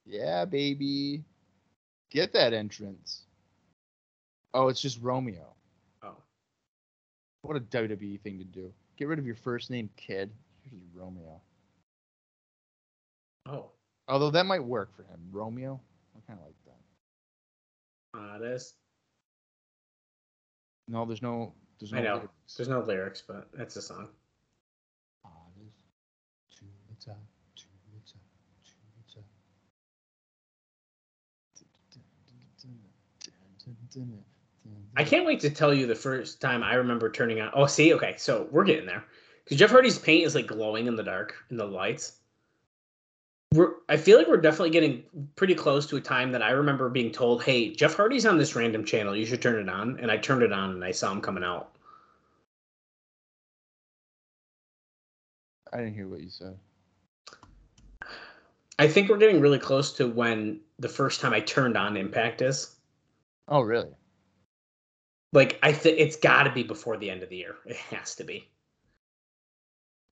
[0.06, 1.23] Yeah, baby.
[2.11, 3.23] Get that entrance.
[4.53, 5.55] Oh, it's just Romeo.
[7.46, 8.74] What a WWE thing to do.
[8.98, 10.32] Get rid of your first name, kid.
[10.64, 11.40] Here's Romeo.
[13.48, 13.70] oh,
[14.08, 15.20] Although that might work for him.
[15.32, 15.80] Romeo?
[16.16, 16.80] I kind of like that.
[18.20, 18.74] uh, this.
[20.88, 21.54] No, there's no.
[21.80, 22.00] There's no.
[22.00, 22.16] I know.
[22.16, 22.56] lyrics.
[22.58, 24.08] There's no lyrics, but that's a song.
[25.24, 25.30] To
[26.90, 27.18] the top,
[27.58, 28.22] to the top,
[28.78, 28.96] to the
[34.02, 34.35] top.
[34.98, 37.52] I can't wait to tell you the first time I remember turning on.
[37.54, 39.04] Oh, see, okay, so we're getting there
[39.44, 42.14] because Jeff Hardy's paint is like glowing in the dark in the lights.
[43.54, 45.04] We're, I feel like we're definitely getting
[45.36, 48.56] pretty close to a time that I remember being told, "Hey, Jeff Hardy's on this
[48.56, 49.16] random channel.
[49.16, 51.44] You should turn it on." And I turned it on, and I saw him coming
[51.44, 51.76] out.
[55.72, 56.58] I didn't hear what you said.
[58.78, 62.42] I think we're getting really close to when the first time I turned on Impact
[62.42, 62.76] is.
[63.48, 63.90] Oh, really?
[65.36, 67.56] Like I think it's got to be before the end of the year.
[67.66, 68.48] It has to be.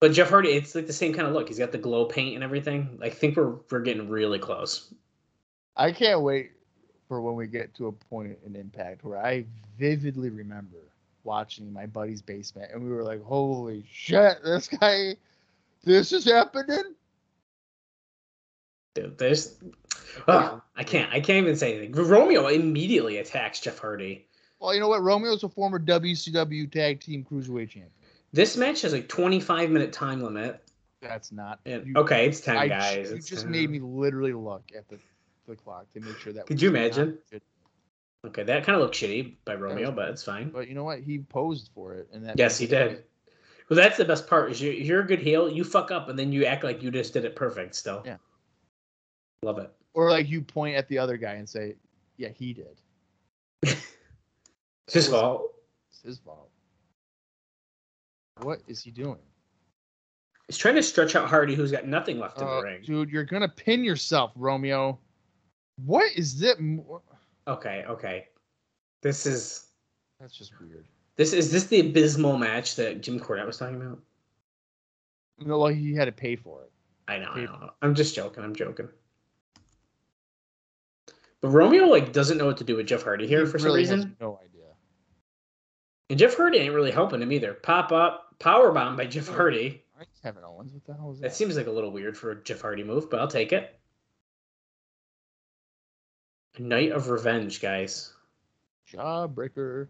[0.02, 1.48] But Jeff Hardy, it's like the same kind of look.
[1.48, 3.00] He's got the glow paint and everything.
[3.02, 4.94] I think we're we're getting really close.
[5.78, 6.52] I can't wait
[7.08, 9.46] for when we get to a point in Impact where I
[9.80, 10.78] vividly remember
[11.24, 15.16] watching my buddy's basement and we were like, holy shit, this guy,
[15.86, 16.96] this is happening?
[18.94, 19.56] Dude, there's
[20.28, 21.94] Ugh, I can't I can't even say anything.
[21.94, 24.28] Romeo immediately attacks Jeff Hardy.
[24.64, 25.04] Well, you know what?
[25.04, 27.90] Romeo's a former WCW Tag Team Cruiserweight Champion.
[28.32, 30.64] This match has a 25 minute time limit.
[31.02, 31.60] That's not.
[31.66, 33.10] And, you- okay, it's 10 I, guys.
[33.10, 33.52] You It's just 10.
[33.52, 34.98] made me literally look at the,
[35.50, 36.46] the clock to make sure that.
[36.46, 37.18] Could was you imagine?
[38.26, 40.50] Okay, that kind of looked shitty by Romeo, but it's fine.
[40.50, 41.02] But you know what?
[41.02, 42.40] He posed for it, and that.
[42.40, 43.04] Yes, he did.
[43.68, 44.50] Well, that's the best part.
[44.50, 46.90] Is you you're a good heel, you fuck up, and then you act like you
[46.90, 47.76] just did it perfect.
[47.76, 48.16] Still, Yeah.
[49.42, 49.74] love it.
[49.94, 51.76] Or like you point at the other guy and say,
[52.16, 52.80] "Yeah, he did.
[54.88, 55.54] It's his fault.
[55.92, 56.50] It's his fault."
[58.42, 59.20] What is he doing?
[60.48, 62.82] He's trying to stretch out Hardy, who's got nothing left in Uh, the ring.
[62.84, 65.00] dude, you're gonna pin yourself, Romeo.
[65.78, 66.58] What is that?
[67.48, 68.28] Okay, okay.
[69.02, 69.68] This is
[70.20, 70.86] That's just weird.
[71.16, 74.00] this is this the abysmal match that Jim Cornette was talking about.
[75.40, 76.72] Know, like he had to pay for it.
[77.08, 77.72] I know, I know.
[77.82, 78.44] I'm just joking.
[78.44, 78.88] I'm joking.
[81.42, 83.68] But Romeo like doesn't know what to do with Jeff Hardy here He for some
[83.68, 84.53] really has reason, No idea.
[86.10, 87.54] And Jeff Hardy ain't really helping him either.
[87.54, 89.84] Pop up, power bomb by Jeff oh, Hardy.
[89.94, 91.30] All right, Kevin Owens, what the hell is that?
[91.30, 93.80] That seems like a little weird for a Jeff Hardy move, but I'll take it.
[96.60, 98.14] Night of Revenge, guys.
[98.92, 99.88] Jawbreaker.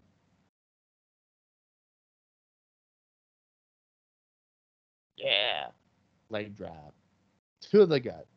[5.18, 5.68] Yeah.
[6.30, 6.94] Leg drop.
[7.72, 8.28] To the gut.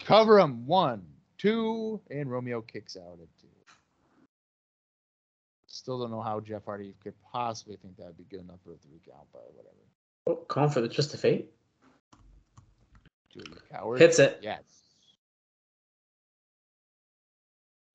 [0.00, 0.66] Cover him.
[0.66, 1.04] One,
[1.38, 3.43] two, and Romeo kicks out at two.
[5.84, 8.72] Still don't know how Jeff Hardy could possibly think that would be good enough for
[8.72, 9.76] a three count, but whatever.
[10.26, 11.50] Oh, calling for the twist of fate.
[13.70, 14.00] Coward.
[14.00, 14.38] Hits it.
[14.40, 14.62] Yes.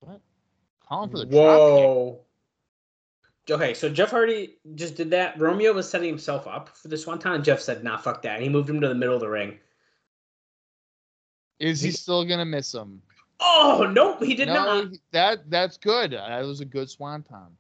[0.02, 0.22] What?
[0.88, 1.26] Calling for the.
[1.26, 2.20] Whoa.
[3.50, 5.40] Okay, so Jeff Hardy just did that.
[5.40, 7.42] Romeo was setting himself up for this one time.
[7.42, 9.58] Jeff said, "Nah, fuck that." And he moved him to the middle of the ring.
[11.58, 13.02] Is he still gonna miss him?
[13.40, 14.92] Oh nope, he did no, not.
[14.92, 16.12] he- that that's good.
[16.12, 17.58] That was a good swanton.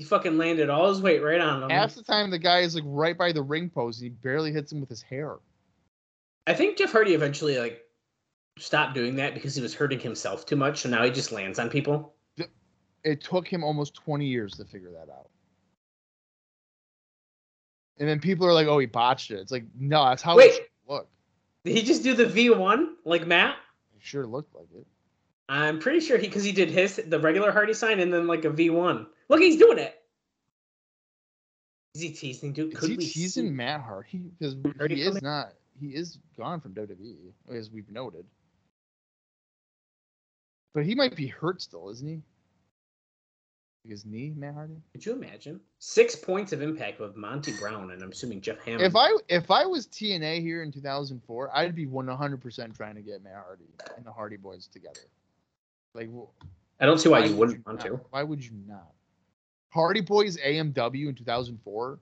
[0.00, 1.68] He fucking landed all his weight right on him.
[1.68, 4.50] Half the time, the guy is like right by the ring post, and he barely
[4.50, 5.36] hits him with his hair.
[6.46, 7.82] I think Jeff Hardy eventually like
[8.58, 10.78] stopped doing that because he was hurting himself too much.
[10.78, 12.14] So now he just lands on people.
[13.04, 15.28] It took him almost 20 years to figure that out.
[17.98, 20.52] And then people are like, "Oh, he botched it." It's like, no, that's how Wait.
[20.52, 21.10] it look.
[21.66, 23.56] Did he just do the V one like Matt?
[23.94, 24.86] It sure looked like it.
[25.50, 28.44] I'm pretty sure he because he did his the regular Hardy sign and then like
[28.44, 29.08] a V one.
[29.28, 30.00] Look, he's doing it.
[31.96, 32.72] Is he teasing, dude?
[32.72, 34.30] Is he we teasing see- Matt Hardy?
[34.38, 34.54] Because
[34.88, 35.52] he is coming- not.
[35.80, 38.26] He is gone from WWE, as we've noted.
[40.72, 42.22] But he might be hurt still, isn't he?
[43.88, 44.76] His knee, Matt Hardy.
[44.92, 48.82] Could you imagine six points of impact with Monty Brown and I'm assuming Jeff Hammond?
[48.84, 53.24] If I if I was TNA here in 2004, I'd be 100% trying to get
[53.24, 53.64] Matt Hardy
[53.96, 55.00] and the Hardy Boys together.
[55.94, 56.08] Like,
[56.80, 57.86] I don't see why, you would wouldn't want not?
[57.86, 58.00] to.
[58.10, 58.92] Why would you not?
[59.70, 61.98] Hardy Boys AMW in 2004.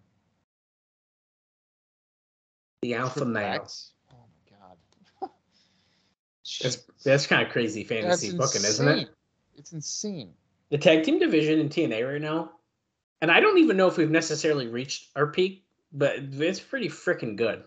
[2.83, 3.69] The alpha male.
[4.13, 5.31] Oh my god.
[6.63, 9.11] That's that's kind of crazy fantasy booking, isn't it?
[9.57, 10.33] It's insane.
[10.71, 12.53] the tag team division in TNA right now,
[13.21, 17.37] and I don't even know if we've necessarily reached our peak, but it's pretty freaking
[17.37, 17.65] good.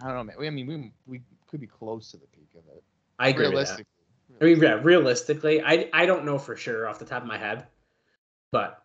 [0.00, 0.36] I don't know, man.
[0.46, 2.84] I mean, we we could be close to the peak of it.
[3.18, 3.86] I agree with that.
[4.40, 7.38] I mean, yeah, realistically, I I don't know for sure off the top of my
[7.38, 7.66] head,
[8.52, 8.82] but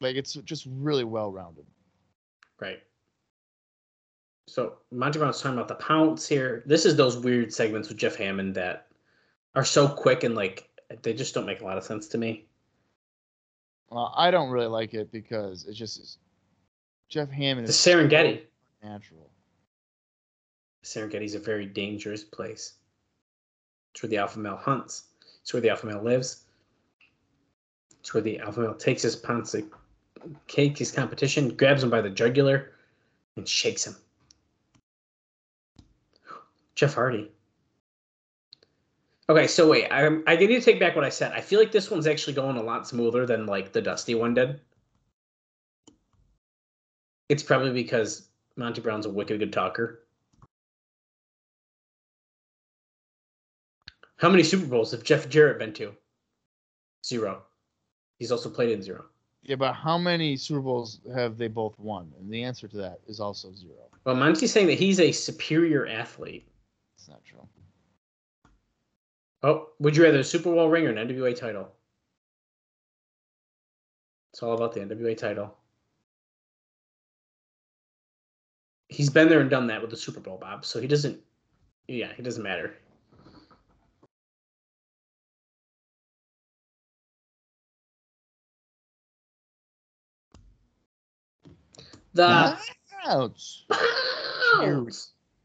[0.00, 1.66] Like it's just really well rounded.
[2.60, 2.82] right.
[4.46, 6.62] So Monty Brown's talking about the pounce here.
[6.66, 8.88] This is those weird segments with Jeff Hammond that
[9.54, 10.68] are so quick and like
[11.02, 12.46] they just don't make a lot of sense to me.
[13.90, 16.18] Well, I don't really like it because it just is.
[17.08, 18.40] Jeff Hammond The is Serengeti.
[18.82, 19.30] so natural.
[20.84, 22.74] Serengeti's a very dangerous place.
[23.94, 25.04] It's where the alpha male hunts.
[25.40, 26.42] It's where the alpha male lives.
[28.00, 29.54] It's where the alpha male takes his pounce,
[30.48, 32.72] cake his competition, grabs him by the jugular,
[33.36, 33.94] and shakes him.
[36.74, 37.30] Jeff Hardy.
[39.28, 41.32] Okay, so wait, I I need to take back what I said.
[41.32, 44.34] I feel like this one's actually going a lot smoother than like the Dusty one
[44.34, 44.60] did.
[47.28, 48.26] It's probably because
[48.56, 50.03] Monty Brown's a wicked good talker.
[54.16, 55.92] How many Super Bowls have Jeff Jarrett been to?
[57.04, 57.42] Zero.
[58.18, 59.06] He's also played in zero.
[59.42, 62.10] Yeah, but how many Super Bowls have they both won?
[62.18, 63.90] And the answer to that is also zero.
[64.04, 66.48] Well, Monty's saying that he's a superior athlete.
[66.96, 67.46] It's not true.
[69.42, 71.70] Oh, would you rather a Super Bowl ring or an NWA title?
[74.32, 75.54] It's all about the NWA title.
[78.88, 80.64] He's been there and done that with the Super Bowl, Bob.
[80.64, 81.20] So he doesn't.
[81.88, 82.74] Yeah, he doesn't matter.
[92.14, 92.56] The
[93.06, 93.64] Ouch.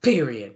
[0.02, 0.56] Period.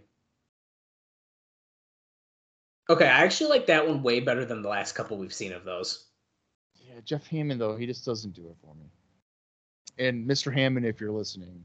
[2.89, 5.63] Okay, I actually like that one way better than the last couple we've seen of
[5.63, 6.05] those.
[6.75, 8.85] Yeah, Jeff Hammond though, he just doesn't do it for me.
[9.97, 10.53] And Mr.
[10.53, 11.63] Hammond, if you're listening,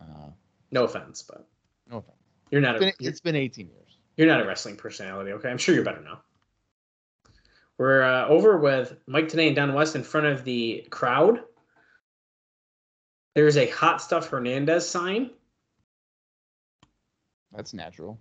[0.00, 0.30] uh,
[0.70, 1.46] No offense, but
[1.90, 2.16] no offense.
[2.50, 3.98] you're not It's a been, you're, it's been 18 years.
[4.16, 5.32] you're not a wrestling personality.
[5.32, 6.20] Okay, I'm sure you're better now.
[7.78, 11.40] We're uh, over with Mike Tenay and Don West in front of the crowd.
[13.36, 15.28] There's a hot stuff Hernandez sign.
[17.52, 18.18] That's natural.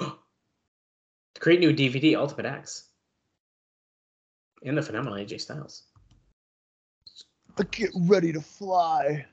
[1.38, 2.86] Create new DVD, Ultimate X,
[4.64, 5.82] and the phenomenal AJ Styles.
[7.72, 9.04] Get ready to fly.
[9.04, 9.26] I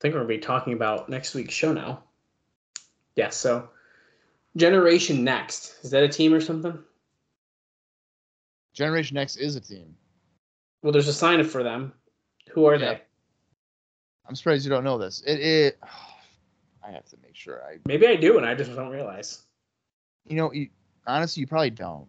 [0.00, 2.02] think we're going to be talking about next week's show now.
[3.14, 3.68] Yeah, so
[4.56, 5.76] Generation Next.
[5.84, 6.76] Is that a team or something?
[8.74, 9.94] Generation Next is a team.
[10.82, 11.92] Well, there's a sign up for them.
[12.50, 12.94] Who are Yeah.
[12.94, 13.02] they?
[14.30, 15.22] I'm surprised you don't know this.
[15.26, 15.80] It, it
[16.86, 17.78] I have to make sure I.
[17.84, 19.42] Maybe I do, and I just don't realize.
[20.28, 20.68] You know, you,
[21.04, 22.06] honestly, you probably don't.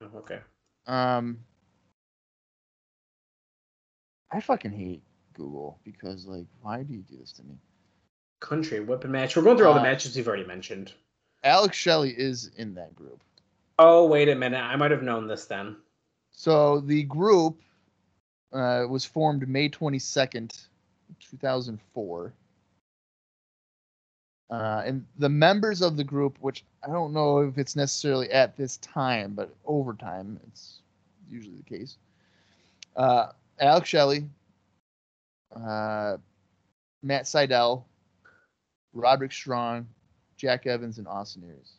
[0.00, 0.38] Oh, okay.
[0.86, 1.38] Um,
[4.30, 5.02] I fucking hate
[5.34, 7.58] Google because, like, why do you do this to me?
[8.38, 9.36] Country weapon match.
[9.36, 10.92] We're going through all the Uh, matches you've already mentioned.
[11.42, 13.20] Alex Shelley is in that group.
[13.80, 14.60] Oh, wait a minute.
[14.60, 15.76] I might have known this then.
[16.30, 17.60] So the group
[18.52, 20.67] uh, was formed May 22nd,
[21.20, 22.32] 2004.
[24.50, 28.56] Uh, and the members of the group, which I don't know if it's necessarily at
[28.56, 30.80] this time, but over time, it's
[31.28, 31.98] usually the case.
[32.96, 33.26] Uh,
[33.60, 34.24] Alex Shelley,
[35.54, 36.16] uh,
[37.02, 37.84] Matt Sydal,
[38.94, 39.86] Roderick Strong,
[40.38, 41.74] Jack Evans, and Austin Aries.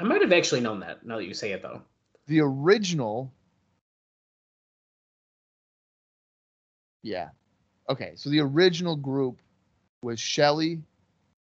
[0.00, 1.82] I might have actually known that now that you say it, though.
[2.28, 3.32] the original
[7.02, 7.28] yeah
[7.88, 9.40] okay so the original group
[10.02, 10.80] was Shelley,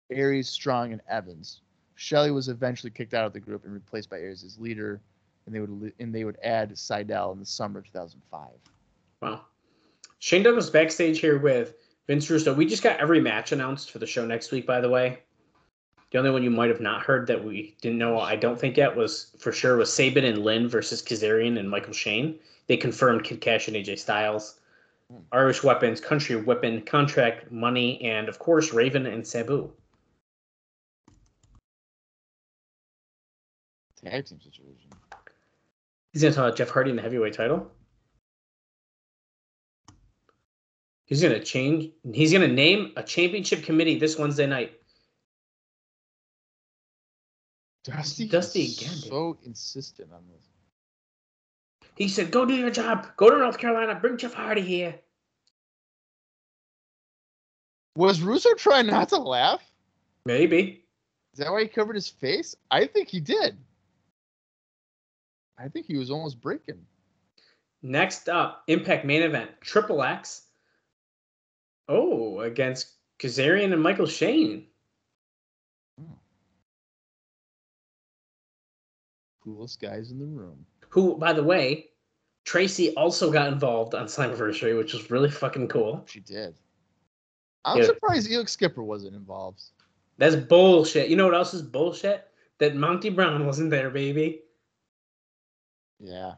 [0.10, 1.62] Aries, Strong, and Evans.
[1.96, 5.02] Shelley was eventually kicked out of the group and replaced by Aries as leader,
[5.46, 8.50] and they would and they would add Sydal in the summer of 2005.
[9.22, 9.42] Wow.
[10.20, 11.76] Shane Douglas backstage here with
[12.08, 12.54] Vince Russo.
[12.54, 15.20] We just got every match announced for the show next week, by the way.
[16.12, 18.78] The only one you might have not heard that we didn't know, I don't think
[18.78, 22.40] yet, was for sure was Sabin and Lynn versus Kazarian and Michael Shane.
[22.68, 24.60] They confirmed Kid Kash and AJ Styles.
[25.32, 29.72] Irish Weapons, Country Weapon, Contract Money, and of course Raven and Sabu.
[34.04, 34.90] Tag team situation.
[36.12, 37.72] He's gonna talk about Jeff Hardy in the heavyweight title.
[41.06, 41.92] He's gonna change.
[42.14, 44.74] He's gonna name a championship committee this Wednesday night.
[47.84, 49.10] Dusty, Dusty again, dude.
[49.10, 50.44] so insistent on this.
[51.98, 53.08] He said, "Go do your job.
[53.18, 53.96] Go to North Carolina.
[53.96, 55.00] Bring Jeff Hardy here."
[57.96, 59.64] Was Russo trying not to laugh?
[60.24, 60.86] Maybe.
[61.34, 62.56] Is that why he covered his face?
[62.70, 63.58] I think he did.
[65.58, 66.86] I think he was almost breaking.
[67.82, 70.44] Next up, Impact main event, Triple X.
[71.90, 74.68] Oh, against Kazarian and Michael Shane.
[76.00, 76.14] Hmm.
[79.44, 80.66] Coolest guys in the room.
[80.90, 81.90] Who, by the way,
[82.46, 86.06] Traci also got involved on Slammiversary, which was really fucking cool.
[86.08, 86.56] She did.
[87.66, 89.62] I'm surprised Elix Skipper wasn't involved.
[90.18, 91.10] That's bullshit.
[91.10, 92.28] You know what else is bullshit?
[92.60, 94.42] That Monty Brown wasn't there, baby.
[96.00, 96.34] Yeah.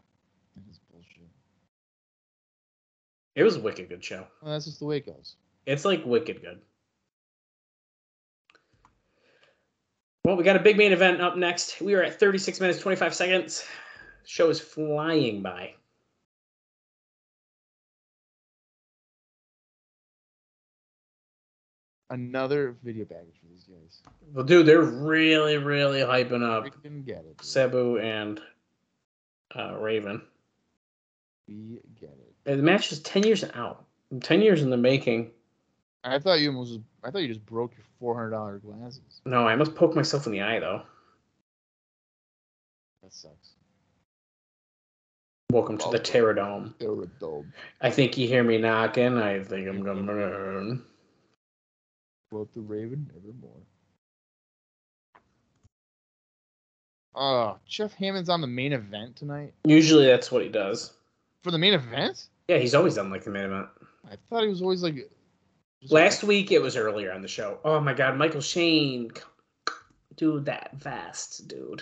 [0.55, 1.29] That is bullshit.
[3.35, 4.25] It was a wicked good show.
[4.41, 5.35] Well, that's just the way it goes.
[5.65, 6.59] It's like wicked good.
[10.25, 11.79] Well, we got a big main event up next.
[11.79, 13.63] We are at 36 minutes, 25 seconds.
[14.29, 15.73] Show is flying by.
[22.11, 24.03] Another video package for these guys.
[24.31, 27.37] Well, dude, they're really, really hyping up Freaking get it.
[27.37, 27.45] dude.
[27.45, 28.39] Sabu and
[29.55, 30.21] uh, Raven.
[31.47, 32.33] We get it.
[32.45, 33.85] And the match is 10 years out.
[34.21, 35.31] 10 years in the making.
[36.03, 36.79] I thought you almost.
[37.03, 39.21] I thought you just broke your four hundred dollar glasses.
[39.25, 40.83] No, I must poke myself in the eye, though.
[43.03, 43.55] That sucks.
[45.51, 46.75] Welcome to the Terrordome.
[46.77, 47.51] They're dome.
[47.81, 49.17] I think you hear me knocking.
[49.17, 50.83] I think I'm gonna burn.
[52.29, 53.63] Quote the Raven nevermore.
[57.15, 59.55] Oh, uh, Jeff Hammond's on the main event tonight.
[59.63, 60.93] Usually that's what he does.
[61.43, 62.27] For the main event?
[62.47, 63.69] Yeah, he's always done like the main event.
[64.05, 65.09] I thought he was always like.
[65.81, 67.57] just Last week it was earlier on the show.
[67.65, 69.09] Oh my god, Michael Shane.
[70.15, 71.81] Dude, that fast, dude.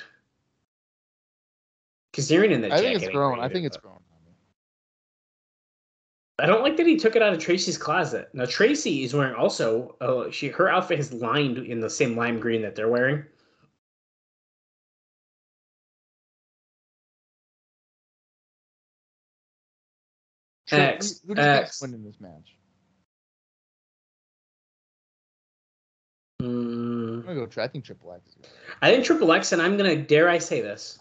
[2.18, 3.40] Kazarian in the I think it's grown.
[3.40, 4.00] I think it's grown.
[6.40, 8.30] I don't like that he took it out of Traci's closet.
[8.34, 9.96] Now Tracy is wearing also.
[10.02, 13.24] Uh, she her outfit is lined in the same lime green that they're wearing.
[20.68, 21.82] Tri- X, Who, who do you think's X.
[21.82, 22.56] winning this match?
[26.42, 27.62] Mm, I'm gonna go.
[27.62, 28.36] I think Triple X.
[28.42, 28.50] Win.
[28.82, 31.00] I think Triple X, and I'm gonna dare I say this.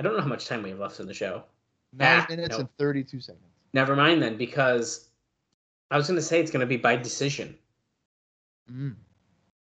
[0.00, 1.44] I don't know how much time we have left in the show.
[1.92, 2.60] Nine Ah, minutes no.
[2.60, 3.44] and thirty-two seconds.
[3.74, 5.10] Never mind then, because
[5.90, 7.58] I was gonna say it's gonna be by decision,
[8.72, 8.96] Mm.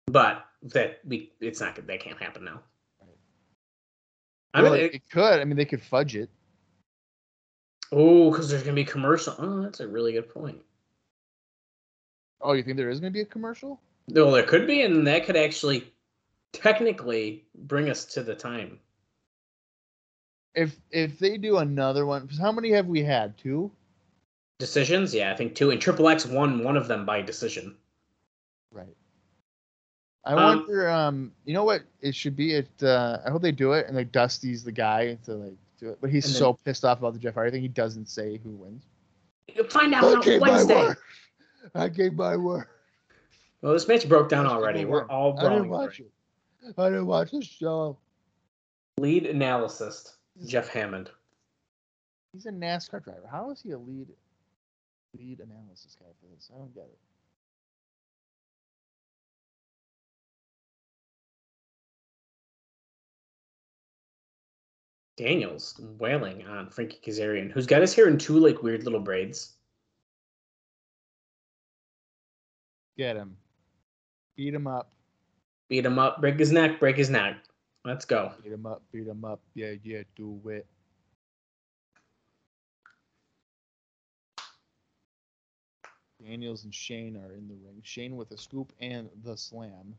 [0.07, 2.61] but that we it's not that can't happen now.
[2.99, 3.17] Right.
[4.55, 5.39] Well, gonna, it, it could.
[5.39, 6.29] I mean, they could fudge it.
[7.93, 9.33] oh, because there's gonna be commercial.
[9.39, 10.61] Oh, that's a really good point.
[12.41, 13.79] Oh, you think there is gonna be a commercial?
[14.09, 15.93] No, there could be, and that could actually
[16.51, 18.81] technically bring us to the time.
[20.57, 23.37] If if they do another one, how many have we had?
[23.37, 23.71] Two.
[24.57, 27.75] Decisions, yeah, I think two, and Triple X won one of them by decision.
[28.71, 28.97] Right.
[30.25, 30.89] I Um, wonder.
[30.89, 32.55] Um, you know what it should be?
[32.55, 32.67] It.
[32.81, 35.99] Uh, I hope they do it, and like Dusty's the guy to like do it,
[36.01, 37.61] but he's And then- so pissed off about the Jeff Hardy thing.
[37.61, 38.83] He doesn't say who wins.
[39.53, 40.89] You'll find out on Wednesday.
[41.75, 42.65] I gave my word.
[43.61, 44.85] Well, this match broke down already.
[44.85, 46.07] We're all I didn't watch through
[46.63, 46.73] it.
[46.79, 47.97] I didn't watch the show.
[48.97, 51.09] Lead analyst, Jeff Hammond.
[52.33, 53.27] He's a NASCAR driver.
[53.29, 54.07] How is he a lead
[55.17, 56.51] lead analysis guy for this?
[56.53, 56.99] I don't get it.
[65.17, 69.55] Daniels wailing on Frankie Kazarian, who's got his hair in two like weird little braids.
[72.97, 73.35] Get him.
[74.35, 74.91] Beat him up.
[75.69, 77.46] Beat him up, break his neck, break his neck.
[77.87, 78.33] Let's go.
[78.43, 78.81] Beat him up.
[78.91, 79.39] Beat him up.
[79.53, 80.67] Yeah, yeah, do it.
[86.21, 87.79] Daniels and Shane are in the ring.
[87.83, 89.95] Shane with a scoop and the slam.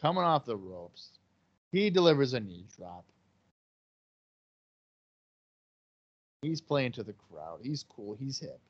[0.00, 1.18] Coming off the ropes.
[1.72, 3.04] He delivers a knee drop.
[6.42, 7.58] He's playing to the crowd.
[7.64, 8.14] He's cool.
[8.14, 8.60] He's hip.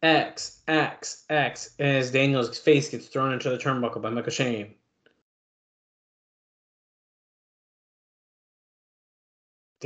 [0.00, 4.76] X, X, X, as Daniels' face gets thrown into the turnbuckle by Michael Shane.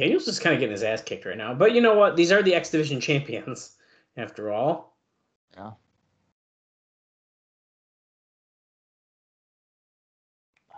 [0.01, 1.53] Daniels is kind of getting his ass kicked right now.
[1.53, 2.17] But you know what?
[2.17, 3.77] These are the X Division champions,
[4.17, 4.97] after all.
[5.55, 5.73] Yeah.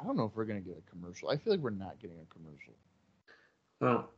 [0.01, 1.31] I don't know if we're gonna get a commercial.
[1.31, 2.74] I feel like we're not getting a commercial.
[3.81, 4.11] Well,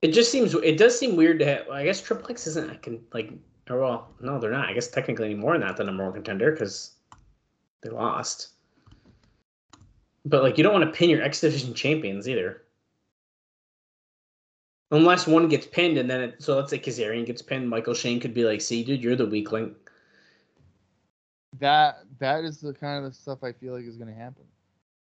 [0.00, 1.68] it just seems it does seem weird to have.
[1.68, 2.70] I guess Triple X isn't.
[2.70, 3.30] I can like,
[3.68, 4.70] or well, no, they're not.
[4.70, 6.92] I guess technically anymore not the number one contender because
[7.82, 8.52] they lost.
[10.24, 12.62] But like, you don't want to pin your X Division champions either,
[14.90, 17.68] unless one gets pinned and then it, so let's say Kazarian gets pinned.
[17.68, 19.76] Michael Shane could be like, "See, dude, you're the weak link."
[21.58, 24.44] That that is the kind of the stuff I feel like is gonna happen.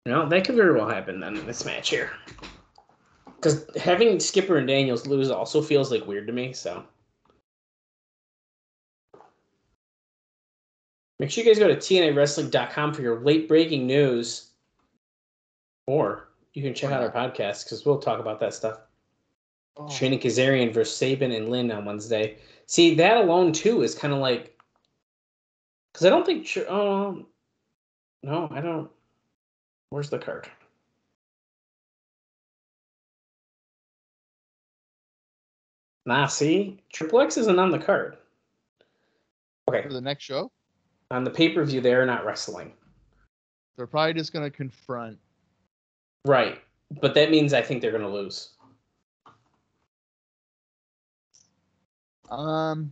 [0.06, 2.12] No, that could very well happen then in this match here.
[3.26, 6.54] Because having Skipper and Daniels lose also feels like weird to me.
[6.54, 6.84] So
[11.20, 14.52] make sure you guys go to TNAWrestling.com for your late breaking news,
[15.88, 18.80] or you can check out our podcast because we'll talk about that stuff.
[19.76, 22.38] Oh, Shane Kazarian versus Sabin and Lynn on Wednesday.
[22.68, 24.56] See, that alone too is kind of like,
[25.92, 26.48] because I don't think.
[26.68, 27.26] Oh, um,
[28.22, 28.90] no, I don't.
[29.90, 30.48] Where's the card?
[36.06, 38.18] Nah, see, Triple X isn't on the card.
[39.70, 40.52] Okay, for the next show,
[41.12, 42.74] on the pay per view, they're not wrestling.
[43.78, 45.18] they're probably just gonna confront.
[46.26, 46.60] Right,
[47.02, 48.50] but that means I think they're gonna lose.
[52.30, 52.92] Um,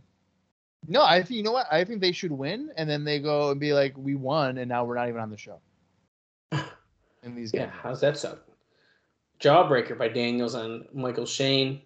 [0.88, 1.66] no, I think you know what?
[1.70, 4.68] I think they should win, and then they go and be like, "We won, and
[4.68, 5.60] now we're not even on the show."
[7.22, 8.38] In these Yeah, games, how's that sound?
[9.40, 11.82] Jawbreaker by Daniels on Michael Shane.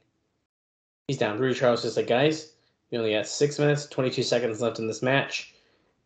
[1.09, 1.39] He's down.
[1.39, 2.55] Rudy Charles is like, guys,
[2.90, 5.55] we only got six minutes, 22 seconds left in this match.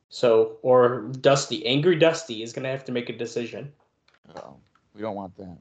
[0.08, 3.72] So, or Dusty, angry Dusty, is going to have to make a decision.
[4.36, 4.56] oh,
[4.94, 5.56] we don't want that.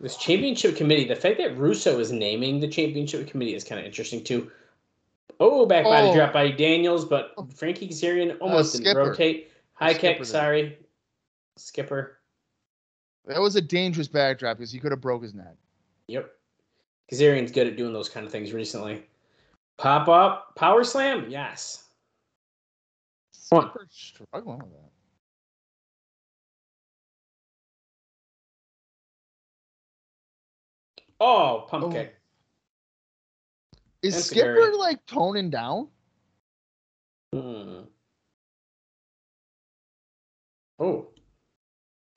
[0.00, 3.86] This championship committee, the fact that Russo is naming the championship committee is kind of
[3.86, 4.50] interesting too.
[5.38, 6.14] Oh, back body Oh.
[6.14, 7.46] drop by Daniels, but oh.
[7.54, 9.50] Frankie Kazarian uh, almost didn't rotate.
[9.74, 10.78] High kick, sorry.
[11.56, 12.18] Skipper.
[13.26, 15.56] That was a dangerous backdrop because he could have broke his neck.
[16.08, 16.30] Yep.
[17.12, 19.04] Kazarian's good at doing those kind of things recently.
[19.78, 21.84] Pop up, power slam, yes.
[23.50, 24.90] Come struggling with that.
[31.20, 31.90] Oh, pump Oh.
[31.92, 32.16] kick.
[34.06, 35.88] Is That's Skipper very- like toning down?
[37.32, 37.80] Hmm.
[40.78, 41.08] Oh,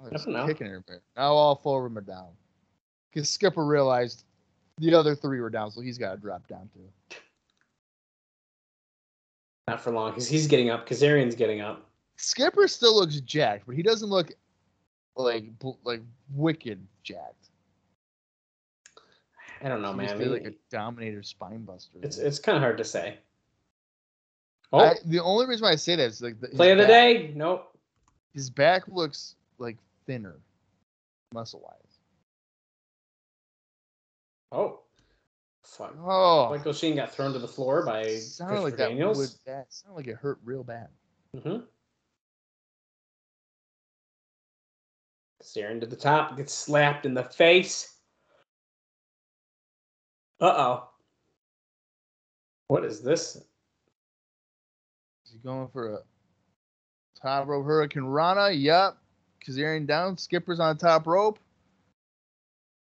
[0.02, 0.48] Oh, don't know.
[0.48, 1.00] Kicking everybody.
[1.18, 2.30] Now all four of them are down.
[3.12, 4.24] Because Skipper realized
[4.78, 7.18] the other three were down, so he's got to drop down too.
[9.68, 10.88] not for long because he's getting up.
[10.88, 11.90] Kazarian's getting up.
[12.18, 14.32] Skipper still looks jacked, but he doesn't look
[15.16, 15.46] like
[15.84, 16.02] like
[16.34, 17.49] wicked jacked.
[19.62, 20.18] I don't know, man.
[20.18, 22.00] did, like a Dominator spine buster.
[22.02, 23.18] it's it's kind of hard to say.
[24.72, 26.84] Oh, I, the only reason why I say that is like the, play of the
[26.84, 27.34] back- day?
[27.36, 27.78] Nope.
[28.34, 30.40] His back looks like thinner,
[31.34, 31.98] muscle wise.
[34.52, 34.82] Oh,
[35.64, 35.96] fuck.
[36.00, 39.18] Oh, Michael Shane got thrown to the floor by sounded Christopher like that Daniels.
[39.18, 40.88] would that sounded like it hurt real bad.
[41.36, 41.58] Mm-hmm.
[45.42, 47.96] Staring to the top, gets slapped in the face.
[50.42, 50.90] Uh oh.
[52.68, 53.36] What is this?
[55.26, 56.00] Is he going for a
[57.22, 58.56] top rope hurricanrana?
[58.60, 58.98] Yep.
[59.46, 60.18] Kazarian down.
[60.18, 61.40] Skipper's on top rope.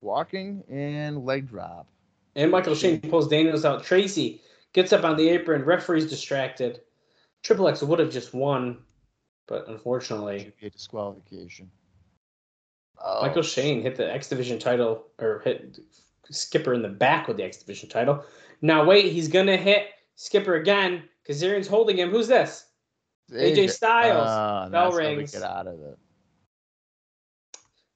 [0.02, 1.88] Walking and leg drop.
[2.36, 3.84] And Michael Shane pulls Daniels out.
[3.84, 4.42] Traci
[4.74, 5.66] gets up on the apron.
[5.66, 6.82] Referee's distracted.
[7.42, 8.78] Triple X would have just won,
[9.48, 11.72] but unfortunately, a disqualification.
[13.04, 15.80] Oh, Michael Shane hit the X Division title or hit
[16.32, 18.24] Skipper in the back with the X Division title.
[18.62, 21.04] Now wait, he's gonna hit Skipper again.
[21.28, 22.10] Kazarian's holding him.
[22.10, 22.66] Who's this?
[23.32, 24.28] AJ Styles.
[24.28, 25.32] Ah, Bell that's how we rings.
[25.32, 25.98] Get out of it.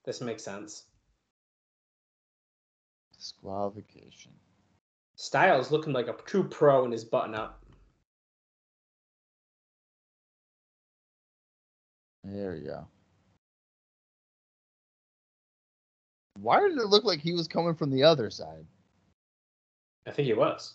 [0.06, 0.86] This makes sense.
[3.16, 4.32] Disqualification.
[5.16, 7.64] Styles looking like a true pro in his button up.
[12.24, 12.88] There we go.
[16.42, 18.66] Why did it look like he was coming from the other side?
[20.08, 20.74] I think he was.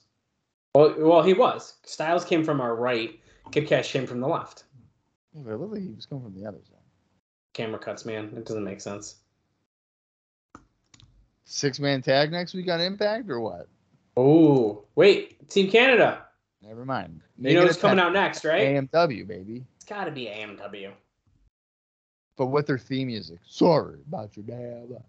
[0.75, 1.75] Well, well, he was.
[1.85, 3.19] Styles came from our right.
[3.51, 4.65] Kid Kash came from the left.
[5.35, 6.77] Yeah, It looked like he was coming from the other side.
[7.53, 8.33] Camera cuts, man.
[8.37, 9.17] It doesn't make sense.
[11.45, 13.69] Six man tag next week on Impact or what?
[14.17, 16.25] Oh, wait, Team Canada.
[16.63, 17.21] Never mind.
[17.39, 18.63] You know what's coming out next, right?
[18.63, 19.65] AMW, baby.
[19.77, 20.93] It's got to be AMW.
[22.37, 23.39] But with their theme music.
[23.47, 25.03] Sorry about your dad.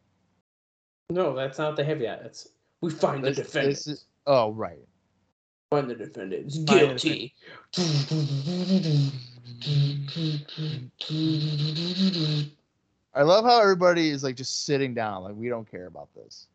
[1.09, 2.21] No, that's not what they have yet.
[2.25, 2.49] It's
[2.81, 3.75] we find the This- defendant.
[3.75, 4.85] this is- oh, right.
[5.69, 6.45] Find the defendant.
[6.45, 7.33] It's guilty.
[13.13, 15.23] I love how everybody is like just sitting down.
[15.23, 16.47] Like, we don't care about this.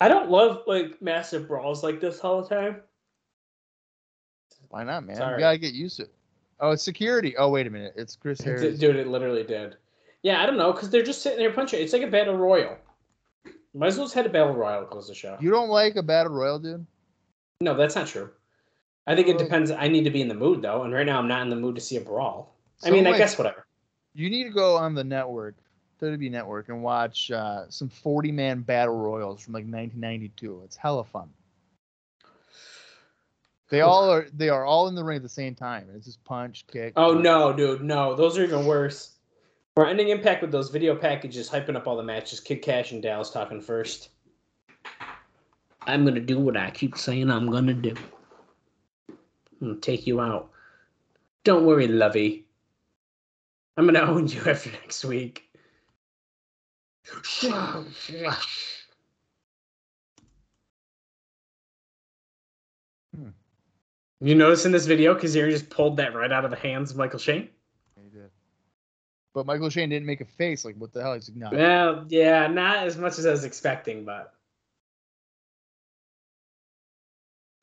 [0.00, 2.80] I don't love like massive brawls like this all the time.
[4.68, 5.16] Why not, man?
[5.16, 5.34] Sorry.
[5.34, 6.14] You gotta get used to it.
[6.58, 7.36] Oh, it's security.
[7.36, 7.92] Oh, wait a minute.
[7.96, 8.78] It's Chris Harris.
[8.78, 9.76] Dude, it literally did.
[10.22, 11.80] Yeah, I don't know, because they're just sitting there punching.
[11.80, 12.76] It's like a battle royal.
[13.74, 15.36] Might as well just had a battle royal close the show.
[15.40, 16.86] You don't like a battle royal, dude?
[17.60, 18.30] No, that's not true.
[19.06, 19.70] I think it depends.
[19.70, 21.56] I need to be in the mood though, and right now I'm not in the
[21.56, 22.54] mood to see a brawl.
[22.82, 23.66] I Some mean, I guess whatever.
[24.14, 25.56] You need to go on the network,
[26.00, 30.62] WWE Network, and watch uh, some 40 man battle royals from like 1992.
[30.64, 31.30] It's hella fun.
[33.70, 34.26] They all are.
[34.34, 35.88] They are all in the ring at the same time.
[35.96, 36.92] It's just punch, kick.
[36.94, 37.24] Oh punch.
[37.24, 39.12] no, dude, no, those are even worse.
[39.76, 42.40] We're ending Impact with those video packages, hyping up all the matches.
[42.40, 44.10] Kid Kash and Dallas talking first.
[45.86, 47.94] I'm gonna do what I keep saying I'm gonna do.
[49.08, 50.50] I'm gonna take you out.
[51.44, 52.44] Don't worry, lovey.
[53.78, 55.48] I'm gonna own you after next week.
[63.16, 63.28] Hmm.
[64.20, 66.98] You notice in this video, Kazir just pulled that right out of the hands of
[66.98, 67.48] Michael Shane?
[69.34, 70.64] But Michael Shane didn't make a face.
[70.64, 71.14] Like, what the hell?
[71.14, 71.48] He's like, no.
[71.56, 74.34] Well, yeah, not as much as I was expecting, but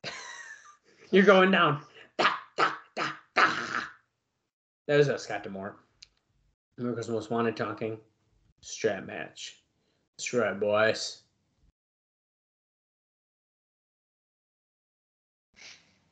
[1.10, 1.82] you're going down.
[2.18, 2.26] Da,
[2.56, 3.06] da, da.
[4.88, 5.76] That was uh, Scott D'Amore.
[6.78, 7.96] America's Most Wanted talking.
[8.60, 9.62] Strap match.
[10.18, 11.22] That's right, boys.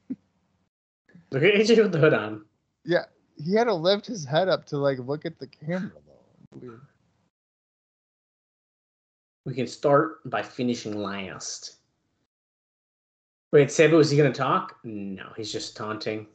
[1.33, 2.45] Look at AJ with the hood on.
[2.85, 3.07] Yeah,
[3.45, 6.59] he had to lift his head up to like look at the camera though.
[6.59, 6.81] Weird.
[9.45, 11.77] We can start by finishing last.
[13.53, 14.77] Wait, Sabu, is he to talk?
[14.85, 16.27] No, he's just taunting.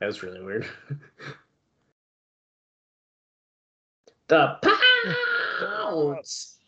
[0.00, 0.66] That was really weird.
[4.26, 4.58] the
[5.60, 6.58] pounds.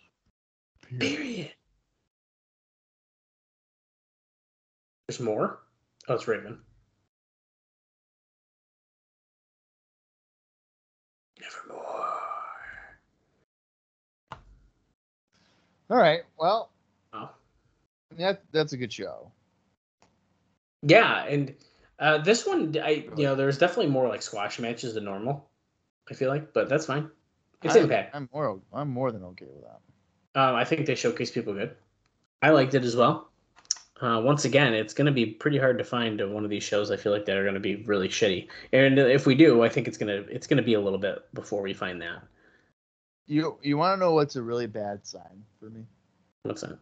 [1.00, 1.52] Period.
[5.08, 5.58] There's more.
[6.06, 6.60] Oh, it's Raven.
[11.44, 12.10] Nevermore.
[15.90, 16.20] All right.
[16.38, 16.70] Well,
[17.12, 17.30] Oh.
[18.16, 19.30] that that's a good show.
[20.82, 21.54] Yeah, and
[21.98, 25.48] uh, this one, I you know, there's definitely more like squash matches than normal.
[26.10, 27.10] I feel like, but that's fine.
[27.62, 28.14] It's I- Impact.
[28.14, 28.60] I'm more.
[28.72, 29.80] I'm more than okay with that.
[30.40, 31.76] Um, I think they showcase people good.
[32.42, 33.30] I liked it as well.
[34.00, 36.90] Uh, once again, it's going to be pretty hard to find one of these shows.
[36.90, 39.68] I feel like that are going to be really shitty, and if we do, I
[39.68, 42.22] think it's gonna it's gonna be a little bit before we find that.
[43.26, 45.84] You you want to know what's a really bad sign for me?
[46.42, 46.78] What's that?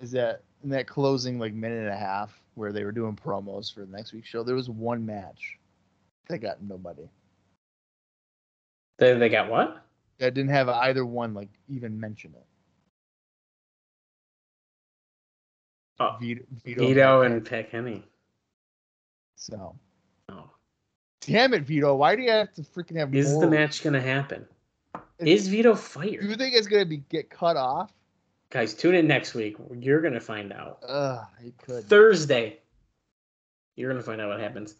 [0.00, 3.72] Is that in that closing like minute and a half where they were doing promos
[3.72, 5.58] for the next week's show, there was one match
[6.28, 7.08] that got nobody.
[8.98, 9.84] They they got what?
[10.18, 12.46] That didn't have either one like even mention it.
[16.00, 18.04] Oh, Vito, Vito, Vito and Pat Kenny.
[19.36, 19.74] so
[20.28, 20.50] Oh,
[21.20, 21.94] damn it, Vito.
[21.96, 23.42] Why do you have to freaking have is more?
[23.44, 24.46] the match going to happen?
[25.18, 27.92] Is- Is Vito Do you think it's gonna be get cut off?
[28.50, 29.56] Guys, tune in next week.
[29.80, 30.78] You're going to find out.
[30.86, 31.84] Ugh, he could.
[31.84, 32.58] Thursday.
[33.76, 34.74] You're gonna find out what happens.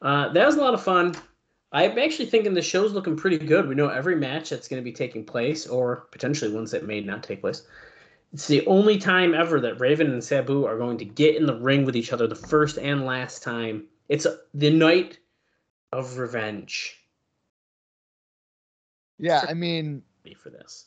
[0.00, 1.14] Uh, that was a lot of fun.
[1.72, 3.66] I'm actually thinking the show's looking pretty good.
[3.68, 7.00] We know every match that's going to be taking place, or potentially ones that may
[7.00, 7.62] not take place.
[8.32, 11.56] It's the only time ever that Raven and Sabu are going to get in the
[11.56, 13.84] ring with each other, the first and last time.
[14.08, 15.18] It's the night
[15.92, 16.98] of revenge.
[19.18, 20.02] Yeah, I mean,
[20.36, 20.86] For this,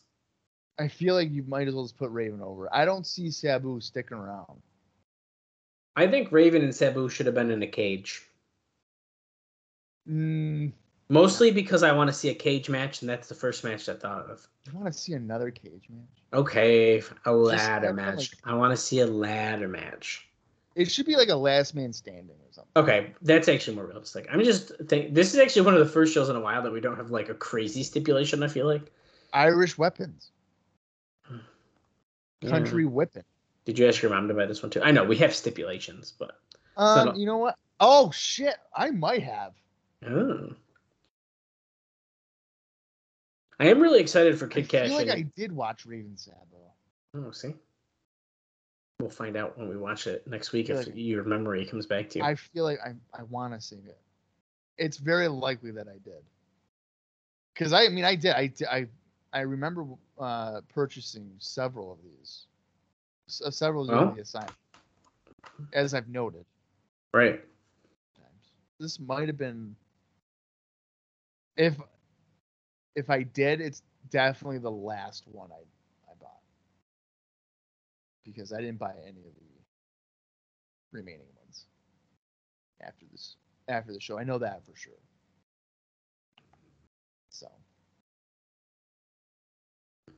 [0.79, 2.73] I feel like you might as well just put Raven over.
[2.73, 4.61] I don't see Sabu sticking around.
[5.95, 8.23] I think Raven and Sabu should have been in a cage.
[10.09, 10.73] Mm,
[11.09, 13.93] Mostly because I want to see a cage match, and that's the first match I
[13.93, 14.47] thought of.
[14.71, 16.07] I want to see another cage match.
[16.33, 18.17] Okay, a ladder match.
[18.17, 20.27] like- I want to see a ladder match.
[20.75, 22.71] It should be like a last man standing or something.
[22.75, 24.27] Okay, that's actually more realistic.
[24.31, 26.71] I'm just think this is actually one of the first shows in a while that
[26.73, 28.41] we don't have like a crazy stipulation.
[28.43, 28.91] I feel like.
[29.31, 30.31] Irish weapons,
[32.41, 32.49] Yeah.
[32.49, 33.23] country whipping.
[33.65, 34.81] Did you ask your mom to buy this one too?
[34.81, 36.39] I know we have stipulations, but
[36.77, 37.57] Um, not- you know what?
[37.79, 39.53] Oh shit, I might have.
[40.07, 40.49] oh.
[43.59, 44.85] I am really excited for I Kid Kash.
[44.85, 46.37] I feel like I did watch Raven Sabu.
[47.15, 47.53] Oh, see.
[48.99, 52.09] We'll find out when we watch it next week if like- your memory comes back
[52.11, 52.25] to you.
[52.25, 53.97] I feel like I I want to see it.
[54.77, 56.23] It's very likely that I did.
[57.53, 58.33] Because I, I mean, I did.
[58.33, 58.87] I I
[59.33, 59.85] I remember
[60.19, 62.45] uh, purchasing several of these.
[63.29, 64.11] S- uh, several of Well.
[64.15, 64.51] the assigned,
[65.73, 66.45] as I've noted.
[67.13, 67.41] right.
[68.79, 69.73] This might have been
[71.55, 71.75] if
[72.95, 75.61] if I did, it's definitely the last one I
[76.09, 76.41] I bought.
[78.23, 79.55] Because I didn't buy any of the
[80.91, 81.65] remaining ones
[82.81, 83.35] after this
[83.67, 84.17] after the show.
[84.17, 84.93] I know that for sure.
[87.29, 87.47] So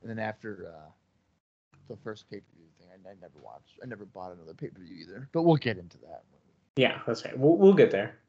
[0.02, 0.90] and then after uh
[1.88, 3.80] the first pay per view thing, I, I never watched.
[3.82, 5.30] I never bought another pay per view either.
[5.32, 6.24] But we'll get into that.
[6.76, 7.38] Yeah, that's right.
[7.38, 8.20] We'll, we'll get there.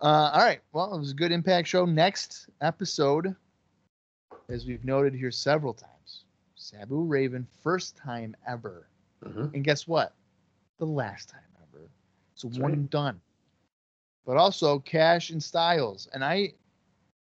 [0.00, 0.60] Uh, all right.
[0.72, 1.84] Well, it was a good impact show.
[1.84, 3.34] Next episode,
[4.48, 8.88] as we've noted here several times, Sabu Raven, first time ever.
[9.24, 9.52] Mhm.
[9.54, 10.14] And guess what?
[10.78, 11.88] The last time ever.
[12.34, 12.78] So That's one right.
[12.78, 13.20] and done.
[14.24, 16.08] But also Kash and Styles.
[16.12, 16.52] And I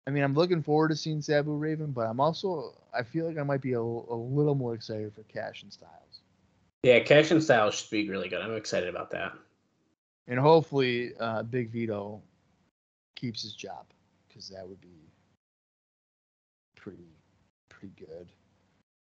[0.06, 3.38] I mean I'm looking forward to seeing Sabu Raven, but I'm also I feel like
[3.38, 6.20] I might be a, a little more excited for Kash and Styles.
[6.84, 8.40] Yeah, Kash and Styles should be really good.
[8.42, 9.32] I'm excited about that.
[10.28, 12.22] And hopefully uh, Big Vito
[13.22, 13.86] keeps his job
[14.28, 15.08] because that would be
[16.76, 17.06] pretty
[17.68, 18.28] pretty good.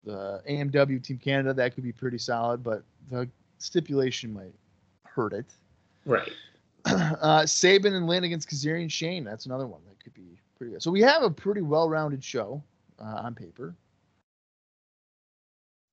[0.05, 3.28] The AMW Team Canada that could be pretty solid, but the
[3.59, 4.52] stipulation might
[5.05, 5.47] hurt it.
[6.05, 6.32] Right.
[6.84, 9.24] uh, Sabin and Lynn against Kazarian and Shane.
[9.24, 10.82] That's another one that could be pretty good.
[10.82, 12.62] So we have a pretty well-rounded show
[13.01, 13.74] uh, on paper,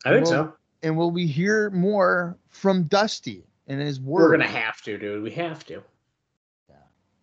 [0.05, 0.53] I think Well, so.
[0.83, 4.23] and will we hear more from Dusty and his word?
[4.23, 5.21] We're gonna have to, dude.
[5.21, 5.83] We have to.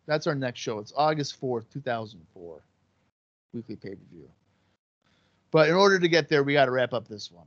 [0.07, 0.79] That's our next show.
[0.79, 2.61] It's August fourth, two thousand four,
[3.53, 4.29] weekly pay-per-view.
[5.51, 7.47] But in order to get there, we got to wrap up this one.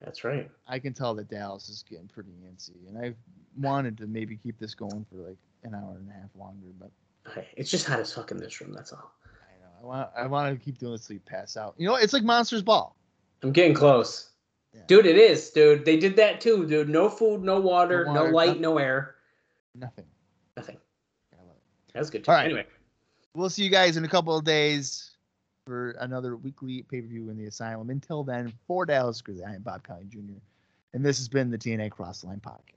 [0.00, 0.50] That's right.
[0.68, 3.14] I can tell that Dallas is getting pretty antsy, and I
[3.58, 6.90] wanted to maybe keep this going for like an hour and a half longer, but
[7.28, 7.48] Okay.
[7.56, 8.72] It's just hot as fuck in this room.
[8.72, 9.10] That's all.
[9.24, 11.74] I know I want I want to keep doing this till you pass out.
[11.76, 12.94] You know, it's like Monsters Ball.
[13.42, 14.30] I'm getting close.
[14.72, 14.82] Yeah.
[14.86, 15.84] Dude, it is, dude.
[15.84, 16.88] They did that too, dude.
[16.88, 18.62] No food, no water, No no, light, nothing.
[18.62, 19.16] no air.
[19.74, 20.04] Nothing.
[20.56, 20.76] Nothing.
[21.96, 22.30] That's good too.
[22.30, 22.44] All right.
[22.44, 22.66] Anyway.
[23.34, 25.10] We'll see you guys in a couple of days
[25.66, 27.90] for another weekly pay per view in the Asylum.
[27.90, 30.40] Until then, for Dallas Grizzly, I am Bob Colley Jr.,
[30.94, 32.75] and this has been the TNA Cross the Line Podcast.